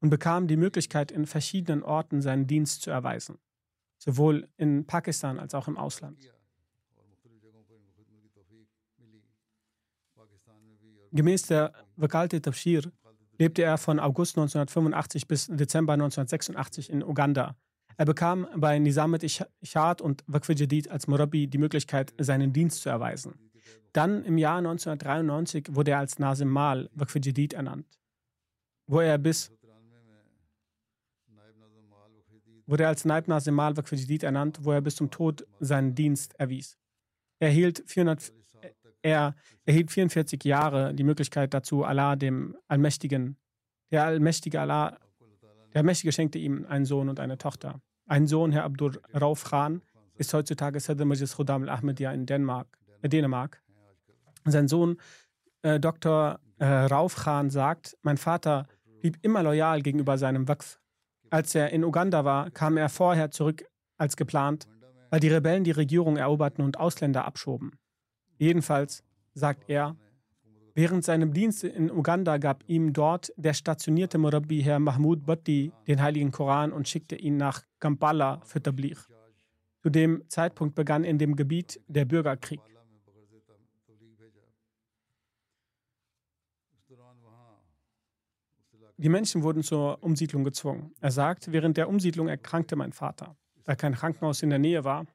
und 0.01 0.09
bekam 0.09 0.47
die 0.47 0.55
Möglichkeit, 0.55 1.11
in 1.11 1.25
verschiedenen 1.25 1.83
Orten 1.83 2.21
seinen 2.21 2.47
Dienst 2.47 2.83
zu 2.83 2.91
erweisen 2.91 3.37
sowohl 3.99 4.49
in 4.57 4.85
Pakistan 4.87 5.37
als 5.39 5.53
auch 5.53 5.67
im 5.67 5.77
Ausland. 5.77 6.17
Gemäß 11.11 11.43
der 11.43 11.73
Wakalte 11.95 12.41
Tafshir 12.41 12.91
lebte 13.37 13.63
er 13.63 13.77
von 13.77 13.99
August 13.99 14.37
1985 14.37 15.27
bis 15.27 15.47
Dezember 15.47 15.93
1986 15.93 16.89
in 16.89 17.03
Uganda. 17.03 17.55
Er 17.97 18.05
bekam 18.05 18.47
bei 18.55 18.79
Nizamet 18.79 19.23
Ishad 19.23 20.01
und 20.01 20.23
Waqf 20.27 20.49
als 20.89 21.07
Murabi 21.07 21.47
die 21.47 21.57
Möglichkeit, 21.57 22.13
seinen 22.17 22.53
Dienst 22.53 22.81
zu 22.81 22.89
erweisen. 22.89 23.51
Dann 23.91 24.23
im 24.23 24.37
Jahr 24.37 24.59
1993 24.59 25.67
wurde 25.71 25.91
er 25.91 25.99
als 25.99 26.19
Nazim 26.19 26.49
Mal 26.49 26.89
Waqf 26.93 27.15
ernannt, 27.53 27.99
wo 28.87 28.99
er 28.99 29.17
bis 29.17 29.51
wurde 32.70 32.84
er 32.84 32.89
als 32.89 33.03
Naib 33.03 33.28
Nazim 33.28 33.55
Malwak 33.55 33.89
für 33.89 33.95
Jadid 33.95 34.24
ernannt, 34.24 34.59
wo 34.61 34.72
er 34.72 34.82
bis 34.82 34.95
zum 34.95 35.09
Tod 35.09 35.45
seinen 35.59 35.95
Dienst 35.95 36.39
erwies. 36.39 36.78
Er 37.39 37.47
erhielt, 37.47 37.84
400, 37.88 38.32
er 39.01 39.36
erhielt 39.65 39.91
44 39.91 40.43
Jahre 40.43 40.93
die 40.93 41.03
Möglichkeit 41.03 41.53
dazu, 41.53 41.84
Allah, 41.84 42.15
dem 42.15 42.55
Allmächtigen, 42.67 43.38
der 43.91 44.05
allmächtige 44.05 44.61
Allah, 44.61 44.99
der 45.74 45.80
Allmächtige 45.80 46.11
schenkte 46.11 46.38
ihm 46.38 46.65
einen 46.67 46.86
Sohn 46.86 47.09
und 47.09 47.20
eine 47.20 47.38
Tochter. 47.38 47.82
Ein 48.05 48.28
Sohn, 48.28 48.51
Herr 48.51 48.65
Abdur 48.65 48.99
Rauf 49.20 49.45
Khan, 49.45 49.82
ist 50.15 50.34
heutzutage 50.34 50.80
Sadr 50.80 51.05
Majlis 51.05 51.38
Khudam 51.38 51.63
al-Ahmadiyya 51.63 52.11
in 52.11 52.26
Dänemark, 52.26 52.67
äh, 53.01 53.09
Dänemark. 53.09 53.63
Sein 54.45 54.67
Sohn, 54.67 54.97
äh, 55.63 55.80
Dr. 55.80 56.39
Äh, 56.59 56.65
Rauf 56.65 57.15
Khan, 57.15 57.49
sagt, 57.49 57.97
mein 58.03 58.17
Vater 58.17 58.67
blieb 59.01 59.17
immer 59.22 59.41
loyal 59.41 59.82
gegenüber 59.82 60.17
seinem 60.17 60.47
Waqf 60.47 60.80
als 61.30 61.55
er 61.55 61.71
in 61.71 61.84
Uganda 61.84 62.25
war, 62.25 62.51
kam 62.51 62.77
er 62.77 62.89
vorher 62.89 63.32
zurück 63.32 63.65
als 63.97 64.15
geplant, 64.15 64.67
weil 65.09 65.19
die 65.19 65.30
Rebellen 65.30 65.63
die 65.63 65.71
Regierung 65.71 66.17
eroberten 66.17 66.63
und 66.63 66.80
Ausländer 66.80 67.25
abschoben. 67.25 67.71
Jedenfalls, 68.38 69.03
sagt 69.34 69.69
er, 69.69 69.95
während 70.73 71.03
seinem 71.03 71.34
Dienst 71.34 71.63
in 71.63 71.91
Uganda 71.91 72.38
gab 72.38 72.63
ihm 72.67 72.93
dort 72.93 73.32
der 73.36 73.53
stationierte 73.53 74.17
Murabi 74.17 74.61
Herr 74.61 74.80
Mahmoud 74.80 75.25
Bhatti 75.25 75.71
den 75.88 76.01
heiligen 76.01 76.32
Koran 76.32 76.71
und 76.71 76.88
schickte 76.88 77.15
ihn 77.15 77.38
nach 77.38 77.63
Kampala 77.80 78.41
für 78.43 78.61
Tabligh. 78.61 78.99
Zu 79.82 79.89
dem 79.89 80.23
Zeitpunkt 80.27 80.75
begann 80.75 81.03
in 81.03 81.17
dem 81.17 81.36
Gebiet 81.36 81.80
der 81.88 82.05
Bürgerkrieg. 82.05 82.61
Die 89.01 89.07
Menschen 89.07 89.43
wurden 89.43 89.63
zur 89.63 90.03
Umsiedlung 90.03 90.43
gezwungen. 90.43 90.91
Er 90.99 91.11
sagt, 91.11 91.53
während 91.53 91.77
der 91.77 91.87
Umsiedlung 91.87 92.27
erkrankte 92.27 92.75
mein 92.75 92.91
Vater. 92.91 93.37
Da 93.63 93.75
kein 93.75 93.95
Krankenhaus 93.95 94.43
in 94.43 94.49
der 94.49 94.59
Nähe 94.59 94.83
war 94.83 95.05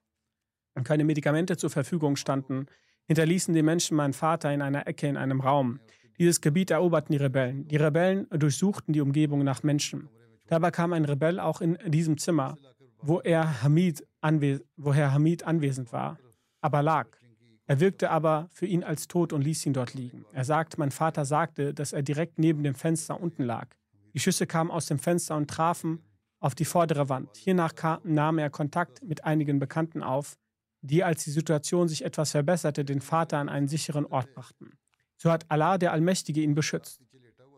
und 0.75 0.85
keine 0.85 1.05
Medikamente 1.05 1.59
zur 1.59 1.69
Verfügung 1.69 2.17
standen, 2.17 2.65
hinterließen 3.09 3.53
die 3.53 3.63
Menschen 3.63 3.95
meinen 3.99 4.15
Vater 4.15 4.55
in 4.55 4.63
einer 4.63 4.87
Ecke 4.87 5.07
in 5.07 5.19
einem 5.19 5.43
Raum. 5.43 5.81
Dieses 6.19 6.41
Gebiet 6.41 6.71
eroberten 6.71 7.13
die 7.13 7.23
Rebellen. 7.23 7.69
Die 7.69 7.77
Rebellen 7.77 8.27
durchsuchten 8.31 8.95
die 8.95 9.03
Umgebung 9.03 9.45
nach 9.45 9.63
Menschen. 9.63 10.09
Dabei 10.47 10.71
kam 10.71 10.95
ein 10.95 11.05
Rebell 11.05 11.39
auch 11.39 11.61
in 11.61 11.77
diesem 11.87 12.17
Zimmer, 12.17 12.57
wo 13.03 13.21
er 13.21 13.63
Hamid 13.63 14.03
wo 14.77 14.95
Herr 14.95 15.13
Hamid 15.13 15.43
anwesend 15.43 15.93
war, 15.93 16.19
aber 16.63 16.83
lag. 16.83 17.09
Er 17.67 17.81
wirkte 17.81 18.11
aber 18.11 18.49
für 18.53 18.67
ihn 18.67 18.85
als 18.85 19.09
tot 19.09 19.33
und 19.33 19.43
ließ 19.43 19.65
ihn 19.67 19.73
dort 19.73 19.95
liegen. 19.95 20.25
Er 20.33 20.45
sagt, 20.45 20.77
mein 20.77 20.91
Vater 20.91 21.25
sagte, 21.25 21.73
dass 21.73 21.93
er 21.93 22.03
direkt 22.03 22.39
neben 22.39 22.63
dem 22.63 22.75
Fenster 22.75 23.21
unten 23.21 23.43
lag. 23.43 23.69
Die 24.13 24.21
Schüsse 24.21 24.47
kamen 24.47 24.71
aus 24.71 24.87
dem 24.87 24.99
Fenster 24.99 25.37
und 25.37 25.49
trafen 25.49 26.03
auf 26.41 26.55
die 26.55 26.67
vordere 26.67 27.09
Wand. 27.09 27.37
Hiernach 27.37 27.75
kam, 27.75 28.01
nahm 28.05 28.39
er 28.39 28.51
Kontakt 28.51 29.03
mit 29.03 29.25
einigen 29.25 29.59
Bekannten 29.59 30.03
auf, 30.03 30.37
die, 30.83 31.03
als 31.03 31.25
die 31.25 31.31
Situation 31.31 31.89
sich 31.89 32.05
etwas 32.05 32.33
verbesserte, 32.33 32.85
den 32.85 33.01
Vater 33.01 33.39
an 33.39 33.49
einen 33.49 33.69
sicheren 33.69 34.05
Ort 34.05 34.35
brachten. 34.35 34.73
So 35.17 35.33
hat 35.33 35.51
Allah, 35.51 35.79
der 35.79 35.93
Allmächtige, 35.93 36.43
ihn 36.43 36.55
beschützt. 36.55 37.01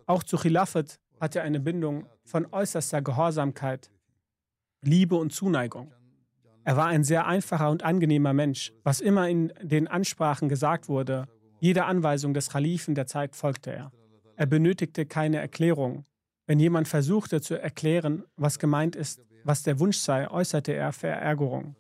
Auch 0.06 0.22
zu 0.22 0.36
Khilafat 0.36 1.00
hat 1.20 1.34
er 1.34 1.42
eine 1.42 1.58
Bindung 1.58 2.06
von 2.24 2.46
äußerster 2.52 3.02
Gehorsamkeit, 3.02 3.90
Liebe 4.82 5.16
und 5.16 5.32
Zuneigung. 5.32 5.92
Er 6.66 6.76
war 6.76 6.86
ein 6.86 7.04
sehr 7.04 7.28
einfacher 7.28 7.70
und 7.70 7.84
angenehmer 7.84 8.32
Mensch. 8.32 8.72
Was 8.82 9.00
immer 9.00 9.28
in 9.28 9.52
den 9.62 9.86
Ansprachen 9.86 10.48
gesagt 10.48 10.88
wurde, 10.88 11.28
jeder 11.60 11.86
Anweisung 11.86 12.34
des 12.34 12.50
Khalifen 12.50 12.96
der 12.96 13.06
Zeit 13.06 13.36
folgte 13.36 13.70
er. 13.70 13.92
Er 14.34 14.46
benötigte 14.46 15.06
keine 15.06 15.36
Erklärung. 15.38 16.06
Wenn 16.44 16.58
jemand 16.58 16.88
versuchte 16.88 17.40
zu 17.40 17.54
erklären, 17.54 18.24
was 18.34 18.58
gemeint 18.58 18.96
ist, 18.96 19.22
was 19.44 19.62
der 19.62 19.78
Wunsch 19.78 19.98
sei, 19.98 20.28
äußerte 20.28 20.72
er 20.72 20.92
Verärgerung. 20.92 21.76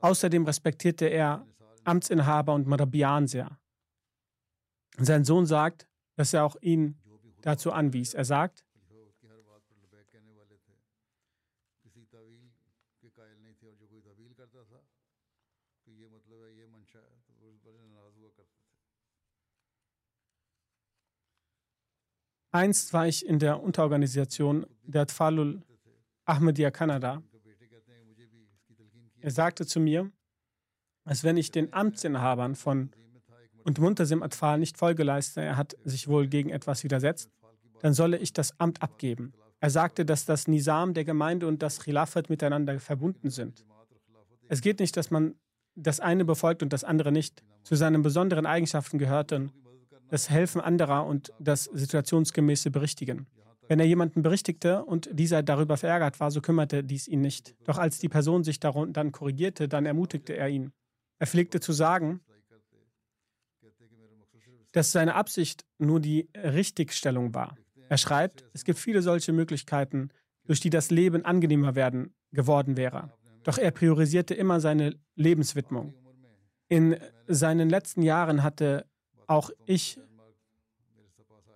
Außerdem 0.00 0.46
respektierte 0.46 1.06
er 1.06 1.46
Amtsinhaber 1.84 2.54
und 2.54 2.66
Marabian 2.66 3.28
sehr. 3.28 3.56
Sein 4.98 5.24
Sohn 5.24 5.46
sagt, 5.46 5.86
dass 6.16 6.34
er 6.34 6.44
auch 6.44 6.56
ihn 6.60 6.98
dazu 7.42 7.70
anwies. 7.70 8.14
Er 8.14 8.24
sagt, 8.24 8.64
Einst 22.52 22.92
war 22.92 23.06
ich 23.06 23.24
in 23.24 23.38
der 23.38 23.62
Unterorganisation 23.62 24.66
der 24.82 25.06
Tfalul 25.06 25.62
Ahmadiyya 26.24 26.70
Kanada. 26.70 27.22
Er 29.20 29.30
sagte 29.30 29.66
zu 29.66 29.78
mir, 29.78 30.10
als 31.04 31.22
wenn 31.22 31.36
ich 31.36 31.52
den 31.52 31.72
Amtsinhabern 31.72 32.54
von 32.54 32.90
und 33.64 33.78
Muntasim 33.78 34.22
Atfal 34.22 34.58
nicht 34.58 34.78
Folge 34.78 35.02
leiste, 35.02 35.42
er 35.42 35.56
hat 35.56 35.76
sich 35.84 36.08
wohl 36.08 36.26
gegen 36.26 36.50
etwas 36.50 36.82
widersetzt, 36.82 37.30
dann 37.80 37.94
solle 37.94 38.16
ich 38.16 38.32
das 38.32 38.58
Amt 38.58 38.82
abgeben. 38.82 39.32
Er 39.60 39.70
sagte, 39.70 40.04
dass 40.04 40.24
das 40.24 40.48
Nizam 40.48 40.94
der 40.94 41.04
Gemeinde 41.04 41.46
und 41.46 41.62
das 41.62 41.80
Khilafat 41.80 42.30
miteinander 42.30 42.80
verbunden 42.80 43.30
sind. 43.30 43.64
Es 44.48 44.62
geht 44.62 44.80
nicht, 44.80 44.96
dass 44.96 45.10
man 45.10 45.34
das 45.76 46.00
eine 46.00 46.24
befolgt 46.24 46.62
und 46.62 46.72
das 46.72 46.82
andere 46.82 47.12
nicht. 47.12 47.44
Zu 47.62 47.76
seinen 47.76 48.02
besonderen 48.02 48.46
Eigenschaften 48.46 48.98
gehörten 48.98 49.52
das 50.10 50.28
Helfen 50.28 50.60
anderer 50.60 51.06
und 51.06 51.32
das 51.38 51.64
situationsgemäße 51.64 52.70
Berichtigen. 52.70 53.26
Wenn 53.68 53.78
er 53.78 53.86
jemanden 53.86 54.22
berichtigte 54.22 54.84
und 54.84 55.08
dieser 55.12 55.44
darüber 55.44 55.76
verärgert 55.76 56.18
war, 56.18 56.32
so 56.32 56.40
kümmerte 56.40 56.82
dies 56.82 57.06
ihn 57.06 57.20
nicht. 57.20 57.54
Doch 57.64 57.78
als 57.78 58.00
die 58.00 58.08
Person 58.08 58.42
sich 58.42 58.58
dann 58.58 59.12
korrigierte, 59.12 59.68
dann 59.68 59.86
ermutigte 59.86 60.32
er 60.36 60.48
ihn. 60.48 60.72
Er 61.20 61.28
pflegte 61.28 61.60
zu 61.60 61.72
sagen, 61.72 62.20
dass 64.72 64.92
seine 64.92 65.14
Absicht 65.14 65.64
nur 65.78 66.00
die 66.00 66.28
Richtigstellung 66.34 67.32
war. 67.34 67.56
Er 67.88 67.98
schreibt, 67.98 68.44
es 68.52 68.64
gibt 68.64 68.78
viele 68.78 69.02
solche 69.02 69.32
Möglichkeiten, 69.32 70.10
durch 70.46 70.60
die 70.60 70.70
das 70.70 70.90
Leben 70.90 71.24
angenehmer 71.24 71.76
werden 71.76 72.14
geworden 72.32 72.76
wäre. 72.76 73.12
Doch 73.44 73.58
er 73.58 73.70
priorisierte 73.70 74.34
immer 74.34 74.60
seine 74.60 74.96
Lebenswidmung. 75.14 75.94
In 76.68 76.96
seinen 77.26 77.68
letzten 77.68 78.02
Jahren 78.02 78.42
hatte 78.42 78.89
auch 79.30 79.50
ich 79.64 79.98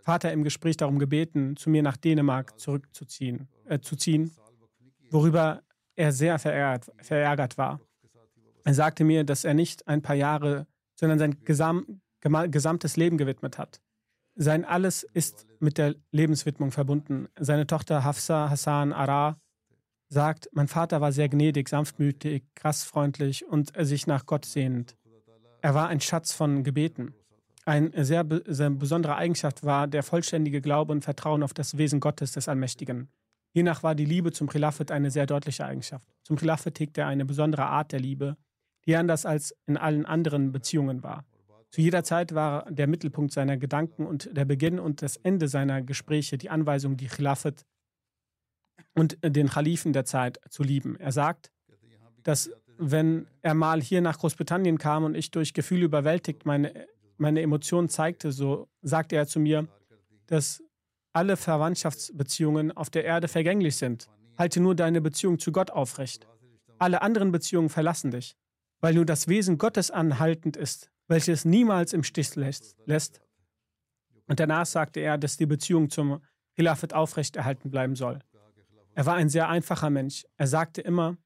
Vater 0.02 0.32
im 0.32 0.44
Gespräch 0.44 0.76
darum 0.76 0.98
gebeten, 0.98 1.56
zu 1.56 1.70
mir 1.70 1.82
nach 1.82 1.96
Dänemark 1.96 2.58
zurückzuziehen, 2.60 3.48
äh, 3.64 3.80
zu 3.80 3.96
ziehen, 3.96 4.30
worüber 5.10 5.62
er 5.96 6.12
sehr 6.12 6.38
verärgert, 6.38 6.92
verärgert 6.98 7.56
war. 7.56 7.80
Er 8.64 8.74
sagte 8.74 9.04
mir, 9.04 9.24
dass 9.24 9.44
er 9.44 9.54
nicht 9.54 9.88
ein 9.88 10.02
paar 10.02 10.16
Jahre, 10.16 10.66
sondern 10.94 11.18
sein 11.18 11.44
gesam, 11.44 12.00
gesamtes 12.20 12.96
Leben 12.96 13.18
gewidmet 13.18 13.58
hat. 13.58 13.80
Sein 14.36 14.64
Alles 14.64 15.02
ist 15.02 15.46
mit 15.60 15.78
der 15.78 15.94
Lebenswidmung 16.10 16.70
verbunden. 16.70 17.28
Seine 17.38 17.66
Tochter 17.66 18.04
Hafsa 18.04 18.50
Hassan 18.50 18.92
Ara 18.92 19.38
sagt, 20.08 20.48
mein 20.52 20.68
Vater 20.68 21.00
war 21.00 21.12
sehr 21.12 21.28
gnädig, 21.28 21.68
sanftmütig, 21.68 22.44
gastfreundlich 22.54 23.46
und 23.46 23.72
sich 23.78 24.06
nach 24.06 24.26
Gott 24.26 24.44
sehnend. 24.44 24.96
Er 25.62 25.74
war 25.74 25.88
ein 25.88 26.00
Schatz 26.00 26.32
von 26.32 26.62
Gebeten. 26.62 27.14
Eine 27.66 28.04
sehr, 28.04 28.26
sehr 28.46 28.70
besondere 28.70 29.16
Eigenschaft 29.16 29.64
war 29.64 29.86
der 29.86 30.02
vollständige 30.02 30.60
Glaube 30.60 30.92
und 30.92 31.02
Vertrauen 31.02 31.42
auf 31.42 31.54
das 31.54 31.78
Wesen 31.78 31.98
Gottes 31.98 32.32
des 32.32 32.48
Allmächtigen. 32.48 33.08
Hiernach 33.52 33.82
war 33.82 33.94
die 33.94 34.04
Liebe 34.04 34.32
zum 34.32 34.48
Khilafat 34.48 34.90
eine 34.90 35.10
sehr 35.10 35.26
deutliche 35.26 35.64
Eigenschaft. 35.64 36.06
Zum 36.24 36.36
Khilafat 36.36 36.78
hegte 36.78 37.02
er 37.02 37.06
eine 37.06 37.24
besondere 37.24 37.66
Art 37.66 37.92
der 37.92 38.00
Liebe, 38.00 38.36
die 38.84 38.96
anders 38.96 39.24
als 39.24 39.54
in 39.66 39.76
allen 39.76 40.04
anderen 40.04 40.52
Beziehungen 40.52 41.02
war. 41.02 41.24
Zu 41.70 41.80
jeder 41.80 42.04
Zeit 42.04 42.34
war 42.34 42.70
der 42.70 42.86
Mittelpunkt 42.86 43.32
seiner 43.32 43.56
Gedanken 43.56 44.06
und 44.06 44.28
der 44.36 44.44
Beginn 44.44 44.78
und 44.78 45.02
das 45.02 45.16
Ende 45.16 45.48
seiner 45.48 45.82
Gespräche 45.82 46.36
die 46.36 46.50
Anweisung, 46.50 46.96
die 46.96 47.06
Khilafat 47.06 47.64
und 48.94 49.18
den 49.22 49.48
Khalifen 49.48 49.92
der 49.92 50.04
Zeit 50.04 50.38
zu 50.50 50.62
lieben. 50.62 50.96
Er 51.00 51.12
sagt, 51.12 51.50
dass 52.22 52.50
wenn 52.76 53.26
er 53.42 53.54
mal 53.54 53.80
hier 53.80 54.00
nach 54.00 54.18
Großbritannien 54.18 54.78
kam 54.78 55.04
und 55.04 55.14
ich 55.14 55.30
durch 55.30 55.54
Gefühle 55.54 55.84
überwältigt 55.84 56.44
meine 56.44 56.86
meine 57.16 57.42
Emotionen 57.42 57.88
zeigte, 57.88 58.32
so 58.32 58.68
sagte 58.82 59.16
er 59.16 59.26
zu 59.26 59.40
mir, 59.40 59.68
dass 60.26 60.62
alle 61.12 61.36
Verwandtschaftsbeziehungen 61.36 62.72
auf 62.72 62.90
der 62.90 63.04
Erde 63.04 63.28
vergänglich 63.28 63.76
sind. 63.76 64.08
Halte 64.36 64.60
nur 64.60 64.74
deine 64.74 65.00
Beziehung 65.00 65.38
zu 65.38 65.52
Gott 65.52 65.70
aufrecht. 65.70 66.26
Alle 66.78 67.02
anderen 67.02 67.30
Beziehungen 67.30 67.68
verlassen 67.68 68.10
dich, 68.10 68.36
weil 68.80 68.94
nur 68.94 69.04
das 69.04 69.28
Wesen 69.28 69.58
Gottes 69.58 69.90
anhaltend 69.90 70.56
ist, 70.56 70.90
welches 71.06 71.44
niemals 71.44 71.92
im 71.92 72.02
Stich 72.02 72.34
lässt. 72.34 73.20
Und 74.26 74.40
danach 74.40 74.66
sagte 74.66 75.00
er, 75.00 75.18
dass 75.18 75.36
die 75.36 75.46
Beziehung 75.46 75.90
zum 75.90 76.20
Khilafat 76.56 76.94
aufrechterhalten 76.94 77.70
bleiben 77.70 77.94
soll. 77.94 78.20
Er 78.94 79.06
war 79.06 79.14
ein 79.14 79.28
sehr 79.28 79.48
einfacher 79.48 79.90
Mensch. 79.90 80.24
Er 80.36 80.46
sagte 80.46 80.80
immer, 80.80 81.16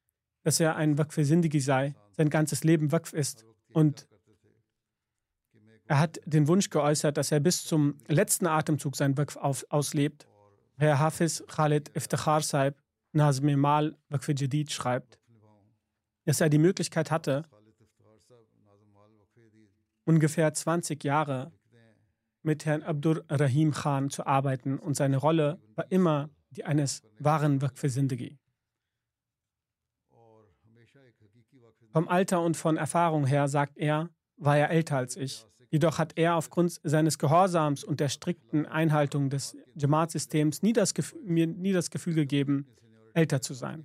dass 0.42 0.60
er 0.60 0.76
ein 0.76 0.96
Sindigi 1.10 1.60
sei, 1.60 1.94
sein 2.12 2.30
ganzes 2.30 2.64
Leben 2.64 2.92
Waqf 2.92 3.12
ist 3.12 3.44
und 3.72 4.07
er 5.88 5.98
hat 5.98 6.20
den 6.26 6.46
Wunsch 6.48 6.68
geäußert, 6.68 7.16
dass 7.16 7.32
er 7.32 7.40
bis 7.40 7.64
zum 7.64 7.96
letzten 8.08 8.46
Atemzug 8.46 8.94
sein 8.94 9.16
Waqf 9.16 9.38
auslebt. 9.70 10.28
Herr 10.76 10.98
Hafiz 10.98 11.42
Khalid 11.48 11.96
Iftikhar 11.96 12.42
Saib 12.42 12.76
Nazmi 13.12 13.56
Mal 13.56 13.96
Jadid 14.10 14.70
schreibt, 14.70 15.18
dass 16.26 16.42
er 16.42 16.50
die 16.50 16.58
Möglichkeit 16.58 17.10
hatte, 17.10 17.46
ungefähr 20.04 20.52
20 20.52 21.02
Jahre 21.04 21.52
mit 22.42 22.66
Herrn 22.66 22.82
Abdur 22.82 23.24
Rahim 23.30 23.72
Khan 23.72 24.10
zu 24.10 24.26
arbeiten 24.26 24.78
und 24.78 24.94
seine 24.94 25.16
Rolle 25.16 25.58
war 25.74 25.90
immer 25.90 26.28
die 26.50 26.64
eines 26.64 27.02
wahren 27.18 27.62
Waqf. 27.62 27.82
Vom 31.92 32.08
Alter 32.08 32.42
und 32.42 32.58
von 32.58 32.76
Erfahrung 32.76 33.26
her, 33.26 33.48
sagt 33.48 33.78
er, 33.78 34.10
war 34.36 34.58
er 34.58 34.70
älter 34.70 34.98
als 34.98 35.16
ich. 35.16 35.46
Jedoch 35.70 35.98
hat 35.98 36.12
er 36.16 36.36
aufgrund 36.36 36.80
seines 36.82 37.18
Gehorsams 37.18 37.84
und 37.84 38.00
der 38.00 38.08
strikten 38.08 38.64
Einhaltung 38.64 39.28
des 39.28 39.56
Jamaat-Systems 39.74 40.62
nie, 40.62 40.72
mir 41.24 41.46
nie 41.46 41.72
das 41.72 41.90
Gefühl 41.90 42.14
gegeben, 42.14 42.66
älter 43.12 43.42
zu 43.42 43.52
sein. 43.52 43.84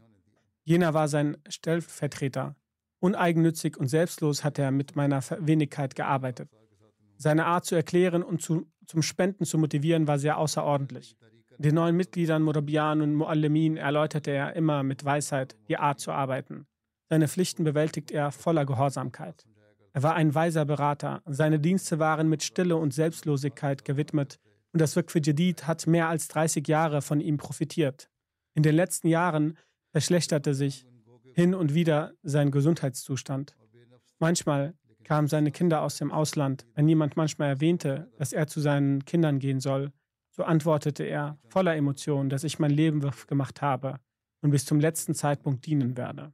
Jener 0.64 0.94
war 0.94 1.10
sein 1.10 1.38
Stellvertreter. 1.50 2.56
Uneigennützig 3.00 3.76
und 3.76 3.88
selbstlos 3.88 4.46
hat 4.46 4.58
er 4.60 4.72
mit 4.72 4.96
meiner 4.96 5.22
Wenigkeit 5.40 5.96
gearbeitet. 5.96 6.50
Seine 7.18 7.46
Art 7.46 7.66
zu 7.66 7.76
erklären 7.76 8.24
und 8.24 8.42
zu, 8.42 8.66
zum 8.88 9.02
Spenden 9.02 9.44
zu 9.44 9.58
motivieren 9.58 10.08
war 10.08 10.20
sehr 10.20 10.38
außerordentlich. 10.38 11.18
Den 11.58 11.76
neuen 11.76 11.98
Mitgliedern 11.98 12.44
Murabian 12.44 13.02
und 13.02 13.14
Muallimin 13.14 13.76
erläuterte 13.76 14.32
er 14.32 14.56
immer 14.56 14.84
mit 14.84 15.04
Weisheit 15.04 15.56
die 15.68 15.78
Art 15.78 16.00
zu 16.00 16.12
arbeiten. 16.12 16.66
Seine 17.10 17.28
Pflichten 17.28 17.66
bewältigt 17.66 18.12
er 18.12 18.32
voller 18.32 18.66
Gehorsamkeit. 18.66 19.46
Er 19.94 20.04
war 20.04 20.16
ein 20.16 20.34
weiser 20.34 20.66
Berater. 20.66 21.22
Seine 21.26 21.60
Dienste 21.60 22.00
waren 22.00 22.28
mit 22.28 22.42
Stille 22.44 22.76
und 22.76 22.94
Selbstlosigkeit 22.94 23.86
gewidmet 23.86 24.40
und 24.74 24.82
das 24.82 24.96
Wirk 24.96 25.12
für 25.12 25.22
Jadid 25.24 25.68
hat 25.68 25.86
mehr 25.86 26.10
als 26.10 26.28
30 26.30 26.68
Jahre 26.68 27.04
von 27.04 27.22
ihm 27.22 27.38
profitiert. 27.38 28.10
In 28.56 28.64
den 28.64 28.76
letzten 28.76 29.08
Jahren 29.08 29.58
verschlechterte 29.92 30.56
sich 30.56 30.88
hin 31.36 31.54
und 31.54 31.76
wieder 31.76 32.14
sein 32.24 32.50
Gesundheitszustand. 32.50 33.56
Manchmal 34.18 34.74
kamen 35.04 35.28
seine 35.28 35.52
Kinder 35.52 35.82
aus 35.82 35.98
dem 35.98 36.12
Ausland. 36.12 36.66
Wenn 36.74 36.88
jemand 36.88 37.16
manchmal 37.16 37.50
erwähnte, 37.50 38.12
dass 38.18 38.34
er 38.34 38.48
zu 38.48 38.62
seinen 38.62 39.06
Kindern 39.06 39.38
gehen 39.38 39.60
soll, 39.60 39.92
so 40.32 40.44
antwortete 40.44 41.04
er 41.04 41.38
voller 41.50 41.76
Emotionen, 41.76 42.30
dass 42.30 42.44
ich 42.44 42.58
mein 42.58 42.72
Leben 42.72 43.08
gemacht 43.28 43.62
habe 43.62 44.00
und 44.42 44.50
bis 44.50 44.66
zum 44.66 44.80
letzten 44.80 45.14
Zeitpunkt 45.14 45.66
dienen 45.68 45.98
werde. 45.98 46.34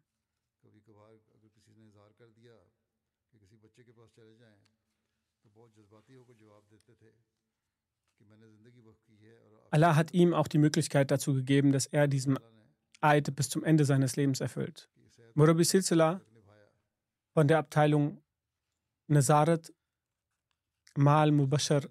Allah 9.71 9.95
hat 9.95 10.13
ihm 10.13 10.33
auch 10.33 10.47
die 10.47 10.57
Möglichkeit 10.57 11.11
dazu 11.11 11.33
gegeben, 11.33 11.71
dass 11.71 11.85
er 11.85 12.07
diesen 12.07 12.39
Eid 13.01 13.35
bis 13.35 13.49
zum 13.49 13.63
Ende 13.63 13.85
seines 13.85 14.15
Lebens 14.15 14.41
erfüllt. 14.41 14.89
Murabi 15.35 15.63
Silsila 15.63 16.21
von 17.33 17.47
der 17.47 17.59
Abteilung 17.59 18.21
Nazaret 19.07 19.73
Mal 20.95 21.31
Mubashar 21.31 21.83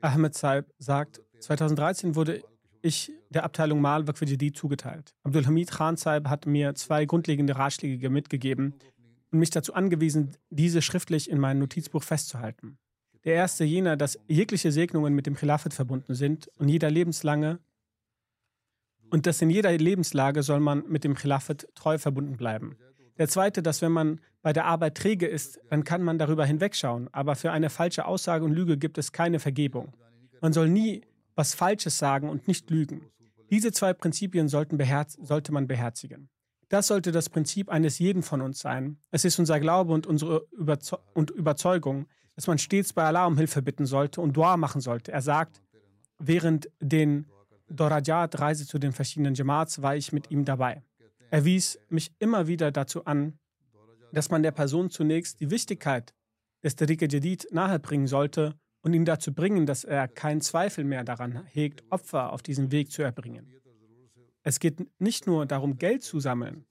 Ahmed 0.00 0.34
Saib 0.34 0.66
sagt, 0.78 1.20
2013 1.38 2.16
wurde 2.16 2.42
ich 2.82 3.12
der 3.30 3.44
Abteilung 3.44 3.80
Mal 3.80 4.08
Waqf 4.08 4.22
Jadid 4.22 4.56
zugeteilt. 4.56 5.14
Abdul 5.22 5.46
Hamid 5.46 5.70
Khan 5.70 5.96
Saib 5.96 6.28
hat 6.28 6.46
mir 6.46 6.74
zwei 6.74 7.04
grundlegende 7.04 7.56
Ratschläge 7.56 8.10
mitgegeben 8.10 8.74
und 9.30 9.38
mich 9.38 9.50
dazu 9.50 9.74
angewiesen, 9.74 10.36
diese 10.50 10.82
schriftlich 10.82 11.30
in 11.30 11.38
meinem 11.38 11.60
Notizbuch 11.60 12.02
festzuhalten. 12.02 12.78
Der 13.24 13.34
erste 13.34 13.64
jener, 13.64 13.96
dass 13.96 14.18
jegliche 14.26 14.72
Segnungen 14.72 15.14
mit 15.14 15.26
dem 15.26 15.36
Khilafat 15.36 15.74
verbunden 15.74 16.14
sind 16.14 16.48
und 16.58 16.68
jeder 16.68 16.90
lebenslange 16.90 17.60
und 19.10 19.26
dass 19.26 19.42
in 19.42 19.50
jeder 19.50 19.70
Lebenslage 19.76 20.42
soll 20.42 20.60
man 20.60 20.84
mit 20.88 21.04
dem 21.04 21.14
Khilafat 21.14 21.68
treu 21.74 21.98
verbunden 21.98 22.36
bleiben. 22.36 22.76
Der 23.18 23.28
zweite, 23.28 23.62
dass 23.62 23.82
wenn 23.82 23.92
man 23.92 24.20
bei 24.40 24.52
der 24.52 24.64
Arbeit 24.64 24.96
träge 24.96 25.26
ist, 25.26 25.60
dann 25.70 25.84
kann 25.84 26.02
man 26.02 26.18
darüber 26.18 26.44
hinwegschauen, 26.46 27.08
aber 27.12 27.36
für 27.36 27.52
eine 27.52 27.70
falsche 27.70 28.06
Aussage 28.06 28.44
und 28.44 28.52
Lüge 28.52 28.78
gibt 28.78 28.98
es 28.98 29.12
keine 29.12 29.38
Vergebung. 29.38 29.94
Man 30.40 30.52
soll 30.52 30.68
nie 30.68 31.02
was 31.34 31.54
Falsches 31.54 31.98
sagen 31.98 32.28
und 32.28 32.48
nicht 32.48 32.70
lügen. 32.70 33.02
Diese 33.50 33.70
zwei 33.70 33.92
Prinzipien 33.92 34.48
sollte 34.48 35.52
man 35.52 35.66
beherzigen. 35.66 36.30
Das 36.70 36.86
sollte 36.86 37.12
das 37.12 37.28
Prinzip 37.28 37.68
eines 37.68 37.98
jeden 37.98 38.22
von 38.22 38.40
uns 38.40 38.60
sein. 38.60 38.96
Es 39.10 39.26
ist 39.26 39.38
unser 39.38 39.60
Glaube 39.60 39.92
und 39.92 40.06
unsere 40.06 40.46
Überzeugung, 40.50 42.06
dass 42.36 42.46
man 42.46 42.58
stets 42.58 42.92
bei 42.92 43.04
Allah 43.04 43.26
um 43.26 43.36
Hilfe 43.36 43.62
bitten 43.62 43.86
sollte 43.86 44.20
und 44.20 44.36
Dua 44.36 44.56
machen 44.56 44.80
sollte. 44.80 45.12
Er 45.12 45.22
sagt, 45.22 45.62
während 46.18 46.68
den 46.80 47.26
Dorajat-Reise 47.68 48.66
zu 48.66 48.78
den 48.78 48.92
verschiedenen 48.92 49.34
Jamaats 49.34 49.82
war 49.82 49.96
ich 49.96 50.12
mit 50.12 50.30
ihm 50.30 50.44
dabei. 50.44 50.82
Er 51.30 51.44
wies 51.44 51.78
mich 51.88 52.12
immer 52.18 52.46
wieder 52.46 52.70
dazu 52.70 53.04
an, 53.04 53.38
dass 54.12 54.30
man 54.30 54.42
der 54.42 54.50
Person 54.52 54.90
zunächst 54.90 55.40
die 55.40 55.50
Wichtigkeit 55.50 56.14
des 56.62 56.76
Tariqa 56.76 57.06
Jadid 57.06 57.48
nahebringen 57.50 58.06
sollte 58.06 58.54
und 58.82 58.92
ihn 58.94 59.04
dazu 59.04 59.32
bringen, 59.32 59.64
dass 59.64 59.84
er 59.84 60.08
keinen 60.08 60.40
Zweifel 60.40 60.84
mehr 60.84 61.04
daran 61.04 61.44
hegt, 61.46 61.84
Opfer 61.90 62.32
auf 62.32 62.42
diesem 62.42 62.70
Weg 62.70 62.90
zu 62.90 63.02
erbringen. 63.02 63.50
Es 64.42 64.58
geht 64.58 64.86
nicht 65.00 65.26
nur 65.26 65.46
darum, 65.46 65.78
Geld 65.78 66.02
zu 66.02 66.20
sammeln. 66.20 66.66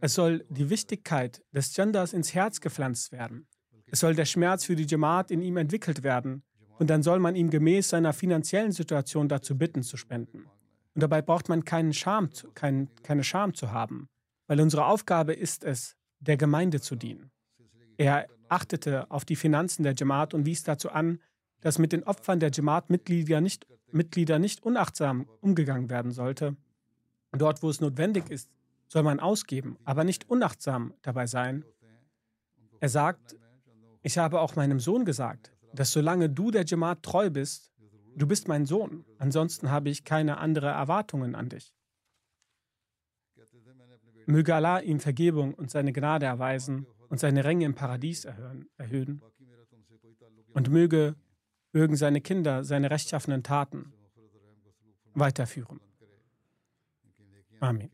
Es 0.00 0.14
soll 0.14 0.44
die 0.50 0.68
Wichtigkeit 0.68 1.42
des 1.52 1.74
Genders 1.74 2.12
ins 2.12 2.34
Herz 2.34 2.60
gepflanzt 2.60 3.12
werden. 3.12 3.46
Es 3.90 4.00
soll 4.00 4.14
der 4.14 4.24
Schmerz 4.24 4.64
für 4.64 4.76
die 4.76 4.86
Jamaat 4.86 5.30
in 5.30 5.42
ihm 5.42 5.56
entwickelt 5.56 6.02
werden 6.02 6.42
und 6.78 6.90
dann 6.90 7.02
soll 7.02 7.18
man 7.18 7.36
ihm 7.36 7.50
gemäß 7.50 7.88
seiner 7.88 8.12
finanziellen 8.12 8.72
Situation 8.72 9.28
dazu 9.28 9.56
bitten, 9.56 9.82
zu 9.82 9.96
spenden. 9.96 10.46
Und 10.94 11.02
dabei 11.02 11.22
braucht 11.22 11.48
man 11.48 11.64
keinen 11.64 11.92
Scham, 11.92 12.30
kein, 12.54 12.88
keine 13.02 13.22
Scham 13.22 13.54
zu 13.54 13.70
haben, 13.70 14.08
weil 14.46 14.60
unsere 14.60 14.86
Aufgabe 14.86 15.32
ist 15.32 15.64
es, 15.64 15.96
der 16.20 16.36
Gemeinde 16.36 16.80
zu 16.80 16.96
dienen. 16.96 17.30
Er 17.96 18.26
achtete 18.48 19.10
auf 19.10 19.24
die 19.24 19.36
Finanzen 19.36 19.82
der 19.82 19.94
Jamaat 19.94 20.34
und 20.34 20.46
wies 20.46 20.62
dazu 20.62 20.90
an, 20.90 21.20
dass 21.60 21.78
mit 21.78 21.92
den 21.92 22.04
Opfern 22.04 22.40
der 22.40 22.50
Jamaat-Mitglieder 22.50 23.40
nicht, 23.40 23.66
Mitglieder 23.90 24.38
nicht 24.38 24.62
unachtsam 24.62 25.28
umgegangen 25.40 25.90
werden 25.90 26.12
sollte. 26.12 26.56
Dort, 27.32 27.62
wo 27.62 27.70
es 27.70 27.80
notwendig 27.80 28.30
ist, 28.30 28.50
soll 28.88 29.02
man 29.02 29.20
ausgeben, 29.20 29.76
aber 29.84 30.04
nicht 30.04 30.30
unachtsam 30.30 30.94
dabei 31.02 31.26
sein. 31.26 31.64
Er 32.80 32.88
sagt, 32.88 33.36
ich 34.06 34.18
habe 34.18 34.40
auch 34.40 34.54
meinem 34.54 34.78
Sohn 34.78 35.04
gesagt, 35.04 35.52
dass 35.72 35.90
solange 35.90 36.30
du 36.30 36.52
der 36.52 36.64
Jamaat 36.64 37.02
treu 37.02 37.28
bist, 37.28 37.72
du 38.14 38.24
bist 38.28 38.46
mein 38.46 38.64
Sohn, 38.64 39.04
ansonsten 39.18 39.72
habe 39.72 39.90
ich 39.90 40.04
keine 40.04 40.38
anderen 40.38 40.72
Erwartungen 40.72 41.34
an 41.34 41.48
dich. 41.48 41.74
Möge 44.26 44.54
Allah 44.54 44.78
ihm 44.78 45.00
Vergebung 45.00 45.54
und 45.54 45.72
seine 45.72 45.92
Gnade 45.92 46.24
erweisen 46.24 46.86
und 47.08 47.18
seine 47.18 47.42
Ränge 47.44 47.64
im 47.64 47.74
Paradies 47.74 48.24
erhöhen, 48.24 48.68
erhöhen. 48.76 49.22
Und 50.54 50.70
möge, 50.70 51.16
mögen 51.72 51.96
seine 51.96 52.20
Kinder 52.20 52.62
seine 52.62 52.92
rechtschaffenen 52.92 53.42
Taten 53.42 53.92
weiterführen. 55.14 55.80
Amen. 57.58 57.90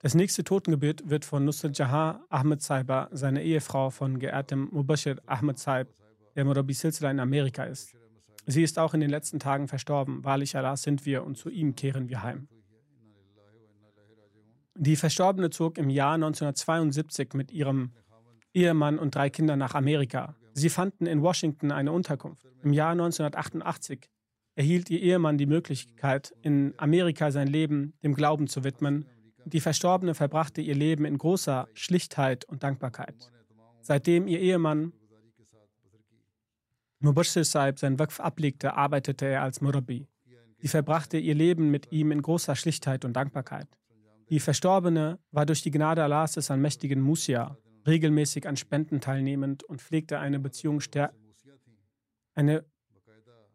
Das 0.00 0.14
nächste 0.14 0.44
Totengebet 0.44 1.08
wird 1.08 1.24
von 1.24 1.44
Nusrat 1.44 1.78
Jahan 1.78 2.20
Ahmed 2.28 2.62
Saiba, 2.62 3.08
seine 3.12 3.42
Ehefrau 3.42 3.90
von 3.90 4.18
geehrtem 4.18 4.68
Mubashir 4.70 5.16
Ahmed 5.26 5.58
Saib, 5.58 5.88
der 6.34 6.44
Murabi 6.44 6.74
Silsila 6.74 7.10
in 7.10 7.18
Amerika 7.18 7.64
ist. 7.64 7.96
Sie 8.44 8.62
ist 8.62 8.78
auch 8.78 8.94
in 8.94 9.00
den 9.00 9.10
letzten 9.10 9.40
Tagen 9.40 9.68
verstorben. 9.68 10.22
Wahrlich 10.22 10.56
Allah 10.56 10.76
sind 10.76 11.06
wir 11.06 11.24
und 11.24 11.36
zu 11.36 11.48
ihm 11.48 11.74
kehren 11.74 12.08
wir 12.08 12.22
heim. 12.22 12.46
Die 14.76 14.96
Verstorbene 14.96 15.50
zog 15.50 15.78
im 15.78 15.88
Jahr 15.88 16.14
1972 16.14 17.32
mit 17.32 17.50
ihrem 17.50 17.92
Ehemann 18.52 18.98
und 18.98 19.14
drei 19.14 19.30
Kindern 19.30 19.58
nach 19.58 19.74
Amerika. 19.74 20.36
Sie 20.52 20.68
fanden 20.68 21.06
in 21.06 21.22
Washington 21.22 21.72
eine 21.72 21.92
Unterkunft. 21.92 22.46
Im 22.62 22.72
Jahr 22.72 22.92
1988 22.92 24.10
erhielt 24.54 24.90
ihr 24.90 25.00
Ehemann 25.00 25.38
die 25.38 25.46
Möglichkeit, 25.46 26.34
in 26.42 26.74
Amerika 26.76 27.30
sein 27.30 27.48
Leben 27.48 27.94
dem 28.02 28.14
Glauben 28.14 28.46
zu 28.46 28.64
widmen. 28.64 29.06
Die 29.46 29.60
Verstorbene 29.60 30.14
verbrachte 30.14 30.60
ihr 30.60 30.74
Leben 30.74 31.04
in 31.04 31.18
großer 31.18 31.68
Schlichtheit 31.72 32.44
und 32.46 32.64
Dankbarkeit. 32.64 33.30
Seitdem 33.80 34.26
ihr 34.26 34.40
Ehemann 34.40 34.92
Mubashir 36.98 37.44
Saib 37.44 37.78
sein 37.78 37.96
Waqf 38.00 38.18
ablegte, 38.18 38.74
arbeitete 38.74 39.26
er 39.26 39.42
als 39.42 39.60
Murabi. 39.60 40.08
Sie 40.58 40.66
verbrachte 40.66 41.18
ihr 41.18 41.36
Leben 41.36 41.70
mit 41.70 41.92
ihm 41.92 42.10
in 42.10 42.22
großer 42.22 42.56
Schlichtheit 42.56 43.04
und 43.04 43.12
Dankbarkeit. 43.12 43.68
Die 44.30 44.40
Verstorbene 44.40 45.20
war 45.30 45.46
durch 45.46 45.62
die 45.62 45.70
Gnade 45.70 46.02
Allahs 46.02 46.32
des 46.32 46.50
allmächtigen 46.50 47.00
Musia 47.00 47.56
regelmäßig 47.86 48.48
an 48.48 48.56
Spenden 48.56 49.00
teilnehmend 49.00 49.62
und 49.62 49.80
pflegte 49.80 50.18
eine 50.18 50.40
Beziehung, 50.40 50.82
eine 52.34 52.64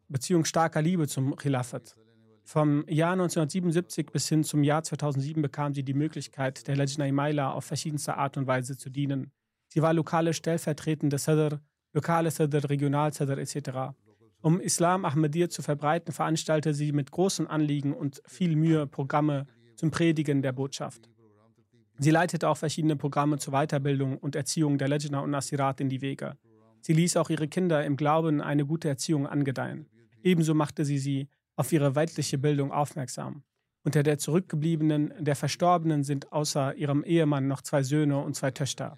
Beziehung 0.08 0.46
starker 0.46 0.82
Liebe 0.82 1.10
zum 1.10 1.36
Khilafat. 1.36 1.98
Vom 2.44 2.86
Jahr 2.88 3.14
1977 3.14 4.08
bis 4.12 4.28
hin 4.28 4.44
zum 4.44 4.64
Jahr 4.64 4.84
2007 4.84 5.42
bekam 5.42 5.74
sie 5.74 5.84
die 5.84 5.94
Möglichkeit, 5.94 6.68
der 6.68 6.76
Lejna 6.76 7.08
Imaila 7.08 7.52
auf 7.52 7.66
verschiedenste 7.66 8.18
Art 8.18 8.38
und 8.38 8.48
Weise 8.48 8.78
zu 8.78 8.90
dienen. 8.90 9.32
Sie 9.68 9.82
war 9.82 9.94
lokale 9.94 10.34
stellvertretende 10.34 11.18
Sadr 11.18 11.62
lokale 11.94 12.32
Sadr, 12.32 12.70
Regionalsadr 12.70 13.38
etc. 13.38 13.94
Um 14.42 14.60
Islam 14.60 15.06
Ahmadiyya 15.06 15.50
zu 15.50 15.62
verbreiten, 15.62 16.14
veranstaltete 16.14 16.74
sie 16.74 16.92
mit 16.92 17.12
großem 17.12 17.48
Anliegen 17.48 17.94
und 17.94 18.22
viel 18.26 18.56
Mühe 18.56 18.88
Programme 18.88 19.46
zum 19.76 19.92
Predigen 19.92 20.42
der 20.42 20.52
Botschaft. 20.52 21.10
Sie 21.98 22.12
leitete 22.12 22.50
auch 22.50 22.58
verschiedene 22.58 22.96
Programme 22.96 23.38
zur 23.38 23.54
Weiterbildung 23.54 24.18
und 24.18 24.36
Erziehung 24.36 24.78
der 24.78 24.88
Lejna 24.88 25.20
und 25.20 25.32
Nasirat 25.32 25.82
in 25.82 25.90
die 25.90 26.02
Wege. 26.02 26.38
Sie 26.82 26.94
ließ 26.94 27.18
auch 27.18 27.30
ihre 27.30 27.48
Kinder 27.48 27.86
im 27.86 27.96
Glauben 27.96 28.42
eine 28.42 28.66
gute 28.66 28.90
Erziehung 28.90 29.28
angedeihen. 29.28 29.88
Ebenso 30.24 30.56
machte 30.56 30.84
sie 30.86 30.98
sie 30.98 31.28
auf 31.56 31.72
ihre 31.72 31.96
weltliche 31.96 32.38
Bildung 32.38 32.72
aufmerksam. 32.72 33.44
Unter 33.84 34.04
der 34.04 34.18
Zurückgebliebenen, 34.18 35.14
der 35.20 35.36
Verstorbenen 35.36 36.04
sind 36.04 36.32
außer 36.32 36.76
ihrem 36.76 37.04
Ehemann 37.04 37.48
noch 37.48 37.62
zwei 37.62 37.82
Söhne 37.82 38.20
und 38.20 38.36
zwei 38.36 38.52
Töchter. 38.52 38.98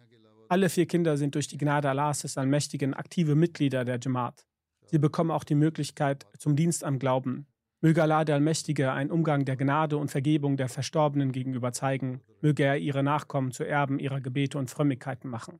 Alle 0.49 0.69
vier 0.69 0.85
Kinder 0.85 1.17
sind 1.17 1.35
durch 1.35 1.47
die 1.47 1.57
Gnade 1.57 1.89
Allahs 1.89 2.19
des 2.19 2.37
Allmächtigen 2.37 2.93
aktive 2.93 3.35
Mitglieder 3.35 3.85
der 3.85 3.99
Jamaat. 3.99 4.45
Sie 4.85 4.99
bekommen 4.99 5.31
auch 5.31 5.45
die 5.45 5.55
Möglichkeit 5.55 6.27
zum 6.37 6.55
Dienst 6.55 6.83
am 6.83 6.99
Glauben. 6.99 7.47
Möge 7.81 8.03
Allah 8.03 8.23
der 8.23 8.35
Allmächtige 8.35 8.91
einen 8.91 9.11
Umgang 9.11 9.45
der 9.45 9.57
Gnade 9.57 9.97
und 9.97 10.11
Vergebung 10.11 10.55
der 10.55 10.69
Verstorbenen 10.69 11.31
gegenüber 11.31 11.73
zeigen. 11.73 12.21
Möge 12.41 12.63
er 12.63 12.77
ihre 12.77 13.03
Nachkommen 13.03 13.51
zu 13.51 13.63
Erben 13.63 13.99
ihrer 13.99 14.21
Gebete 14.21 14.57
und 14.57 14.69
Frömmigkeiten 14.69 15.29
machen. 15.29 15.59